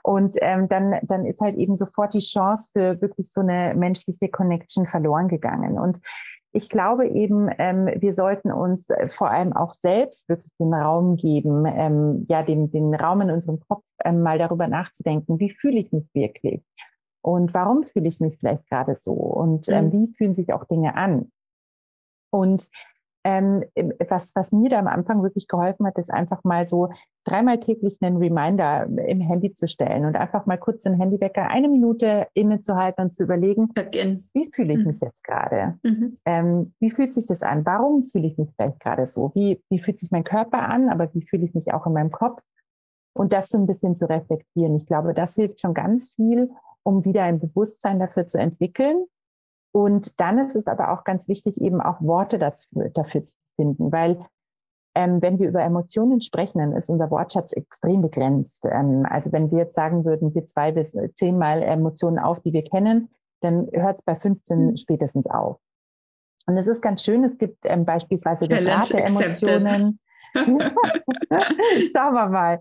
Und 0.03 0.35
ähm, 0.41 0.67
dann, 0.69 0.99
dann 1.03 1.25
ist 1.25 1.41
halt 1.41 1.55
eben 1.55 1.75
sofort 1.75 2.13
die 2.13 2.19
Chance 2.19 2.69
für 2.71 3.01
wirklich 3.01 3.31
so 3.31 3.41
eine 3.41 3.73
menschliche 3.75 4.29
Connection 4.29 4.85
verloren 4.85 5.27
gegangen. 5.27 5.79
Und 5.79 5.99
ich 6.55 6.69
glaube 6.69 7.07
eben, 7.07 7.49
ähm, 7.57 7.89
wir 7.97 8.13
sollten 8.13 8.51
uns 8.51 8.89
äh, 8.89 9.09
vor 9.09 9.29
allem 9.29 9.51
auch 9.53 9.73
selbst 9.73 10.29
wirklich 10.29 10.51
den 10.57 10.73
Raum 10.73 11.17
geben, 11.17 11.65
ähm, 11.65 12.25
ja, 12.29 12.43
den, 12.43 12.71
den 12.71 12.95
Raum 12.95 13.21
in 13.21 13.31
unserem 13.31 13.59
Kopf 13.67 13.83
ähm, 14.03 14.21
mal 14.21 14.37
darüber 14.37 14.67
nachzudenken, 14.67 15.39
wie 15.39 15.51
fühle 15.51 15.79
ich 15.79 15.91
mich 15.91 16.05
wirklich? 16.13 16.63
Und 17.25 17.55
warum 17.55 17.81
fühle 17.81 18.07
ich 18.07 18.19
mich 18.19 18.37
vielleicht 18.37 18.69
gerade 18.69 18.93
so? 18.93 19.13
Und 19.13 19.67
ähm, 19.69 19.85
mhm. 19.85 19.91
wie 19.91 20.13
fühlen 20.13 20.35
sich 20.35 20.53
auch 20.53 20.65
Dinge 20.65 20.95
an? 20.95 21.31
Und 22.31 22.69
ähm, 23.23 23.63
was, 24.07 24.35
was 24.35 24.51
mir 24.51 24.69
da 24.69 24.77
am 24.77 24.85
Anfang 24.85 25.23
wirklich 25.23 25.47
geholfen 25.47 25.87
hat, 25.87 25.97
ist 25.97 26.13
einfach 26.13 26.43
mal 26.43 26.67
so 26.67 26.89
dreimal 27.23 27.59
täglich 27.59 27.97
einen 27.99 28.17
Reminder 28.17 28.85
im 28.85 29.21
Handy 29.21 29.53
zu 29.53 29.67
stellen 29.67 30.05
und 30.05 30.15
einfach 30.15 30.45
mal 30.45 30.59
kurz 30.59 30.83
den 30.83 30.99
Handywecker 30.99 31.49
eine 31.49 31.67
Minute 31.67 32.27
innezuhalten 32.35 33.05
und 33.05 33.15
zu 33.15 33.23
überlegen, 33.23 33.69
wie 33.73 34.51
fühle 34.53 34.73
ich 34.73 34.81
mhm. 34.81 34.85
mich 34.85 34.99
jetzt 35.01 35.23
gerade? 35.23 35.79
Mhm. 35.81 36.19
Ähm, 36.25 36.73
wie 36.79 36.91
fühlt 36.91 37.15
sich 37.15 37.25
das 37.25 37.41
an? 37.41 37.65
Warum 37.65 38.03
fühle 38.03 38.27
ich 38.27 38.37
mich 38.37 38.51
vielleicht 38.55 38.79
gerade 38.81 39.07
so? 39.07 39.31
Wie, 39.33 39.63
wie 39.69 39.79
fühlt 39.79 39.99
sich 39.99 40.11
mein 40.11 40.25
Körper 40.25 40.69
an? 40.69 40.89
Aber 40.89 41.11
wie 41.15 41.25
fühle 41.25 41.45
ich 41.45 41.55
mich 41.55 41.73
auch 41.73 41.87
in 41.87 41.93
meinem 41.93 42.11
Kopf? 42.11 42.43
Und 43.13 43.33
das 43.33 43.49
so 43.49 43.57
ein 43.57 43.65
bisschen 43.65 43.95
zu 43.95 44.07
reflektieren. 44.07 44.75
Ich 44.75 44.85
glaube, 44.85 45.15
das 45.15 45.33
hilft 45.33 45.61
schon 45.61 45.73
ganz 45.73 46.13
viel, 46.13 46.51
um 46.85 47.03
wieder 47.03 47.23
ein 47.23 47.39
Bewusstsein 47.39 47.99
dafür 47.99 48.27
zu 48.27 48.37
entwickeln, 48.37 49.05
und 49.75 50.21
dann 50.21 50.39
ist 50.39 50.55
es 50.55 50.67
aber 50.67 50.93
auch 50.93 51.03
ganz 51.03 51.27
wichtig, 51.27 51.59
eben 51.59 51.81
auch 51.81 51.99
Worte 51.99 52.39
dafür, 52.39 52.91
dafür 52.93 53.25
zu 53.25 53.35
finden, 53.57 53.91
weil 53.91 54.25
ähm, 54.95 55.21
wenn 55.21 55.37
wir 55.37 55.49
über 55.49 55.61
Emotionen 55.61 56.21
sprechen, 56.21 56.59
dann 56.59 56.71
ist 56.71 56.89
unser 56.89 57.11
Wortschatz 57.11 57.51
extrem 57.51 58.01
begrenzt. 58.01 58.63
Ähm, 58.63 59.05
also 59.09 59.33
wenn 59.33 59.51
wir 59.51 59.57
jetzt 59.57 59.75
sagen 59.75 60.05
würden, 60.05 60.33
wir 60.33 60.45
zwei 60.45 60.71
bis 60.71 60.95
zehnmal 61.15 61.61
Emotionen 61.61 62.19
auf, 62.19 62.39
die 62.39 62.53
wir 62.53 62.63
kennen, 62.63 63.09
dann 63.41 63.67
hört 63.73 63.99
es 63.99 64.05
bei 64.05 64.15
15 64.15 64.67
mhm. 64.67 64.77
spätestens 64.77 65.27
auf. 65.27 65.57
Und 66.47 66.55
es 66.55 66.67
ist 66.67 66.81
ganz 66.81 67.03
schön, 67.03 67.25
es 67.25 67.37
gibt 67.37 67.65
ähm, 67.65 67.83
beispielsweise 67.83 68.47
das 68.47 68.65
Rad 68.65 68.93
der 68.93 69.07
Emotionen. 69.07 69.99
Schauen 71.95 72.13
wir 72.13 72.29
mal. 72.29 72.59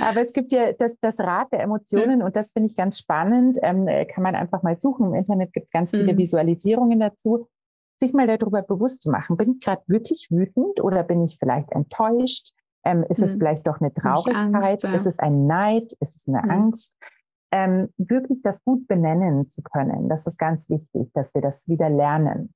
Aber 0.00 0.20
es 0.20 0.32
gibt 0.32 0.52
ja 0.52 0.72
das, 0.72 0.94
das 1.00 1.18
Rad 1.20 1.52
der 1.52 1.60
Emotionen 1.62 2.22
und 2.22 2.34
das 2.36 2.52
finde 2.52 2.68
ich 2.68 2.76
ganz 2.76 2.98
spannend. 2.98 3.58
Ähm, 3.62 3.86
kann 4.12 4.22
man 4.22 4.34
einfach 4.34 4.62
mal 4.62 4.76
suchen. 4.76 5.06
Im 5.06 5.14
Internet 5.14 5.52
gibt 5.52 5.66
es 5.66 5.72
ganz 5.72 5.90
viele 5.90 6.12
mhm. 6.14 6.18
Visualisierungen 6.18 7.00
dazu. 7.00 7.48
Sich 7.98 8.14
mal 8.14 8.26
darüber 8.26 8.62
bewusst 8.62 9.02
zu 9.02 9.10
machen, 9.10 9.36
bin 9.36 9.52
ich 9.52 9.60
gerade 9.60 9.82
wirklich 9.86 10.28
wütend 10.30 10.80
oder 10.80 11.02
bin 11.02 11.22
ich 11.22 11.36
vielleicht 11.38 11.70
enttäuscht? 11.72 12.52
Ähm, 12.82 13.04
ist 13.08 13.18
mhm. 13.18 13.24
es 13.26 13.34
vielleicht 13.34 13.66
doch 13.66 13.80
eine 13.80 13.92
Traurigkeit? 13.92 14.54
Angst, 14.54 14.82
ja. 14.84 14.94
Ist 14.94 15.06
es 15.06 15.18
ein 15.18 15.46
Neid? 15.46 15.92
Ist 16.00 16.16
es 16.16 16.26
eine 16.26 16.42
mhm. 16.42 16.50
Angst? 16.50 16.96
Ähm, 17.52 17.88
wirklich 17.98 18.40
das 18.42 18.62
gut 18.64 18.86
benennen 18.86 19.48
zu 19.48 19.60
können, 19.62 20.08
das 20.08 20.26
ist 20.28 20.38
ganz 20.38 20.70
wichtig, 20.70 21.12
dass 21.14 21.34
wir 21.34 21.42
das 21.42 21.68
wieder 21.68 21.90
lernen. 21.90 22.54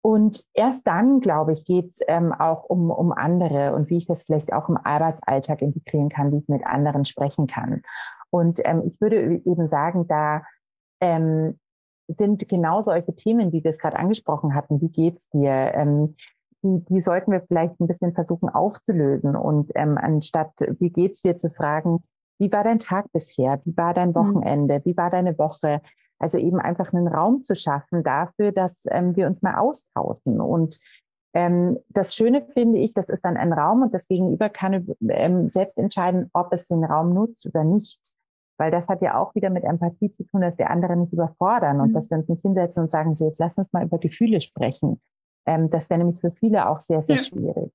Und 0.00 0.44
erst 0.54 0.86
dann, 0.86 1.20
glaube 1.20 1.52
ich, 1.52 1.64
geht 1.64 1.88
es 1.88 2.00
ähm, 2.06 2.32
auch 2.32 2.64
um, 2.64 2.90
um 2.90 3.12
andere 3.12 3.74
und 3.74 3.90
wie 3.90 3.96
ich 3.96 4.06
das 4.06 4.22
vielleicht 4.22 4.52
auch 4.52 4.68
im 4.68 4.76
Arbeitsalltag 4.76 5.60
integrieren 5.60 6.08
kann, 6.08 6.32
wie 6.32 6.38
ich 6.38 6.48
mit 6.48 6.64
anderen 6.64 7.04
sprechen 7.04 7.46
kann. 7.46 7.82
Und 8.30 8.60
ähm, 8.64 8.82
ich 8.86 9.00
würde 9.00 9.40
eben 9.44 9.66
sagen, 9.66 10.06
da 10.06 10.42
ähm, 11.00 11.58
sind 12.08 12.48
genau 12.48 12.82
solche 12.82 13.14
Themen, 13.14 13.52
wie 13.52 13.62
wir 13.62 13.70
es 13.70 13.78
gerade 13.78 13.98
angesprochen 13.98 14.54
hatten, 14.54 14.80
wie 14.80 14.88
geht's 14.88 15.28
dir, 15.30 15.72
ähm, 15.74 16.16
die, 16.62 16.84
die 16.88 17.00
sollten 17.00 17.32
wir 17.32 17.42
vielleicht 17.42 17.78
ein 17.80 17.86
bisschen 17.86 18.14
versuchen 18.14 18.48
aufzulösen. 18.48 19.36
Und 19.36 19.70
ähm, 19.74 19.98
anstatt, 19.98 20.52
wie 20.78 20.90
geht's 20.90 21.22
dir, 21.22 21.36
zu 21.36 21.50
fragen, 21.50 22.02
wie 22.38 22.50
war 22.52 22.64
dein 22.64 22.78
Tag 22.78 23.12
bisher? 23.12 23.60
Wie 23.64 23.76
war 23.76 23.94
dein 23.94 24.10
mhm. 24.10 24.14
Wochenende? 24.14 24.80
Wie 24.84 24.96
war 24.96 25.10
deine 25.10 25.38
Woche? 25.38 25.80
Also 26.18 26.38
eben 26.38 26.60
einfach 26.60 26.92
einen 26.92 27.08
Raum 27.08 27.42
zu 27.42 27.54
schaffen 27.54 28.02
dafür, 28.02 28.52
dass 28.52 28.84
ähm, 28.90 29.14
wir 29.16 29.26
uns 29.26 29.42
mal 29.42 29.56
austauschen. 29.56 30.40
Und 30.40 30.80
ähm, 31.34 31.78
das 31.88 32.16
Schöne 32.16 32.46
finde 32.54 32.78
ich, 32.78 32.94
das 32.94 33.08
ist 33.08 33.24
dann 33.24 33.36
ein 33.36 33.52
Raum 33.52 33.82
und 33.82 33.94
das 33.94 34.08
Gegenüber 34.08 34.48
kann 34.48 34.88
ähm, 35.08 35.48
selbst 35.48 35.78
entscheiden, 35.78 36.30
ob 36.32 36.52
es 36.52 36.66
den 36.66 36.84
Raum 36.84 37.14
nutzt 37.14 37.46
oder 37.46 37.64
nicht. 37.64 38.14
Weil 38.58 38.72
das 38.72 38.88
hat 38.88 39.02
ja 39.02 39.16
auch 39.16 39.34
wieder 39.36 39.50
mit 39.50 39.62
Empathie 39.62 40.10
zu 40.10 40.24
tun, 40.24 40.40
dass 40.40 40.58
wir 40.58 40.70
andere 40.70 40.96
nicht 40.96 41.12
überfordern 41.12 41.80
und 41.80 41.90
mhm. 41.90 41.94
dass 41.94 42.10
wir 42.10 42.18
uns 42.18 42.28
nicht 42.28 42.42
hinsetzen 42.42 42.82
und 42.84 42.90
sagen, 42.90 43.14
so 43.14 43.26
jetzt 43.26 43.38
lass 43.38 43.56
uns 43.56 43.72
mal 43.72 43.84
über 43.84 43.98
Gefühle 43.98 44.40
sprechen. 44.40 45.00
Ähm, 45.46 45.70
das 45.70 45.88
wäre 45.90 45.98
nämlich 45.98 46.20
für 46.20 46.32
viele 46.32 46.68
auch 46.68 46.80
sehr, 46.80 47.02
sehr 47.02 47.16
ja. 47.16 47.22
schwierig. 47.22 47.72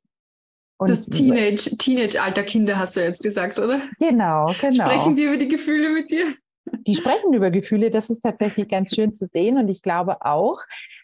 Und 0.78 0.90
das 0.90 1.06
Teenage, 1.06 1.78
Teenage-Alter 1.78 2.44
Kinder 2.44 2.78
hast 2.78 2.98
du 2.98 3.02
jetzt 3.02 3.24
gesagt, 3.24 3.58
oder? 3.60 3.82
Genau, 4.00 4.52
genau. 4.60 4.84
Sprechen 4.84 5.16
die 5.16 5.24
über 5.24 5.38
die 5.38 5.48
Gefühle 5.48 5.94
mit 5.94 6.12
dir? 6.12 6.26
Die 6.66 6.96
sprechen 6.96 7.34
über 7.34 7.52
Gefühle. 7.52 7.90
Das 7.90 8.10
ist 8.10 8.22
tatsächlich 8.22 8.68
ganz 8.68 8.94
schön 8.94 9.14
zu 9.14 9.26
sehen. 9.26 9.58
Und 9.58 9.70
ich 9.70 9.82
glaube 9.82 10.26
auch, 10.26 10.60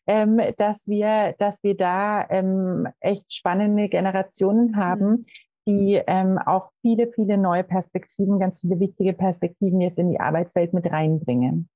ähm, 0.08 0.42
dass, 0.58 0.88
wir, 0.88 1.36
dass 1.38 1.64
wir 1.64 1.76
da 1.76 2.28
ähm, 2.30 2.88
echt 3.00 3.34
spannende 3.34 3.90
Generationen 3.90 4.76
haben, 4.76 5.10
mhm. 5.10 5.26
die 5.68 6.02
ähm, 6.08 6.38
auch 6.38 6.70
viele, 6.82 7.12
viele 7.12 7.38
neue 7.38 7.64
Perspektiven, 7.64 8.40
ganz 8.40 8.62
viele 8.62 8.80
wichtige 8.80 9.14
Perspektiven 9.14 9.82
jetzt 9.82 10.00
in 10.00 10.10
die 10.10 10.20
Arbeitswelt 10.20 10.74
mit 10.74 10.88
reinbringen. 10.88 11.70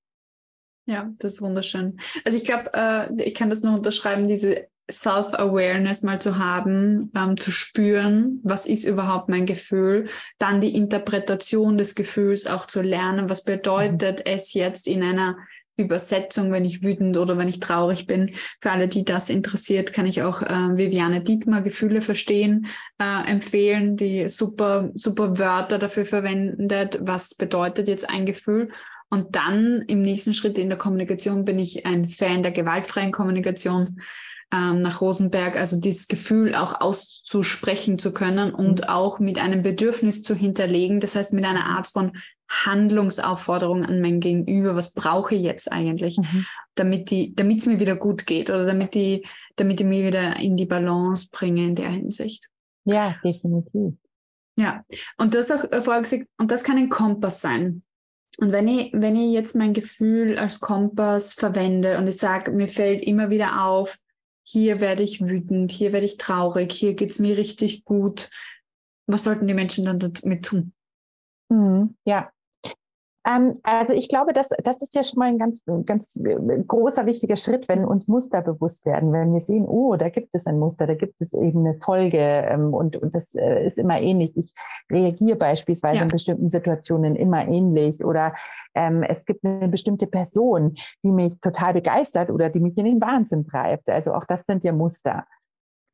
Ja, 0.85 1.11
das 1.19 1.33
ist 1.33 1.41
wunderschön. 1.41 1.97
Also 2.25 2.37
ich 2.37 2.43
glaube, 2.43 2.71
äh, 2.73 3.23
ich 3.23 3.35
kann 3.35 3.49
das 3.49 3.63
nur 3.63 3.73
unterschreiben, 3.73 4.27
diese 4.27 4.67
Self-Awareness 4.91 6.01
mal 6.03 6.19
zu 6.19 6.37
haben, 6.37 7.11
ähm, 7.15 7.37
zu 7.37 7.51
spüren, 7.51 8.39
was 8.43 8.65
ist 8.65 8.83
überhaupt 8.83 9.29
mein 9.29 9.45
Gefühl, 9.45 10.07
dann 10.39 10.59
die 10.61 10.75
Interpretation 10.75 11.77
des 11.77 11.95
Gefühls 11.95 12.47
auch 12.47 12.65
zu 12.65 12.81
lernen, 12.81 13.29
was 13.29 13.43
bedeutet 13.43 14.19
mhm. 14.19 14.25
es 14.25 14.53
jetzt 14.53 14.87
in 14.87 15.03
einer 15.03 15.37
Übersetzung, 15.75 16.51
wenn 16.51 16.65
ich 16.65 16.83
wütend 16.83 17.17
oder 17.17 17.37
wenn 17.37 17.47
ich 17.47 17.59
traurig 17.59 18.05
bin. 18.05 18.35
Für 18.61 18.71
alle, 18.71 18.87
die 18.87 19.05
das 19.05 19.29
interessiert, 19.29 19.91
kann 19.91 20.05
ich 20.05 20.21
auch 20.21 20.43
äh, 20.43 20.77
Viviane 20.77 21.21
Dietmar 21.21 21.61
Gefühle 21.61 22.01
verstehen 22.01 22.67
äh, 22.99 23.29
empfehlen, 23.29 23.97
die 23.97 24.29
super, 24.29 24.91
super 24.93 25.39
Wörter 25.39 25.79
dafür 25.79 26.05
verwendet, 26.05 26.99
was 27.01 27.33
bedeutet 27.33 27.87
jetzt 27.87 28.07
ein 28.07 28.25
Gefühl. 28.25 28.69
Und 29.09 29.35
dann 29.35 29.83
im 29.87 30.01
nächsten 30.01 30.33
Schritt 30.33 30.57
in 30.57 30.69
der 30.69 30.77
Kommunikation 30.77 31.45
bin 31.45 31.57
ich 31.57 31.85
ein 31.85 32.07
Fan 32.07 32.43
der 32.43 32.51
gewaltfreien 32.51 33.11
Kommunikation 33.11 33.99
ähm, 34.53 34.81
nach 34.81 35.01
Rosenberg, 35.01 35.55
also 35.55 35.79
dieses 35.79 36.07
Gefühl 36.07 36.53
auch 36.53 36.79
auszusprechen 36.79 37.97
zu 37.97 38.13
können 38.13 38.53
und 38.53 38.81
mhm. 38.81 38.87
auch 38.87 39.19
mit 39.19 39.39
einem 39.39 39.63
Bedürfnis 39.63 40.21
zu 40.21 40.35
hinterlegen, 40.35 40.99
das 40.99 41.15
heißt 41.15 41.33
mit 41.33 41.43
einer 41.43 41.65
Art 41.65 41.87
von 41.87 42.11
Handlungsaufforderung 42.47 43.83
an 43.83 43.99
mein 43.99 44.19
Gegenüber, 44.19 44.75
was 44.75 44.93
brauche 44.93 45.33
ich 45.33 45.41
jetzt 45.41 45.71
eigentlich, 45.71 46.19
mhm. 46.19 46.45
damit 46.75 47.09
die, 47.09 47.33
damit 47.33 47.59
es 47.59 47.65
mir 47.65 47.79
wieder 47.79 47.95
gut 47.95 48.27
geht 48.27 48.51
oder 48.51 48.65
damit 48.65 48.93
die, 48.93 49.25
damit 49.55 49.81
ich 49.81 49.87
mir 49.87 50.05
wieder 50.05 50.39
in 50.39 50.55
die 50.55 50.67
Balance 50.67 51.29
bringe 51.31 51.65
in 51.65 51.75
der 51.75 51.89
Hinsicht. 51.89 52.49
Ja, 52.85 53.15
definitiv. 53.23 53.95
Ja, 54.55 54.83
und 55.17 55.33
du 55.33 55.39
hast 55.39 55.51
auch 55.51 55.65
vorher 55.83 56.03
gesagt, 56.03 56.27
und 56.37 56.51
das 56.51 56.63
kann 56.63 56.77
ein 56.77 56.89
Kompass 56.89 57.41
sein. 57.41 57.81
Und 58.37 58.51
wenn 58.51 58.67
ich, 58.67 58.91
wenn 58.93 59.15
ich 59.15 59.31
jetzt 59.31 59.55
mein 59.55 59.73
Gefühl 59.73 60.37
als 60.37 60.59
Kompass 60.59 61.33
verwende 61.33 61.97
und 61.97 62.07
ich 62.07 62.17
sage, 62.17 62.51
mir 62.51 62.67
fällt 62.67 63.01
immer 63.01 63.31
wieder 63.31 63.63
auf, 63.63 63.97
hier 64.43 64.81
werde 64.81 65.03
ich 65.03 65.21
wütend, 65.21 65.71
hier 65.71 65.93
werde 65.93 66.05
ich 66.05 66.17
traurig, 66.17 66.73
hier 66.73 66.93
geht 66.95 67.11
es 67.11 67.19
mir 67.19 67.37
richtig 67.37 67.85
gut. 67.85 68.29
Was 69.07 69.23
sollten 69.23 69.47
die 69.47 69.53
Menschen 69.53 69.85
dann 69.85 69.99
damit 69.99 70.45
tun? 70.45 70.73
Mhm, 71.49 71.95
ja. 72.05 72.32
Ähm, 73.25 73.53
also 73.63 73.93
ich 73.93 74.09
glaube, 74.09 74.33
das, 74.33 74.49
das 74.63 74.81
ist 74.81 74.95
ja 74.95 75.03
schon 75.03 75.19
mal 75.19 75.29
ein 75.29 75.37
ganz, 75.37 75.63
ganz 75.85 76.15
äh, 76.17 76.37
großer, 76.67 77.05
wichtiger 77.05 77.35
Schritt, 77.37 77.69
wenn 77.69 77.85
uns 77.85 78.07
Muster 78.07 78.41
bewusst 78.41 78.85
werden, 78.85 79.13
wenn 79.13 79.33
wir 79.33 79.39
sehen, 79.39 79.65
oh, 79.65 79.95
da 79.95 80.09
gibt 80.09 80.29
es 80.33 80.45
ein 80.45 80.59
Muster, 80.59 80.87
da 80.87 80.95
gibt 80.95 81.15
es 81.19 81.33
eben 81.33 81.59
eine 81.59 81.79
Folge 81.79 82.17
ähm, 82.17 82.73
und, 82.73 82.97
und 82.97 83.15
das 83.15 83.35
äh, 83.35 83.65
ist 83.65 83.79
immer 83.79 83.99
ähnlich. 84.01 84.35
Ich 84.35 84.53
reagiere 84.91 85.37
beispielsweise 85.37 85.97
ja. 85.97 86.03
in 86.03 86.09
bestimmten 86.09 86.49
Situationen 86.49 87.15
immer 87.15 87.47
ähnlich 87.47 88.03
oder 88.03 88.33
ähm, 88.75 89.03
es 89.03 89.25
gibt 89.25 89.45
eine 89.45 89.69
bestimmte 89.69 90.07
Person, 90.07 90.75
die 91.03 91.11
mich 91.11 91.39
total 91.39 91.73
begeistert 91.73 92.29
oder 92.29 92.49
die 92.49 92.59
mich 92.59 92.77
in 92.77 92.85
den 92.85 93.01
Wahnsinn 93.01 93.45
treibt. 93.45 93.89
Also 93.89 94.13
auch 94.13 94.25
das 94.25 94.45
sind 94.45 94.63
ja 94.63 94.73
Muster. 94.73 95.25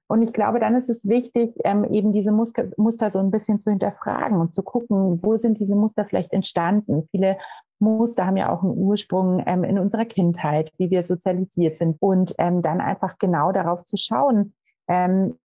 Und 0.09 0.23
ich 0.23 0.33
glaube, 0.33 0.59
dann 0.59 0.75
ist 0.75 0.89
es 0.89 1.07
wichtig, 1.07 1.53
ähm, 1.63 1.83
eben 1.83 2.11
diese 2.11 2.31
Muster, 2.31 2.65
Muster 2.77 3.11
so 3.11 3.19
ein 3.19 3.29
bisschen 3.29 3.59
zu 3.59 3.69
hinterfragen 3.69 4.39
und 4.39 4.55
zu 4.55 4.63
gucken, 4.63 5.19
wo 5.21 5.37
sind 5.37 5.59
diese 5.59 5.75
Muster 5.75 6.03
vielleicht 6.03 6.33
entstanden. 6.33 7.07
Viele 7.11 7.37
Muster 7.77 8.25
haben 8.25 8.35
ja 8.35 8.51
auch 8.51 8.63
einen 8.63 8.75
Ursprung 8.75 9.43
ähm, 9.45 9.63
in 9.63 9.77
unserer 9.77 10.05
Kindheit, 10.05 10.71
wie 10.77 10.89
wir 10.89 11.03
sozialisiert 11.03 11.77
sind. 11.77 11.97
Und 11.99 12.33
ähm, 12.39 12.63
dann 12.63 12.81
einfach 12.81 13.19
genau 13.19 13.51
darauf 13.51 13.85
zu 13.85 13.97
schauen, 13.97 14.53
ähm, 14.87 15.37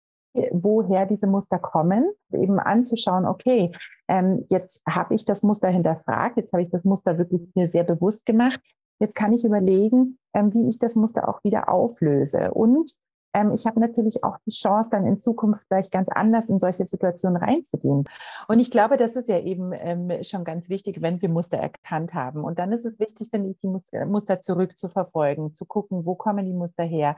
woher 0.51 1.05
diese 1.07 1.27
Muster 1.27 1.59
kommen, 1.59 2.09
eben 2.31 2.57
anzuschauen, 2.57 3.25
okay, 3.25 3.71
ähm, 4.07 4.45
jetzt 4.47 4.81
habe 4.87 5.13
ich 5.13 5.25
das 5.25 5.43
Muster 5.43 5.67
hinterfragt, 5.67 6.37
jetzt 6.37 6.53
habe 6.53 6.63
ich 6.63 6.69
das 6.69 6.85
Muster 6.85 7.17
wirklich 7.17 7.41
mir 7.53 7.69
sehr 7.69 7.83
bewusst 7.83 8.25
gemacht. 8.25 8.61
Jetzt 8.99 9.15
kann 9.15 9.33
ich 9.33 9.43
überlegen, 9.43 10.17
ähm, 10.33 10.53
wie 10.53 10.69
ich 10.69 10.79
das 10.79 10.95
Muster 10.95 11.27
auch 11.27 11.43
wieder 11.43 11.67
auflöse. 11.67 12.51
Und 12.51 12.95
ähm, 13.33 13.51
ich 13.53 13.65
habe 13.65 13.79
natürlich 13.79 14.23
auch 14.23 14.37
die 14.45 14.51
Chance, 14.51 14.89
dann 14.91 15.05
in 15.05 15.19
Zukunft 15.19 15.65
vielleicht 15.67 15.91
ganz 15.91 16.07
anders 16.09 16.49
in 16.49 16.59
solche 16.59 16.85
Situationen 16.85 17.37
reinzugehen. 17.37 18.05
Und 18.47 18.59
ich 18.59 18.69
glaube, 18.69 18.97
das 18.97 19.15
ist 19.15 19.27
ja 19.27 19.39
eben 19.39 19.71
ähm, 19.73 20.23
schon 20.23 20.43
ganz 20.43 20.69
wichtig, 20.69 21.01
wenn 21.01 21.21
wir 21.21 21.29
Muster 21.29 21.57
erkannt 21.57 22.13
haben. 22.13 22.43
Und 22.43 22.59
dann 22.59 22.71
ist 22.71 22.85
es 22.85 22.99
wichtig, 22.99 23.29
finde 23.31 23.49
ich, 23.49 23.59
die 23.59 23.67
Muster 23.67 24.41
zurückzuverfolgen, 24.41 25.53
zu 25.53 25.65
gucken, 25.65 26.05
wo 26.05 26.15
kommen 26.15 26.45
die 26.45 26.53
Muster 26.53 26.83
her, 26.83 27.15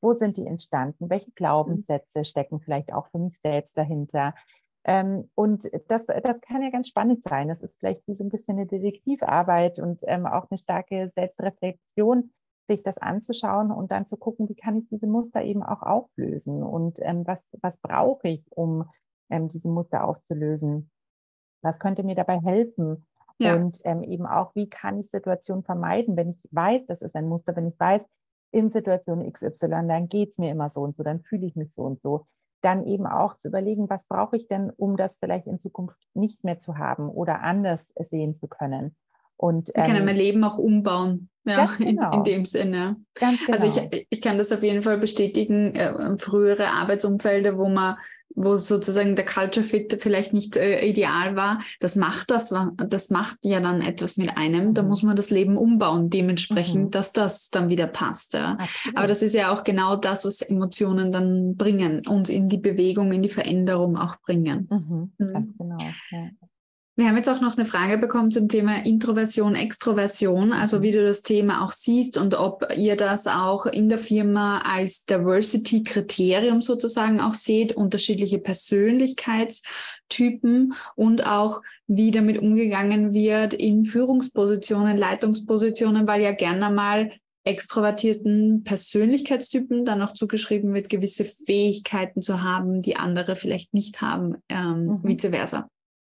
wo 0.00 0.14
sind 0.14 0.36
die 0.36 0.46
entstanden, 0.46 1.10
welche 1.10 1.32
Glaubenssätze 1.32 2.24
stecken 2.24 2.60
vielleicht 2.60 2.92
auch 2.92 3.08
für 3.08 3.18
mich 3.18 3.40
selbst 3.40 3.76
dahinter. 3.76 4.34
Ähm, 4.84 5.28
und 5.34 5.68
das, 5.88 6.06
das 6.06 6.40
kann 6.42 6.62
ja 6.62 6.70
ganz 6.70 6.88
spannend 6.88 7.24
sein. 7.24 7.48
Das 7.48 7.62
ist 7.62 7.78
vielleicht 7.80 8.06
wie 8.06 8.14
so 8.14 8.22
ein 8.22 8.30
bisschen 8.30 8.56
eine 8.56 8.66
Detektivarbeit 8.66 9.80
und 9.80 10.02
ähm, 10.06 10.26
auch 10.26 10.48
eine 10.48 10.58
starke 10.58 11.08
Selbstreflexion, 11.08 12.30
sich 12.66 12.82
das 12.82 12.98
anzuschauen 12.98 13.70
und 13.70 13.90
dann 13.92 14.08
zu 14.08 14.16
gucken, 14.16 14.48
wie 14.48 14.54
kann 14.54 14.76
ich 14.76 14.88
diese 14.88 15.06
Muster 15.06 15.42
eben 15.42 15.62
auch 15.62 15.82
auflösen 15.82 16.62
und 16.62 16.98
ähm, 17.00 17.26
was, 17.26 17.56
was 17.62 17.76
brauche 17.78 18.28
ich, 18.28 18.44
um 18.50 18.88
ähm, 19.30 19.48
diese 19.48 19.68
Muster 19.68 20.04
aufzulösen? 20.04 20.90
Was 21.62 21.78
könnte 21.78 22.02
mir 22.02 22.14
dabei 22.14 22.40
helfen? 22.40 23.06
Ja. 23.38 23.54
Und 23.54 23.80
ähm, 23.84 24.02
eben 24.02 24.26
auch, 24.26 24.54
wie 24.54 24.68
kann 24.68 24.98
ich 24.98 25.10
Situationen 25.10 25.62
vermeiden, 25.62 26.16
wenn 26.16 26.30
ich 26.30 26.38
weiß, 26.50 26.86
das 26.86 27.02
ist 27.02 27.14
ein 27.16 27.28
Muster, 27.28 27.54
wenn 27.54 27.68
ich 27.68 27.78
weiß, 27.78 28.04
in 28.52 28.70
Situation 28.70 29.30
XY, 29.30 29.68
dann 29.68 30.08
geht 30.08 30.30
es 30.30 30.38
mir 30.38 30.50
immer 30.50 30.70
so 30.70 30.80
und 30.80 30.96
so, 30.96 31.02
dann 31.02 31.20
fühle 31.20 31.46
ich 31.46 31.56
mich 31.56 31.74
so 31.74 31.82
und 31.82 32.00
so. 32.00 32.26
Dann 32.62 32.86
eben 32.86 33.06
auch 33.06 33.36
zu 33.36 33.48
überlegen, 33.48 33.90
was 33.90 34.06
brauche 34.06 34.36
ich 34.36 34.48
denn, 34.48 34.70
um 34.70 34.96
das 34.96 35.16
vielleicht 35.18 35.46
in 35.46 35.60
Zukunft 35.60 35.98
nicht 36.14 36.42
mehr 36.42 36.58
zu 36.58 36.78
haben 36.78 37.10
oder 37.10 37.42
anders 37.42 37.92
sehen 37.98 38.38
zu 38.38 38.48
können. 38.48 38.96
Und, 39.36 39.70
ähm, 39.74 39.82
ich 39.84 39.90
kann 39.90 40.04
mein 40.04 40.16
Leben 40.16 40.44
auch 40.44 40.58
umbauen, 40.58 41.28
ja, 41.44 41.66
genau. 41.78 41.78
in, 41.78 41.86
in, 41.88 41.96
genau. 41.96 42.22
dem 42.22 42.44
Sinne. 42.44 42.96
Ganz 43.14 43.40
genau. 43.40 43.52
Also 43.52 43.66
ich, 43.66 43.74
genau. 43.74 44.04
ich 44.08 44.20
kann 44.20 44.38
das 44.38 44.52
auf 44.52 44.62
jeden 44.62 44.82
Fall 44.82 44.98
bestätigen, 44.98 45.74
äh, 45.74 46.16
frühere 46.18 46.68
Arbeitsumfelder, 46.68 47.58
wo 47.58 47.68
man 47.68 47.96
wo 48.36 48.56
sozusagen 48.56 49.16
der 49.16 49.24
Culture 49.24 49.64
Fit 49.64 49.96
vielleicht 49.98 50.34
nicht 50.34 50.56
äh, 50.56 50.86
ideal 50.86 51.36
war, 51.36 51.60
das 51.80 51.96
macht 51.96 52.30
das, 52.30 52.54
das 52.76 53.10
macht 53.10 53.38
ja 53.42 53.60
dann 53.60 53.80
etwas 53.80 54.18
mit 54.18 54.36
einem. 54.36 54.74
Da 54.74 54.82
mhm. 54.82 54.88
muss 54.88 55.02
man 55.02 55.16
das 55.16 55.30
Leben 55.30 55.56
umbauen, 55.56 56.10
dementsprechend, 56.10 56.84
mhm. 56.84 56.90
dass 56.90 57.12
das 57.12 57.48
dann 57.48 57.70
wieder 57.70 57.86
passt. 57.86 58.34
Ja. 58.34 58.58
Aber 58.94 59.06
das 59.06 59.22
ist 59.22 59.34
ja 59.34 59.52
auch 59.52 59.64
genau 59.64 59.96
das, 59.96 60.26
was 60.26 60.42
Emotionen 60.42 61.12
dann 61.12 61.56
bringen, 61.56 62.06
uns 62.06 62.28
in 62.28 62.50
die 62.50 62.58
Bewegung, 62.58 63.10
in 63.12 63.22
die 63.22 63.30
Veränderung 63.30 63.96
auch 63.96 64.16
bringen. 64.20 64.68
Mhm. 64.70 65.12
mhm. 65.18 65.32
Ganz 65.32 65.58
genau. 65.58 65.78
Ja. 66.10 66.28
Wir 66.98 67.08
haben 67.08 67.16
jetzt 67.18 67.28
auch 67.28 67.42
noch 67.42 67.58
eine 67.58 67.66
Frage 67.66 67.98
bekommen 67.98 68.30
zum 68.30 68.48
Thema 68.48 68.86
Introversion, 68.86 69.54
Extroversion, 69.54 70.54
also 70.54 70.80
wie 70.80 70.92
du 70.92 71.04
das 71.04 71.22
Thema 71.22 71.62
auch 71.62 71.72
siehst 71.72 72.16
und 72.16 72.32
ob 72.32 72.68
ihr 72.74 72.96
das 72.96 73.26
auch 73.26 73.66
in 73.66 73.90
der 73.90 73.98
Firma 73.98 74.62
als 74.62 75.04
Diversity-Kriterium 75.04 76.62
sozusagen 76.62 77.20
auch 77.20 77.34
seht, 77.34 77.74
unterschiedliche 77.74 78.38
Persönlichkeitstypen 78.38 80.72
und 80.94 81.26
auch 81.26 81.60
wie 81.86 82.12
damit 82.12 82.38
umgegangen 82.38 83.12
wird 83.12 83.52
in 83.52 83.84
Führungspositionen, 83.84 84.96
Leitungspositionen, 84.96 86.06
weil 86.06 86.22
ja 86.22 86.32
gerne 86.32 86.70
mal 86.70 87.12
extrovertierten 87.44 88.64
Persönlichkeitstypen 88.64 89.84
dann 89.84 90.00
auch 90.00 90.14
zugeschrieben 90.14 90.72
wird, 90.72 90.88
gewisse 90.88 91.26
Fähigkeiten 91.26 92.22
zu 92.22 92.42
haben, 92.42 92.80
die 92.80 92.96
andere 92.96 93.36
vielleicht 93.36 93.74
nicht 93.74 94.00
haben, 94.00 94.36
ähm, 94.48 94.86
mhm. 94.86 95.04
vice 95.04 95.28
versa. 95.28 95.68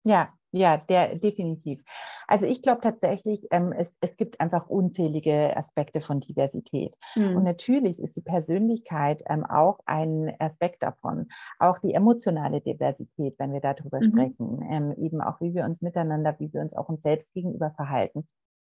Ja, 0.05 0.29
ja, 0.51 0.77
der 0.77 1.15
definitiv. 1.15 1.83
Also 2.27 2.45
ich 2.45 2.61
glaube 2.61 2.81
tatsächlich, 2.81 3.47
ähm, 3.51 3.71
es, 3.71 3.93
es 4.01 4.15
gibt 4.17 4.39
einfach 4.39 4.67
unzählige 4.67 5.55
Aspekte 5.55 6.01
von 6.01 6.19
Diversität. 6.19 6.95
Mhm. 7.15 7.37
Und 7.37 7.43
natürlich 7.43 7.99
ist 7.99 8.15
die 8.17 8.21
Persönlichkeit 8.21 9.23
ähm, 9.27 9.45
auch 9.45 9.79
ein 9.85 10.35
Aspekt 10.39 10.81
davon. 10.81 11.27
Auch 11.59 11.79
die 11.79 11.93
emotionale 11.93 12.61
Diversität, 12.61 13.35
wenn 13.37 13.53
wir 13.53 13.61
darüber 13.61 13.99
mhm. 13.99 14.03
sprechen, 14.03 14.67
ähm, 14.69 14.93
eben 14.97 15.21
auch 15.21 15.39
wie 15.41 15.53
wir 15.53 15.65
uns 15.65 15.81
miteinander, 15.81 16.35
wie 16.39 16.51
wir 16.51 16.61
uns 16.61 16.73
auch 16.73 16.89
uns 16.89 17.03
selbst 17.03 17.31
gegenüber 17.33 17.71
verhalten. 17.71 18.27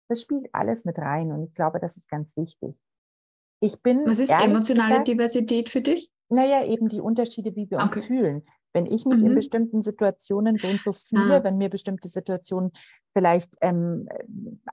Das 0.08 0.22
spielt 0.22 0.48
alles 0.52 0.84
mit 0.84 0.98
rein 0.98 1.32
und 1.32 1.44
ich 1.44 1.54
glaube, 1.54 1.78
das 1.80 1.96
ist 1.96 2.08
ganz 2.08 2.36
wichtig. 2.36 2.74
Ich 3.60 3.82
bin. 3.82 4.02
Was 4.06 4.18
ist 4.18 4.30
emotionale 4.30 4.90
gesagt, 4.90 5.08
Diversität 5.08 5.68
für 5.68 5.80
dich? 5.80 6.10
Naja, 6.28 6.64
eben 6.64 6.88
die 6.88 7.00
Unterschiede, 7.00 7.56
wie 7.56 7.70
wir 7.70 7.78
okay. 7.78 7.98
uns 7.98 8.06
fühlen. 8.06 8.42
Wenn 8.78 8.86
ich 8.86 9.04
mich 9.06 9.18
mhm. 9.22 9.30
in 9.30 9.34
bestimmten 9.34 9.82
Situationen 9.82 10.56
so 10.56 10.68
und 10.68 10.80
so 10.84 10.92
fühle, 10.92 11.40
ah. 11.40 11.44
wenn 11.44 11.58
mir 11.58 11.68
bestimmte 11.68 12.08
Situationen 12.08 12.70
vielleicht 13.12 13.56
ähm, 13.60 14.08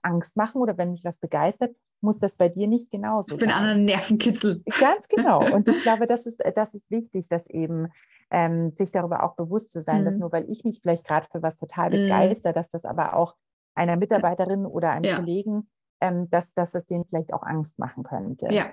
Angst 0.04 0.38
machen 0.38 0.62
oder 0.62 0.78
wenn 0.78 0.92
mich 0.92 1.04
was 1.04 1.18
begeistert, 1.18 1.76
muss 2.02 2.20
das 2.20 2.36
bei 2.36 2.50
dir 2.50 2.68
nicht 2.68 2.92
genauso 2.92 3.30
sein. 3.30 3.40
Für 3.40 3.46
einen 3.46 3.58
anderen 3.58 3.86
Nervenkitzel. 3.86 4.62
Ganz 4.80 5.08
genau. 5.08 5.40
Und 5.56 5.68
ich 5.68 5.82
glaube, 5.82 6.06
das 6.06 6.28
ist, 6.28 6.40
das 6.54 6.76
ist 6.76 6.92
wichtig, 6.92 7.28
dass 7.30 7.50
eben 7.50 7.88
ähm, 8.30 8.74
sich 8.76 8.92
darüber 8.92 9.24
auch 9.24 9.36
bewusst 9.36 9.72
zu 9.72 9.80
sein, 9.80 10.02
mhm. 10.02 10.06
dass 10.06 10.18
nur 10.18 10.32
weil 10.32 10.48
ich 10.52 10.64
mich 10.64 10.82
vielleicht 10.82 11.04
gerade 11.04 11.26
für 11.32 11.42
was 11.42 11.58
total 11.58 11.90
mhm. 11.90 12.04
begeister, 12.04 12.54
dass 12.54 12.70
das 12.70 12.86
aber 12.86 13.16
auch 13.16 13.34
einer 13.74 13.96
Mitarbeiterin 13.96 14.68
oder 14.68 14.92
einem 14.92 15.06
ja. 15.06 15.16
Kollegen, 15.16 15.68
ähm, 16.00 16.30
dass, 16.30 16.54
dass 16.54 16.74
das 16.74 16.86
denen 16.86 17.06
vielleicht 17.06 17.34
auch 17.34 17.42
Angst 17.42 17.80
machen 17.80 18.04
könnte. 18.04 18.50
Ja. 18.52 18.72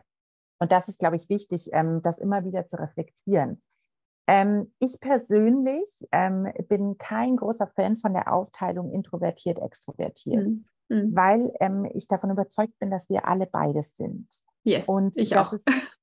Und 0.58 0.72
das 0.72 0.88
ist, 0.88 0.98
glaube 0.98 1.16
ich, 1.16 1.30
wichtig, 1.30 1.70
ähm, 1.72 2.02
das 2.02 2.18
immer 2.18 2.44
wieder 2.44 2.66
zu 2.66 2.78
reflektieren. 2.78 3.62
Ähm, 4.26 4.72
ich 4.78 5.00
persönlich 5.00 6.06
ähm, 6.12 6.48
bin 6.68 6.96
kein 6.98 7.36
großer 7.36 7.66
Fan 7.66 7.98
von 7.98 8.12
der 8.12 8.32
Aufteilung 8.32 8.92
introvertiert, 8.92 9.58
extrovertiert, 9.58 10.46
mhm. 10.46 10.64
Mhm. 10.88 11.16
weil 11.16 11.52
ähm, 11.60 11.88
ich 11.92 12.06
davon 12.08 12.30
überzeugt 12.30 12.78
bin, 12.78 12.90
dass 12.90 13.08
wir 13.08 13.26
alle 13.26 13.46
beides 13.46 13.96
sind. 13.96 14.28
Yes, 14.64 14.88
und 14.88 15.18
ich 15.18 15.36
auch. 15.36 15.54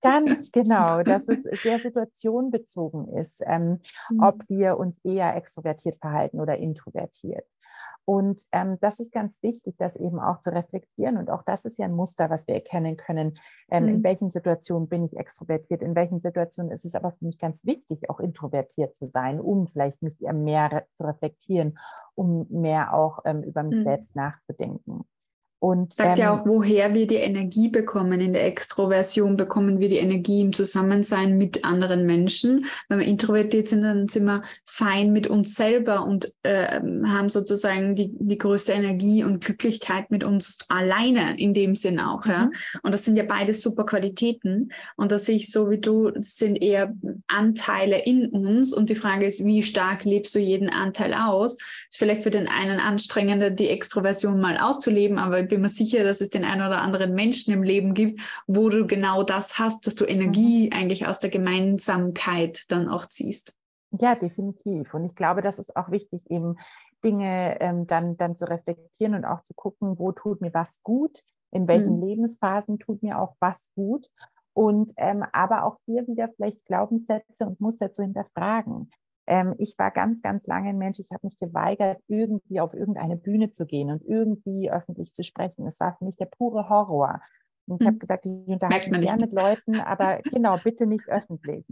ganz 0.02 0.52
genau, 0.52 1.02
dass 1.04 1.30
es 1.30 1.62
sehr 1.62 1.80
situationbezogen 1.80 3.08
ist, 3.18 3.42
ähm, 3.46 3.80
mhm. 4.10 4.22
ob 4.22 4.50
wir 4.50 4.78
uns 4.78 5.00
eher 5.04 5.36
extrovertiert 5.36 5.98
verhalten 6.00 6.42
oder 6.42 6.58
introvertiert. 6.58 7.46
Und 8.06 8.44
ähm, 8.52 8.78
das 8.82 9.00
ist 9.00 9.12
ganz 9.12 9.42
wichtig, 9.44 9.76
das 9.78 9.96
eben 9.96 10.20
auch 10.20 10.40
zu 10.42 10.52
reflektieren. 10.52 11.18
Und 11.18 11.30
auch 11.30 11.44
das 11.44 11.66
ist 11.66 11.78
ja 11.78 11.86
ein 11.86 11.94
Muster, 11.94 12.30
was 12.30 12.48
wir 12.48 12.56
erkennen 12.56 12.98
können. 12.98 13.38
Ähm, 13.70 13.84
mhm. 13.84 13.90
In 13.90 14.04
welchen 14.04 14.30
Situationen 14.32 14.90
bin 14.90 15.06
ich 15.06 15.16
extrovertiert? 15.16 15.82
In 15.82 15.96
welchen 15.96 16.20
Situationen 16.20 16.72
ist 16.72 16.86
es 16.86 16.96
aber 16.96 17.12
für 17.12 17.26
mich 17.26 17.38
ganz 17.38 17.66
wichtig, 17.66 18.10
auch 18.10 18.20
introvertiert 18.20 18.96
zu 18.96 19.08
sein, 19.08 19.40
um 19.40 19.68
vielleicht 19.68 20.02
mich 20.02 20.20
mehr 20.20 20.86
zu 20.98 21.04
reflektieren, 21.04 21.78
um 22.16 22.48
mehr 22.50 22.94
auch 22.94 23.20
ähm, 23.26 23.44
über 23.44 23.64
mich 23.64 23.80
mhm. 23.80 23.84
selbst 23.84 24.16
nachzudenken. 24.16 25.06
Und, 25.60 25.92
Sagt 25.92 26.20
ähm, 26.20 26.24
ja 26.24 26.34
auch, 26.34 26.46
woher 26.46 26.94
wir 26.94 27.06
die 27.06 27.16
Energie 27.16 27.68
bekommen. 27.68 28.22
In 28.22 28.32
der 28.32 28.46
Extroversion 28.46 29.36
bekommen 29.36 29.80
wir 29.80 29.90
die 29.90 29.98
Energie 29.98 30.40
im 30.40 30.54
Zusammensein 30.54 31.38
mit 31.38 31.66
anderen 31.66 32.06
Menschen. 32.06 32.66
Wenn 32.88 33.00
wir 33.00 33.06
introvertiert 33.06 33.68
sind, 33.68 33.82
dann 33.82 34.08
sind 34.08 34.24
wir 34.24 34.44
fein 34.66 35.12
mit 35.12 35.28
uns 35.28 35.56
selber 35.56 36.06
und 36.06 36.34
äh, 36.44 36.80
haben 36.80 37.28
sozusagen 37.28 37.94
die, 37.96 38.14
die 38.18 38.38
größte 38.38 38.72
Energie 38.72 39.26
und 39.26 39.44
Glücklichkeit 39.44 40.12
mit 40.12 40.24
uns 40.24 40.60
alleine 40.70 41.38
in 41.38 41.54
dem 41.54 41.76
Sinn 41.76 42.00
auch. 42.00 42.24
Mhm. 42.24 42.32
Ja? 42.32 42.50
Und 42.84 42.94
das 42.94 43.04
sind 43.04 43.18
ja 43.18 43.26
beide 43.28 43.54
super 43.54 43.86
Qualitäten. 43.86 44.72
Und 44.96 45.12
das 45.12 45.26
sehe 45.26 45.36
ich 45.36 45.52
so 45.52 45.70
wie 45.70 45.80
du, 45.80 46.12
sind 46.22 46.56
eher 46.56 46.94
Anteile 47.30 48.04
in 48.04 48.28
uns. 48.30 48.74
Und 48.74 48.90
die 48.90 48.96
Frage 48.96 49.26
ist, 49.26 49.46
wie 49.46 49.64
stark 49.64 50.04
lebst 50.04 50.36
du 50.36 50.40
jeden 50.40 50.70
Anteil 50.70 51.14
aus? 51.14 51.58
Ist 51.90 51.98
vielleicht 51.98 52.24
für 52.24 52.30
den 52.30 52.48
einen 52.48 52.80
anstrengender, 52.80 53.50
die 53.50 53.70
Extroversion 53.70 54.40
mal 54.40 54.58
auszuleben, 54.58 55.18
aber 55.18 55.44
bin 55.44 55.62
mir 55.62 55.70
sicher, 55.70 56.04
dass 56.04 56.22
es 56.22 56.30
den 56.30 56.44
einen 56.44 56.62
oder 56.62 56.82
anderen 56.82 57.14
Menschen 57.14 57.54
im 57.54 57.64
Leben 57.64 57.94
gibt, 57.94 58.22
wo 58.48 58.70
du 58.70 58.86
genau 58.88 59.24
das 59.24 59.60
hast, 59.60 59.88
dass 59.88 59.96
du 59.96 60.06
Energie 60.06 60.68
mhm. 60.68 60.74
eigentlich 60.74 61.08
aus 61.08 61.20
der 61.20 61.30
Gemeinsamkeit 61.30 62.66
dann 62.70 62.90
auch 62.90 63.06
ziehst. 63.06 63.58
Ja, 63.92 64.16
definitiv. 64.16 64.94
Und 64.94 65.06
ich 65.06 65.16
glaube, 65.16 65.42
das 65.42 65.60
ist 65.60 65.76
auch 65.76 65.90
wichtig, 65.92 66.22
eben 66.30 66.58
Dinge 67.04 67.60
ähm, 67.62 67.88
dann, 67.88 68.18
dann 68.18 68.36
zu 68.36 68.48
reflektieren 68.48 69.16
und 69.16 69.26
auch 69.26 69.42
zu 69.44 69.54
gucken, 69.54 69.98
wo 69.98 70.12
tut 70.12 70.42
mir 70.42 70.54
was 70.54 70.82
gut, 70.84 71.24
in 71.52 71.68
welchen 71.68 72.00
mhm. 72.00 72.06
Lebensphasen 72.06 72.80
tut 72.80 73.02
mir 73.02 73.20
auch 73.20 73.36
was 73.40 73.70
gut. 73.76 74.08
Und 74.54 74.92
ähm, 74.98 75.24
aber 75.32 75.66
auch 75.66 75.78
hier 75.86 76.08
wieder 76.08 76.30
vielleicht 76.36 76.66
Glaubenssätze 76.66 77.46
und 77.46 77.62
Muster 77.62 77.92
zu 77.92 78.02
hinterfragen. 78.02 78.90
Ähm, 79.28 79.54
ich 79.60 79.76
war 79.78 79.92
ganz, 79.92 80.22
ganz 80.22 80.48
lange 80.48 80.70
ein 80.70 80.78
Mensch, 80.78 81.00
ich 81.00 81.12
habe 81.12 81.28
mich 81.28 81.38
geweigert, 81.38 82.02
irgendwie 82.08 82.60
auf 82.60 82.74
irgendeine 82.74 83.16
Bühne 83.16 83.52
zu 83.52 83.66
gehen 83.66 83.92
und 83.92 84.04
irgendwie 84.04 84.72
öffentlich 84.72 85.14
zu 85.14 85.24
sprechen. 85.24 85.68
Es 85.68 85.80
war 85.80 85.96
für 85.98 86.06
mich 86.06 86.18
der 86.18 86.26
pure 86.26 86.68
Horror. 86.68 87.22
Und 87.68 87.82
ich 87.82 87.88
habe 87.88 87.96
hm. 87.96 88.00
gesagt, 88.00 88.26
ich 88.26 88.32
unterhalte 88.48 88.90
mich 88.90 89.06
gerne 89.06 89.22
mit 89.22 89.34
Leuten, 89.34 89.80
aber 89.80 90.20
genau, 90.24 90.58
bitte 90.64 90.88
nicht 90.88 91.08
öffentlich. 91.08 91.66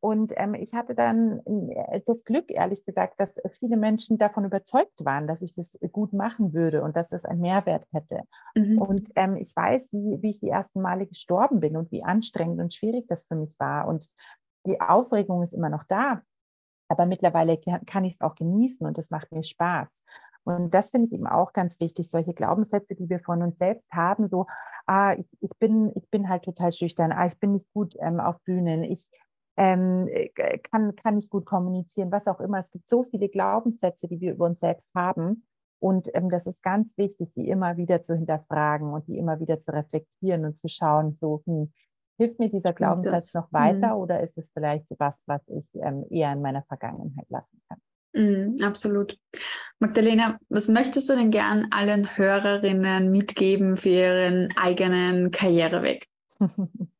Und 0.00 0.32
ähm, 0.36 0.54
ich 0.54 0.72
hatte 0.72 0.94
dann 0.94 1.40
äh, 1.44 2.00
das 2.06 2.24
Glück, 2.24 2.50
ehrlich 2.50 2.84
gesagt, 2.84 3.20
dass 3.20 3.34
viele 3.58 3.76
Menschen 3.76 4.16
davon 4.16 4.46
überzeugt 4.46 5.04
waren, 5.04 5.26
dass 5.26 5.42
ich 5.42 5.54
das 5.54 5.78
gut 5.92 6.14
machen 6.14 6.54
würde 6.54 6.82
und 6.82 6.96
dass 6.96 7.08
das 7.08 7.26
einen 7.26 7.42
Mehrwert 7.42 7.86
hätte. 7.92 8.22
Mhm. 8.54 8.78
Und 8.78 9.10
ähm, 9.14 9.36
ich 9.36 9.54
weiß, 9.54 9.92
wie, 9.92 10.22
wie 10.22 10.30
ich 10.30 10.40
die 10.40 10.48
ersten 10.48 10.80
Male 10.80 11.06
gestorben 11.06 11.60
bin 11.60 11.76
und 11.76 11.92
wie 11.92 12.02
anstrengend 12.02 12.60
und 12.60 12.72
schwierig 12.72 13.06
das 13.08 13.24
für 13.24 13.36
mich 13.36 13.54
war. 13.58 13.86
Und 13.86 14.08
die 14.66 14.80
Aufregung 14.80 15.42
ist 15.42 15.52
immer 15.52 15.68
noch 15.68 15.84
da. 15.84 16.22
Aber 16.88 17.06
mittlerweile 17.06 17.58
kann 17.86 18.04
ich 18.04 18.14
es 18.14 18.20
auch 18.20 18.34
genießen 18.34 18.84
und 18.86 18.98
es 18.98 19.10
macht 19.10 19.30
mir 19.30 19.44
Spaß. 19.44 20.02
Und 20.44 20.72
das 20.74 20.90
finde 20.90 21.06
ich 21.06 21.12
eben 21.12 21.26
auch 21.26 21.52
ganz 21.52 21.78
wichtig, 21.78 22.10
solche 22.10 22.32
Glaubenssätze, 22.32 22.94
die 22.94 23.08
wir 23.08 23.20
von 23.20 23.42
uns 23.42 23.58
selbst 23.58 23.92
haben, 23.92 24.28
so, 24.28 24.46
ah, 24.86 25.12
ich, 25.12 25.26
ich 25.40 25.50
bin, 25.58 25.92
ich 25.94 26.08
bin 26.10 26.28
halt 26.28 26.44
total 26.44 26.72
schüchtern, 26.72 27.12
ah, 27.12 27.26
ich 27.26 27.38
bin 27.38 27.52
nicht 27.52 27.70
gut 27.74 27.94
ähm, 28.00 28.18
auf 28.18 28.40
Bühnen, 28.42 28.82
ich 28.82 29.06
ähm, 29.56 30.08
äh, 30.08 30.58
kann, 30.58 30.94
kann 30.96 31.16
nicht 31.16 31.30
gut 31.30 31.44
kommunizieren, 31.44 32.12
was 32.12 32.26
auch 32.26 32.40
immer. 32.40 32.58
Es 32.58 32.70
gibt 32.70 32.88
so 32.88 33.02
viele 33.02 33.28
Glaubenssätze, 33.28 34.08
die 34.08 34.20
wir 34.20 34.32
über 34.32 34.46
uns 34.46 34.60
selbst 34.60 34.90
haben. 34.94 35.44
Und 35.78 36.08
ähm, 36.14 36.30
das 36.30 36.46
ist 36.46 36.62
ganz 36.62 36.96
wichtig, 36.98 37.32
die 37.34 37.48
immer 37.48 37.76
wieder 37.76 38.02
zu 38.02 38.14
hinterfragen 38.14 38.92
und 38.92 39.08
die 39.08 39.16
immer 39.16 39.40
wieder 39.40 39.60
zu 39.60 39.72
reflektieren 39.72 40.44
und 40.44 40.56
zu 40.56 40.68
schauen, 40.68 41.14
so, 41.14 41.42
hm, 41.46 41.72
Hilft 42.20 42.38
mir 42.38 42.50
dieser 42.50 42.74
Glaubenssatz 42.74 43.32
noch 43.32 43.50
weiter 43.50 43.94
mhm. 43.94 44.02
oder 44.02 44.20
ist 44.20 44.36
es 44.36 44.50
vielleicht 44.52 44.84
was, 44.98 45.22
was 45.24 45.40
ich 45.48 45.64
ähm, 45.82 46.04
eher 46.10 46.30
in 46.34 46.42
meiner 46.42 46.62
Vergangenheit 46.64 47.24
lassen 47.30 47.62
kann? 47.66 47.78
Mhm, 48.12 48.56
absolut. 48.62 49.18
Magdalena, 49.78 50.38
was 50.50 50.68
möchtest 50.68 51.08
du 51.08 51.14
denn 51.14 51.30
gern 51.30 51.68
allen 51.70 52.18
Hörerinnen 52.18 53.10
mitgeben 53.10 53.78
für 53.78 53.88
ihren 53.88 54.54
eigenen 54.54 55.30
Karriereweg? 55.30 56.08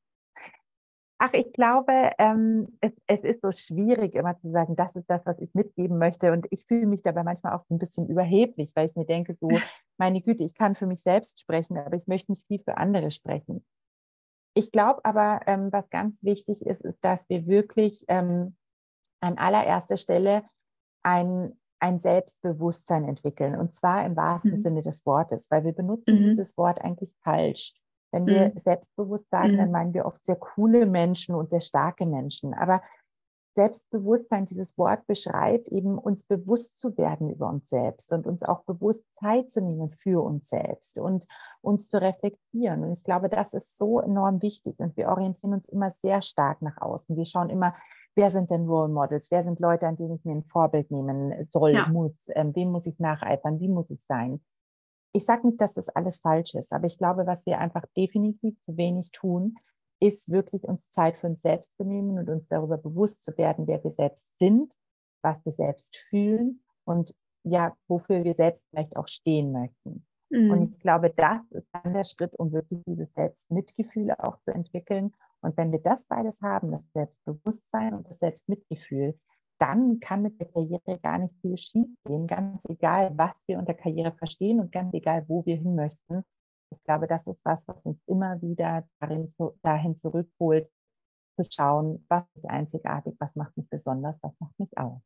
Ach, 1.23 1.35
ich 1.35 1.53
glaube, 1.53 2.13
ähm, 2.19 2.79
es, 2.81 2.93
es, 3.07 3.21
ist 3.21 3.43
so 3.43 3.53
schwierig, 3.53 4.15
immer 4.15 4.39
zu 4.39 4.51
sagen, 4.51 4.75
das 4.75 4.97
ist 4.97 5.05
das, 5.11 5.21
was 5.27 5.39
ich 5.39 5.53
mitgeben 5.53 5.99
möchte. 5.99 6.33
Und 6.33 6.47
ich 6.51 6.65
fühle 6.65 6.87
mich 6.87 7.03
dabei 7.03 7.23
manchmal 7.25 7.55
auch 7.55 7.63
so 7.69 7.75
ein 7.75 7.79
bisschen 7.79 8.09
überheblich, 8.09 8.71
weil 8.75 8.87
ich 8.87 8.97
mir 8.97 9.05
denke, 9.05 9.35
so, 9.35 9.49
meine 9.99 10.23
Güte, 10.23 10.45
ich 10.45 10.55
kann 10.55 10.75
für 10.75 10.87
mich 10.87 11.03
selbst 11.03 11.39
sprechen, 11.39 11.77
aber 11.77 11.95
ich 11.97 12.07
möchte 12.07 12.33
nicht 12.33 12.47
viel 12.47 12.59
für 12.61 12.79
andere 12.79 13.11
sprechen. 13.11 13.67
Ich 14.55 14.73
glaube 14.73 15.05
aber, 15.05 15.43
ähm, 15.47 15.71
was 15.71 15.91
ganz 15.91 16.25
wichtig 16.25 16.63
ist, 16.63 16.81
ist, 16.81 17.05
dass 17.05 17.29
wir 17.29 17.47
wirklich 17.47 18.03
ähm, 18.09 18.57
an 19.21 19.37
allererster 19.37 19.99
Stelle 19.99 20.45
ein, 21.03 21.61
ein 21.81 22.01
Selbstbewusstsein 22.01 23.07
entwickeln. 23.07 23.57
Und 23.57 23.75
zwar 23.75 24.07
im 24.07 24.17
wahrsten 24.17 24.53
mhm. 24.53 24.61
Sinne 24.61 24.81
des 24.81 25.05
Wortes, 25.05 25.51
weil 25.51 25.65
wir 25.65 25.73
benutzen 25.73 26.15
mhm. 26.15 26.29
dieses 26.29 26.57
Wort 26.57 26.81
eigentlich 26.81 27.15
falsch. 27.23 27.75
Wenn 28.13 28.27
wir 28.27 28.49
mhm. 28.49 28.59
selbstbewusst 28.59 29.29
sagen, 29.31 29.57
dann 29.57 29.67
mhm. 29.67 29.73
meinen 29.73 29.95
wir 29.95 30.07
oft 30.07 30.25
sehr 30.25 30.37
coole 30.37 30.87
Menschen 30.87 31.35
und 31.35 31.51
sehr 31.51 31.61
starke 31.61 32.07
Menschen. 32.07 32.55
Aber 32.55 32.83
Selbstbewusstsein, 33.57 34.47
dieses 34.47 34.79
Wort 34.79 35.07
beschreibt 35.07 35.69
eben, 35.69 35.99
uns 35.99 36.25
bewusst 36.25 36.79
zu 36.79 36.97
werden 36.97 37.31
über 37.31 37.49
uns 37.49 37.69
selbst 37.69 38.13
und 38.13 38.27
uns 38.27 38.43
auch 38.43 38.63
bewusst 38.63 39.05
Zeit 39.13 39.51
zu 39.51 39.61
nehmen 39.61 39.91
für 39.91 40.23
uns 40.23 40.49
selbst 40.49 40.99
und 40.99 41.27
uns 41.61 41.89
zu 41.89 42.01
reflektieren. 42.01 42.85
Und 42.85 42.93
ich 42.93 43.03
glaube, 43.03 43.29
das 43.29 43.53
ist 43.53 43.77
so 43.77 44.01
enorm 44.01 44.41
wichtig 44.41 44.79
und 44.79 44.97
wir 44.97 45.09
orientieren 45.09 45.53
uns 45.53 45.69
immer 45.69 45.91
sehr 45.91 46.23
stark 46.23 46.63
nach 46.63 46.81
außen. 46.81 47.17
Wir 47.17 47.27
schauen 47.27 47.51
immer, 47.51 47.75
wer 48.15 48.31
sind 48.31 48.51
denn 48.51 48.69
Role 48.69 48.93
Models? 48.93 49.31
Wer 49.33 49.43
sind 49.43 49.59
Leute, 49.59 49.87
an 49.87 49.97
denen 49.97 50.15
ich 50.15 50.25
mir 50.25 50.37
ein 50.37 50.45
Vorbild 50.45 50.91
nehmen 50.93 51.49
soll, 51.51 51.73
ja. 51.73 51.89
muss? 51.89 52.29
Ähm, 52.35 52.55
wem 52.55 52.71
muss 52.71 52.87
ich 52.87 52.99
nacheifern? 53.01 53.59
Wie 53.59 53.69
muss 53.69 53.91
ich 53.91 54.05
sein? 54.05 54.41
Ich 55.13 55.25
sage 55.25 55.47
nicht, 55.47 55.61
dass 55.61 55.75
das 55.75 55.89
alles 55.89 56.21
falsch 56.21 56.55
ist, 56.55 56.73
aber 56.73 56.87
ich 56.87 56.99
glaube, 56.99 57.27
was 57.27 57.45
wir 57.47 57.59
einfach 57.59 57.85
definitiv 57.97 58.61
zu 58.61 58.77
wenig 58.77 59.11
tun, 59.11 59.57
ist 60.01 60.31
wirklich 60.31 60.65
uns 60.65 60.91
Zeit 60.91 61.19
für 61.19 61.27
uns 61.27 61.43
selbst 61.43 61.75
zu 61.77 61.85
nehmen 61.85 62.19
und 62.19 62.29
uns 62.31 62.49
darüber 62.49 62.79
bewusst 62.79 63.23
zu 63.23 63.37
werden, 63.37 63.67
wer 63.67 63.83
wir 63.85 63.91
selbst 63.91 64.29
sind, 64.39 64.73
was 65.23 65.45
wir 65.45 65.53
selbst 65.53 65.97
fühlen 66.09 66.63
und 66.85 67.15
ja, 67.43 67.77
wofür 67.89 68.25
wir 68.25 68.35
selbst 68.35 68.65
vielleicht 68.71 68.97
auch 68.97 69.09
stehen 69.09 69.53
möchten. 69.53 70.07
Mhm. 70.31 70.51
Und 70.51 70.73
ich 70.73 70.79
glaube, 70.81 71.11
das 71.11 71.43
ist 71.51 71.69
dann 71.73 71.93
der 71.93 72.05
Schritt, 72.05 72.35
um 72.39 72.53
wirklich 72.53 72.83
dieses 72.87 73.13
Selbstmitgefühl 73.15 74.13
auch 74.13 74.39
zu 74.43 74.53
entwickeln. 74.53 75.13
Und 75.41 75.57
wenn 75.57 75.73
wir 75.73 75.81
das 75.81 76.05
beides 76.05 76.41
haben, 76.43 76.71
das 76.71 76.87
Selbstbewusstsein 76.93 77.95
und 77.95 78.09
das 78.09 78.19
Selbstmitgefühl, 78.19 79.19
dann 79.61 80.01
kann 80.01 80.23
mit 80.23 80.41
der 80.41 80.49
Karriere 80.49 80.99
gar 81.03 81.19
nicht 81.19 81.35
viel 81.41 81.57
schief 81.59 81.89
gehen, 82.05 82.27
ganz 82.27 82.65
egal, 82.69 83.13
was 83.17 83.37
wir 83.47 83.59
unter 83.59 83.75
Karriere 83.75 84.13
verstehen 84.13 84.61
und 84.61 84.73
ganz 84.73 84.95
egal, 84.95 85.25
wo 85.29 85.45
wir 85.45 85.57
hin 85.57 85.75
möchten 85.75 86.25
ich 86.73 86.83
glaube, 86.85 87.07
das 87.07 87.27
ist 87.27 87.41
was, 87.45 87.67
was 87.69 87.83
uns 87.83 88.01
immer 88.07 88.41
wieder 88.43 88.87
darin 89.01 89.29
dahin 89.63 89.97
zurückholt, 89.97 90.71
zu 91.37 91.45
schauen, 91.51 92.05
was 92.09 92.25
ist 92.35 92.47
einzigartig, 92.47 93.15
was 93.19 93.35
macht 93.35 93.57
mich 93.57 93.69
besonders, 93.69 94.17
was 94.23 94.33
macht 94.39 94.59
mich 94.59 94.77
aus. 94.79 95.01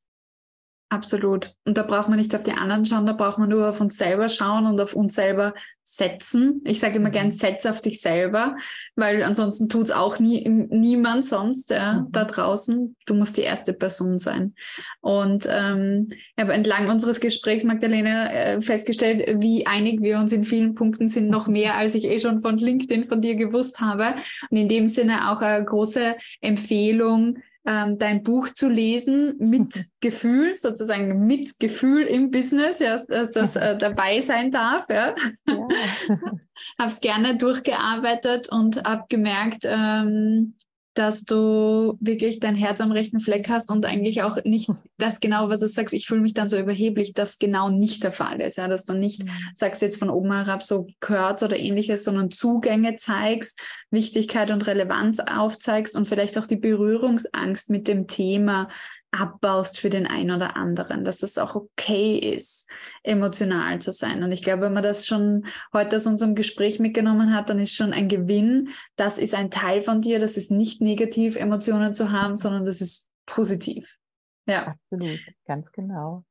Absolut. 0.95 1.57
Und 1.64 1.76
da 1.76 1.82
braucht 1.82 2.09
man 2.09 2.18
nicht 2.18 2.36
auf 2.36 2.45
die 2.45 2.53
anderen 2.53 2.84
schauen, 2.84 3.05
da 3.05 3.14
braucht 3.14 3.36
man 3.38 3.49
nur 3.49 3.68
auf 3.68 3.80
uns 3.80 3.97
selber 3.97 4.28
schauen 4.28 4.64
und 4.64 4.80
auf 4.80 4.95
uns 4.95 5.16
selber 5.16 5.53
setzen. 5.82 6.62
Ich 6.64 6.78
sage 6.78 6.99
immer 6.99 7.11
gern, 7.11 7.26
mhm. 7.26 7.32
setz 7.32 7.66
auf 7.66 7.80
dich 7.80 8.01
selber, 8.01 8.57
weil 8.95 9.24
ansonsten 9.24 9.68
tut 9.68 9.86
es 9.86 9.90
auch 9.90 10.20
nie, 10.20 10.49
niemand 10.49 11.24
sonst 11.24 11.70
ja, 11.70 11.95
mhm. 11.95 12.12
da 12.12 12.26
draußen. 12.26 12.95
Du 13.07 13.14
musst 13.14 13.36
die 13.36 13.42
erste 13.42 13.72
Person 13.72 14.20
sein. 14.20 14.55
Und 15.01 15.49
ähm, 15.51 16.11
ich 16.12 16.40
habe 16.40 16.53
entlang 16.53 16.88
unseres 16.88 17.18
Gesprächs, 17.18 17.64
Magdalena, 17.64 18.30
äh, 18.30 18.62
festgestellt, 18.62 19.40
wie 19.40 19.66
einig 19.66 20.01
wir 20.01 20.20
uns 20.20 20.30
in 20.30 20.45
vielen 20.45 20.76
Punkten 20.76 21.09
sind, 21.09 21.28
noch 21.28 21.49
mehr, 21.49 21.74
als 21.74 21.97
ich 21.97 22.05
eh 22.05 22.20
schon 22.20 22.40
von 22.40 22.57
LinkedIn 22.57 23.09
von 23.09 23.20
dir 23.20 23.34
gewusst 23.34 23.80
habe. 23.80 24.14
Und 24.49 24.57
in 24.57 24.68
dem 24.68 24.86
Sinne 24.86 25.32
auch 25.32 25.40
eine 25.40 25.64
große 25.64 26.14
Empfehlung, 26.40 27.38
ähm, 27.67 27.99
dein 27.99 28.23
Buch 28.23 28.49
zu 28.51 28.69
lesen 28.69 29.37
mit 29.39 29.87
Gefühl, 30.01 30.57
sozusagen 30.57 31.27
mit 31.27 31.59
Gefühl 31.59 32.03
im 32.03 32.31
Business, 32.31 32.79
ja, 32.79 32.99
dass 32.99 33.31
das 33.31 33.57
äh, 33.57 33.77
dabei 33.79 34.21
sein 34.21 34.51
darf. 34.51 34.87
Ja. 34.89 35.15
ja. 35.49 35.69
habe 36.79 36.89
es 36.89 37.01
gerne 37.01 37.37
durchgearbeitet 37.37 38.49
und 38.51 38.85
habe 38.85 39.05
gemerkt, 39.09 39.62
ähm, 39.65 40.55
dass 40.95 41.24
du 41.24 41.99
wirklich 42.01 42.38
dein 42.38 42.55
Herz 42.55 42.80
am 42.80 42.92
rechten 42.92 43.18
Fleck 43.18 43.49
hast 43.49 43.70
und 43.70 43.84
eigentlich 43.84 44.22
auch 44.22 44.38
nicht 44.45 44.70
das 44.97 45.18
genau, 45.20 45.49
was 45.49 45.61
du 45.61 45.68
sagst, 45.68 45.92
ich 45.92 46.07
fühle 46.07 46.20
mich 46.20 46.34
dann 46.34 46.49
so 46.49 46.57
überheblich, 46.57 47.12
dass 47.12 47.38
genau 47.38 47.68
nicht 47.68 48.05
der 48.05 48.12
Fall 48.12 48.40
ist. 48.40 48.59
Ja, 48.59 48.68
dass 48.68 48.84
du 48.84 48.95
nicht 48.95 49.24
mhm. 49.24 49.30
sagst 49.55 49.82
jetzt 49.82 49.99
von 49.99 50.09
oben 50.09 50.32
herab 50.32 50.62
so 50.62 50.86
gehört 51.01 51.42
oder 51.42 51.59
ähnliches, 51.59 52.05
sondern 52.05 52.30
Zugänge 52.30 52.95
zeigst, 52.97 53.61
Wichtigkeit 53.90 54.51
und 54.53 54.66
Relevanz 54.66 55.18
aufzeigst 55.18 55.97
und 55.97 56.07
vielleicht 56.07 56.38
auch 56.38 56.47
die 56.47 56.57
Berührungsangst 56.57 57.70
mit 57.70 57.88
dem 57.88 58.07
Thema 58.07 58.68
abbaust 59.15 59.79
für 59.79 59.91
den 59.91 60.07
einen 60.07 60.31
oder 60.31 60.57
anderen, 60.57 61.05
dass 61.05 61.23
es 61.23 61.39
auch 61.39 61.55
okay 61.55 62.19
ist, 62.19 62.71
emotional 63.03 63.79
zu 63.81 63.93
sein. 63.93 64.23
Und 64.23 64.33
ich 64.33 64.43
glaube, 64.43 64.62
wenn 64.62 64.73
man 64.73 64.83
das 64.83 65.07
schon 65.07 65.47
heute 65.73 65.97
aus 65.97 66.07
unserem 66.07 66.35
Gespräch 66.35 66.81
mitgenommen 66.81 67.35
hat, 67.35 67.49
dann 67.49 67.61
ist 67.61 67.75
schon 67.75 67.93
ein 67.93 68.09
Gewinn. 68.09 68.71
Das 68.97 69.19
ist 69.19 69.35
ein 69.35 69.51
Teil 69.51 69.83
von 69.83 70.01
dir, 70.01 70.19
das 70.19 70.37
ist 70.37 70.51
nicht 70.51 70.81
negativ, 70.81 71.37
Emotionen 71.37 71.95
zu 71.95 72.11
haben, 72.11 72.37
sondern 72.37 72.65
das 72.65 72.81
ist 72.81 73.11
positiv. 73.27 73.99
Ja. 74.47 74.75
Absolut, 74.91 75.21
ganz 75.47 75.71
genau. 75.73 76.25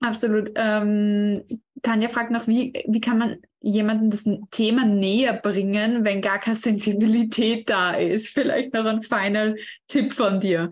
Absolut. 0.00 0.52
Ähm, 0.54 1.42
Tanja 1.82 2.08
fragt 2.08 2.30
noch, 2.30 2.46
wie, 2.46 2.72
wie 2.86 3.00
kann 3.00 3.18
man 3.18 3.38
jemandem 3.60 4.10
das 4.10 4.24
Thema 4.50 4.84
näher 4.84 5.32
bringen, 5.34 6.04
wenn 6.04 6.20
gar 6.20 6.38
keine 6.38 6.56
Sensibilität 6.56 7.68
da 7.68 7.92
ist? 7.92 8.28
Vielleicht 8.28 8.72
noch 8.72 8.84
ein 8.84 9.02
final 9.02 9.56
Tipp 9.88 10.12
von 10.12 10.40
dir 10.40 10.70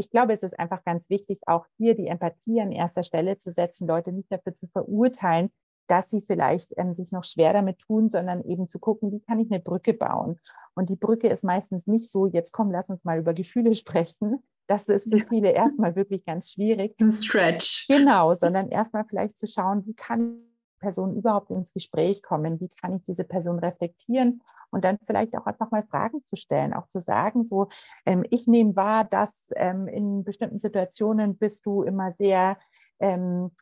ich 0.00 0.10
glaube, 0.10 0.32
es 0.32 0.42
ist 0.42 0.58
einfach 0.58 0.82
ganz 0.84 1.10
wichtig, 1.10 1.40
auch 1.46 1.66
hier 1.76 1.94
die 1.94 2.06
Empathie 2.06 2.60
an 2.60 2.72
erster 2.72 3.02
Stelle 3.02 3.36
zu 3.36 3.50
setzen, 3.50 3.86
Leute 3.86 4.12
nicht 4.12 4.32
dafür 4.32 4.54
zu 4.54 4.66
verurteilen, 4.66 5.50
dass 5.86 6.08
sie 6.08 6.22
vielleicht 6.26 6.72
ähm, 6.76 6.94
sich 6.94 7.12
noch 7.12 7.24
schwer 7.24 7.52
damit 7.52 7.80
tun, 7.80 8.08
sondern 8.08 8.42
eben 8.44 8.66
zu 8.66 8.78
gucken, 8.78 9.12
wie 9.12 9.20
kann 9.20 9.38
ich 9.40 9.50
eine 9.50 9.60
Brücke 9.60 9.92
bauen. 9.92 10.40
Und 10.74 10.88
die 10.88 10.96
Brücke 10.96 11.28
ist 11.28 11.44
meistens 11.44 11.86
nicht 11.86 12.10
so, 12.10 12.26
jetzt 12.26 12.52
komm, 12.52 12.70
lass 12.70 12.88
uns 12.88 13.04
mal 13.04 13.18
über 13.18 13.34
Gefühle 13.34 13.74
sprechen. 13.76 14.42
Das 14.66 14.88
ist 14.88 15.12
für 15.12 15.26
viele 15.28 15.50
erstmal 15.50 15.96
wirklich 15.96 16.24
ganz 16.24 16.52
schwierig. 16.52 16.94
Ein 17.00 17.12
Stretch. 17.12 17.86
Genau, 17.88 18.34
sondern 18.34 18.68
erstmal 18.68 19.04
vielleicht 19.04 19.36
zu 19.36 19.46
schauen, 19.46 19.84
wie 19.84 19.94
kann 19.94 20.40
Person 20.80 21.14
überhaupt 21.16 21.50
ins 21.50 21.72
Gespräch 21.72 22.22
kommen? 22.22 22.60
Wie 22.60 22.68
kann 22.68 22.96
ich 22.96 23.04
diese 23.04 23.24
Person 23.24 23.58
reflektieren 23.58 24.42
und 24.70 24.84
dann 24.84 24.98
vielleicht 25.06 25.36
auch 25.36 25.46
einfach 25.46 25.70
mal 25.70 25.84
Fragen 25.84 26.24
zu 26.24 26.36
stellen, 26.36 26.72
auch 26.74 26.86
zu 26.88 26.98
sagen, 26.98 27.44
so, 27.44 27.68
ähm, 28.06 28.24
ich 28.30 28.46
nehme 28.46 28.74
wahr, 28.76 29.04
dass 29.04 29.50
ähm, 29.56 29.86
in 29.86 30.24
bestimmten 30.24 30.58
Situationen 30.58 31.36
bist 31.36 31.66
du 31.66 31.82
immer 31.82 32.12
sehr 32.12 32.58
ähm, 32.98 33.52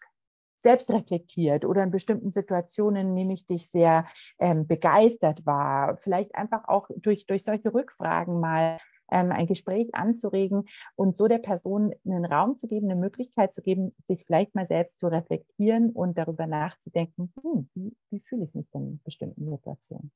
selbst 0.60 0.90
reflektiert 0.90 1.64
oder 1.64 1.84
in 1.84 1.90
bestimmten 1.90 2.32
Situationen 2.32 3.14
nehme 3.14 3.32
ich 3.32 3.46
dich 3.46 3.70
sehr 3.70 4.06
ähm, 4.38 4.66
begeistert 4.66 5.46
wahr. 5.46 5.98
Vielleicht 6.02 6.34
einfach 6.34 6.66
auch 6.66 6.88
durch, 6.96 7.26
durch 7.26 7.44
solche 7.44 7.72
Rückfragen 7.72 8.40
mal 8.40 8.78
ein 9.08 9.46
Gespräch 9.46 9.94
anzuregen 9.94 10.68
und 10.96 11.16
so 11.16 11.28
der 11.28 11.38
Person 11.38 11.94
einen 12.04 12.24
Raum 12.24 12.56
zu 12.56 12.68
geben, 12.68 12.90
eine 12.90 13.00
Möglichkeit 13.00 13.54
zu 13.54 13.62
geben, 13.62 13.94
sich 14.06 14.24
vielleicht 14.24 14.54
mal 14.54 14.66
selbst 14.66 15.00
zu 15.00 15.08
reflektieren 15.08 15.90
und 15.90 16.18
darüber 16.18 16.46
nachzudenken, 16.46 17.32
hm, 17.42 17.68
wie, 17.74 17.96
wie 18.10 18.20
fühle 18.20 18.44
ich 18.44 18.54
mich 18.54 18.68
denn 18.70 18.82
in 18.82 19.00
bestimmten 19.04 19.48
Situationen. 19.48 20.12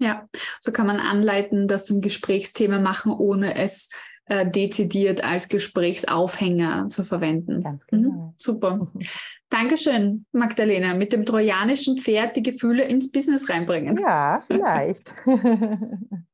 Ja, 0.00 0.28
so 0.60 0.70
kann 0.70 0.86
man 0.86 1.00
anleiten, 1.00 1.66
dass 1.66 1.84
du 1.84 1.96
ein 1.96 2.00
Gesprächsthema 2.00 2.78
machen, 2.78 3.12
ohne 3.12 3.56
es 3.56 3.90
äh, 4.26 4.48
dezidiert 4.48 5.24
als 5.24 5.48
Gesprächsaufhänger 5.48 6.88
zu 6.88 7.02
verwenden. 7.02 7.62
Ganz 7.62 7.82
mhm, 7.90 8.02
genau. 8.02 8.10
Mhm, 8.10 8.34
super. 8.36 8.92
Dankeschön, 9.50 10.26
Magdalena. 10.30 10.94
Mit 10.94 11.12
dem 11.12 11.24
trojanischen 11.24 11.98
Pferd 11.98 12.36
die 12.36 12.42
Gefühle 12.42 12.84
ins 12.84 13.10
Business 13.10 13.48
reinbringen. 13.48 13.98
Ja, 13.98 14.44
vielleicht. 14.46 15.14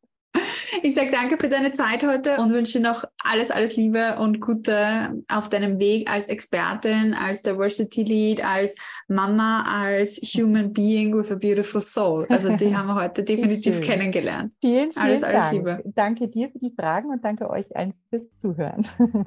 Ich 0.83 0.95
sage 0.95 1.11
danke 1.11 1.39
für 1.41 1.49
deine 1.49 1.73
Zeit 1.73 2.05
heute 2.05 2.37
und 2.37 2.53
wünsche 2.53 2.79
dir 2.79 2.89
noch 2.89 3.05
alles, 3.23 3.51
alles 3.51 3.77
Liebe 3.77 4.19
und 4.19 4.41
Gute 4.41 5.23
auf 5.29 5.49
deinem 5.49 5.79
Weg 5.79 6.11
als 6.11 6.29
Expertin, 6.29 7.15
als 7.15 7.41
Diversity 7.41 8.03
Lead, 8.03 8.45
als 8.45 8.77
Mama, 9.09 9.65
als 9.67 10.21
Human 10.37 10.75
Being 10.75 11.17
with 11.17 11.31
a 11.31 11.37
beautiful 11.37 11.81
soul. 11.81 12.27
Also 12.29 12.55
die 12.55 12.77
haben 12.77 12.89
wir 12.89 12.97
heute 12.97 13.23
definitiv 13.25 13.81
kennengelernt. 13.81 14.53
Vielen, 14.61 14.93
vielen 14.93 15.05
alles, 15.05 15.23
alles 15.23 15.45
Dank. 15.45 15.53
Liebe. 15.55 15.83
Danke 15.87 16.29
dir 16.29 16.51
für 16.51 16.59
die 16.59 16.73
Fragen 16.79 17.09
und 17.11 17.25
danke 17.25 17.49
euch 17.49 17.75
allen 17.75 17.95
fürs 18.11 18.27
Zuhören. 18.37 18.87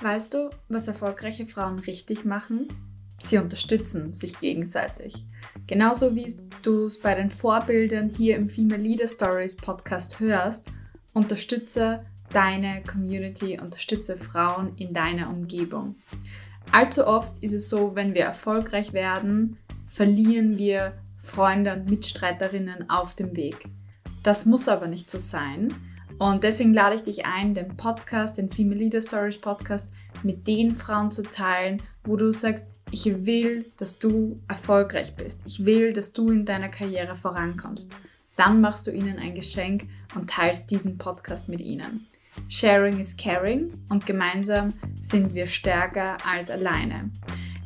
Weißt 0.00 0.34
du, 0.34 0.50
was 0.68 0.86
erfolgreiche 0.86 1.46
Frauen 1.46 1.80
richtig 1.80 2.24
machen? 2.24 2.68
Sie 3.18 3.38
unterstützen 3.38 4.12
sich 4.12 4.38
gegenseitig. 4.40 5.14
Genauso 5.66 6.14
wie 6.14 6.26
du 6.62 6.84
es 6.84 7.00
bei 7.00 7.14
den 7.14 7.30
Vorbildern 7.30 8.08
hier 8.08 8.36
im 8.36 8.48
Female 8.48 8.82
Leader 8.82 9.08
Stories 9.08 9.56
Podcast 9.56 10.20
hörst, 10.20 10.68
unterstütze 11.12 12.04
deine 12.32 12.82
Community, 12.82 13.58
unterstütze 13.58 14.16
Frauen 14.16 14.76
in 14.76 14.92
deiner 14.92 15.30
Umgebung. 15.30 15.96
Allzu 16.72 17.06
oft 17.06 17.32
ist 17.42 17.54
es 17.54 17.68
so, 17.68 17.94
wenn 17.94 18.14
wir 18.14 18.24
erfolgreich 18.24 18.92
werden, 18.92 19.56
verlieren 19.86 20.58
wir 20.58 20.92
Freunde 21.16 21.72
und 21.72 21.88
Mitstreiterinnen 21.88 22.90
auf 22.90 23.14
dem 23.14 23.34
Weg. 23.36 23.68
Das 24.22 24.46
muss 24.46 24.68
aber 24.68 24.88
nicht 24.88 25.08
so 25.08 25.18
sein. 25.18 25.72
Und 26.18 26.44
deswegen 26.44 26.72
lade 26.72 26.96
ich 26.96 27.02
dich 27.02 27.26
ein, 27.26 27.54
den 27.54 27.76
Podcast, 27.76 28.38
den 28.38 28.50
Female 28.50 28.78
Leader 28.78 29.00
Stories 29.00 29.40
Podcast 29.40 29.92
mit 30.22 30.46
den 30.46 30.74
Frauen 30.74 31.10
zu 31.10 31.22
teilen, 31.22 31.82
wo 32.04 32.16
du 32.16 32.32
sagst, 32.32 32.66
ich 32.90 33.26
will, 33.26 33.66
dass 33.76 33.98
du 33.98 34.40
erfolgreich 34.48 35.16
bist. 35.16 35.42
Ich 35.46 35.64
will, 35.64 35.92
dass 35.92 36.12
du 36.12 36.30
in 36.30 36.44
deiner 36.44 36.68
Karriere 36.68 37.14
vorankommst. 37.14 37.92
Dann 38.36 38.60
machst 38.60 38.86
du 38.86 38.90
ihnen 38.90 39.18
ein 39.18 39.34
Geschenk 39.34 39.84
und 40.14 40.30
teilst 40.30 40.70
diesen 40.70 40.98
Podcast 40.98 41.48
mit 41.48 41.60
ihnen. 41.60 42.06
Sharing 42.48 43.00
is 43.00 43.16
caring 43.16 43.72
und 43.88 44.06
gemeinsam 44.06 44.68
sind 45.00 45.34
wir 45.34 45.46
stärker 45.46 46.18
als 46.26 46.50
alleine. 46.50 47.10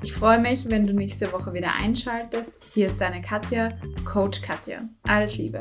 Ich 0.03 0.13
freue 0.13 0.41
mich, 0.41 0.71
wenn 0.71 0.87
du 0.87 0.95
nächste 0.95 1.33
Woche 1.33 1.53
wieder 1.53 1.75
einschaltest. 1.75 2.53
Hier 2.73 2.87
ist 2.87 3.01
deine 3.01 3.21
Katja, 3.21 3.69
Coach 4.05 4.41
Katja. 4.41 4.79
Alles 5.03 5.37
Liebe. 5.37 5.59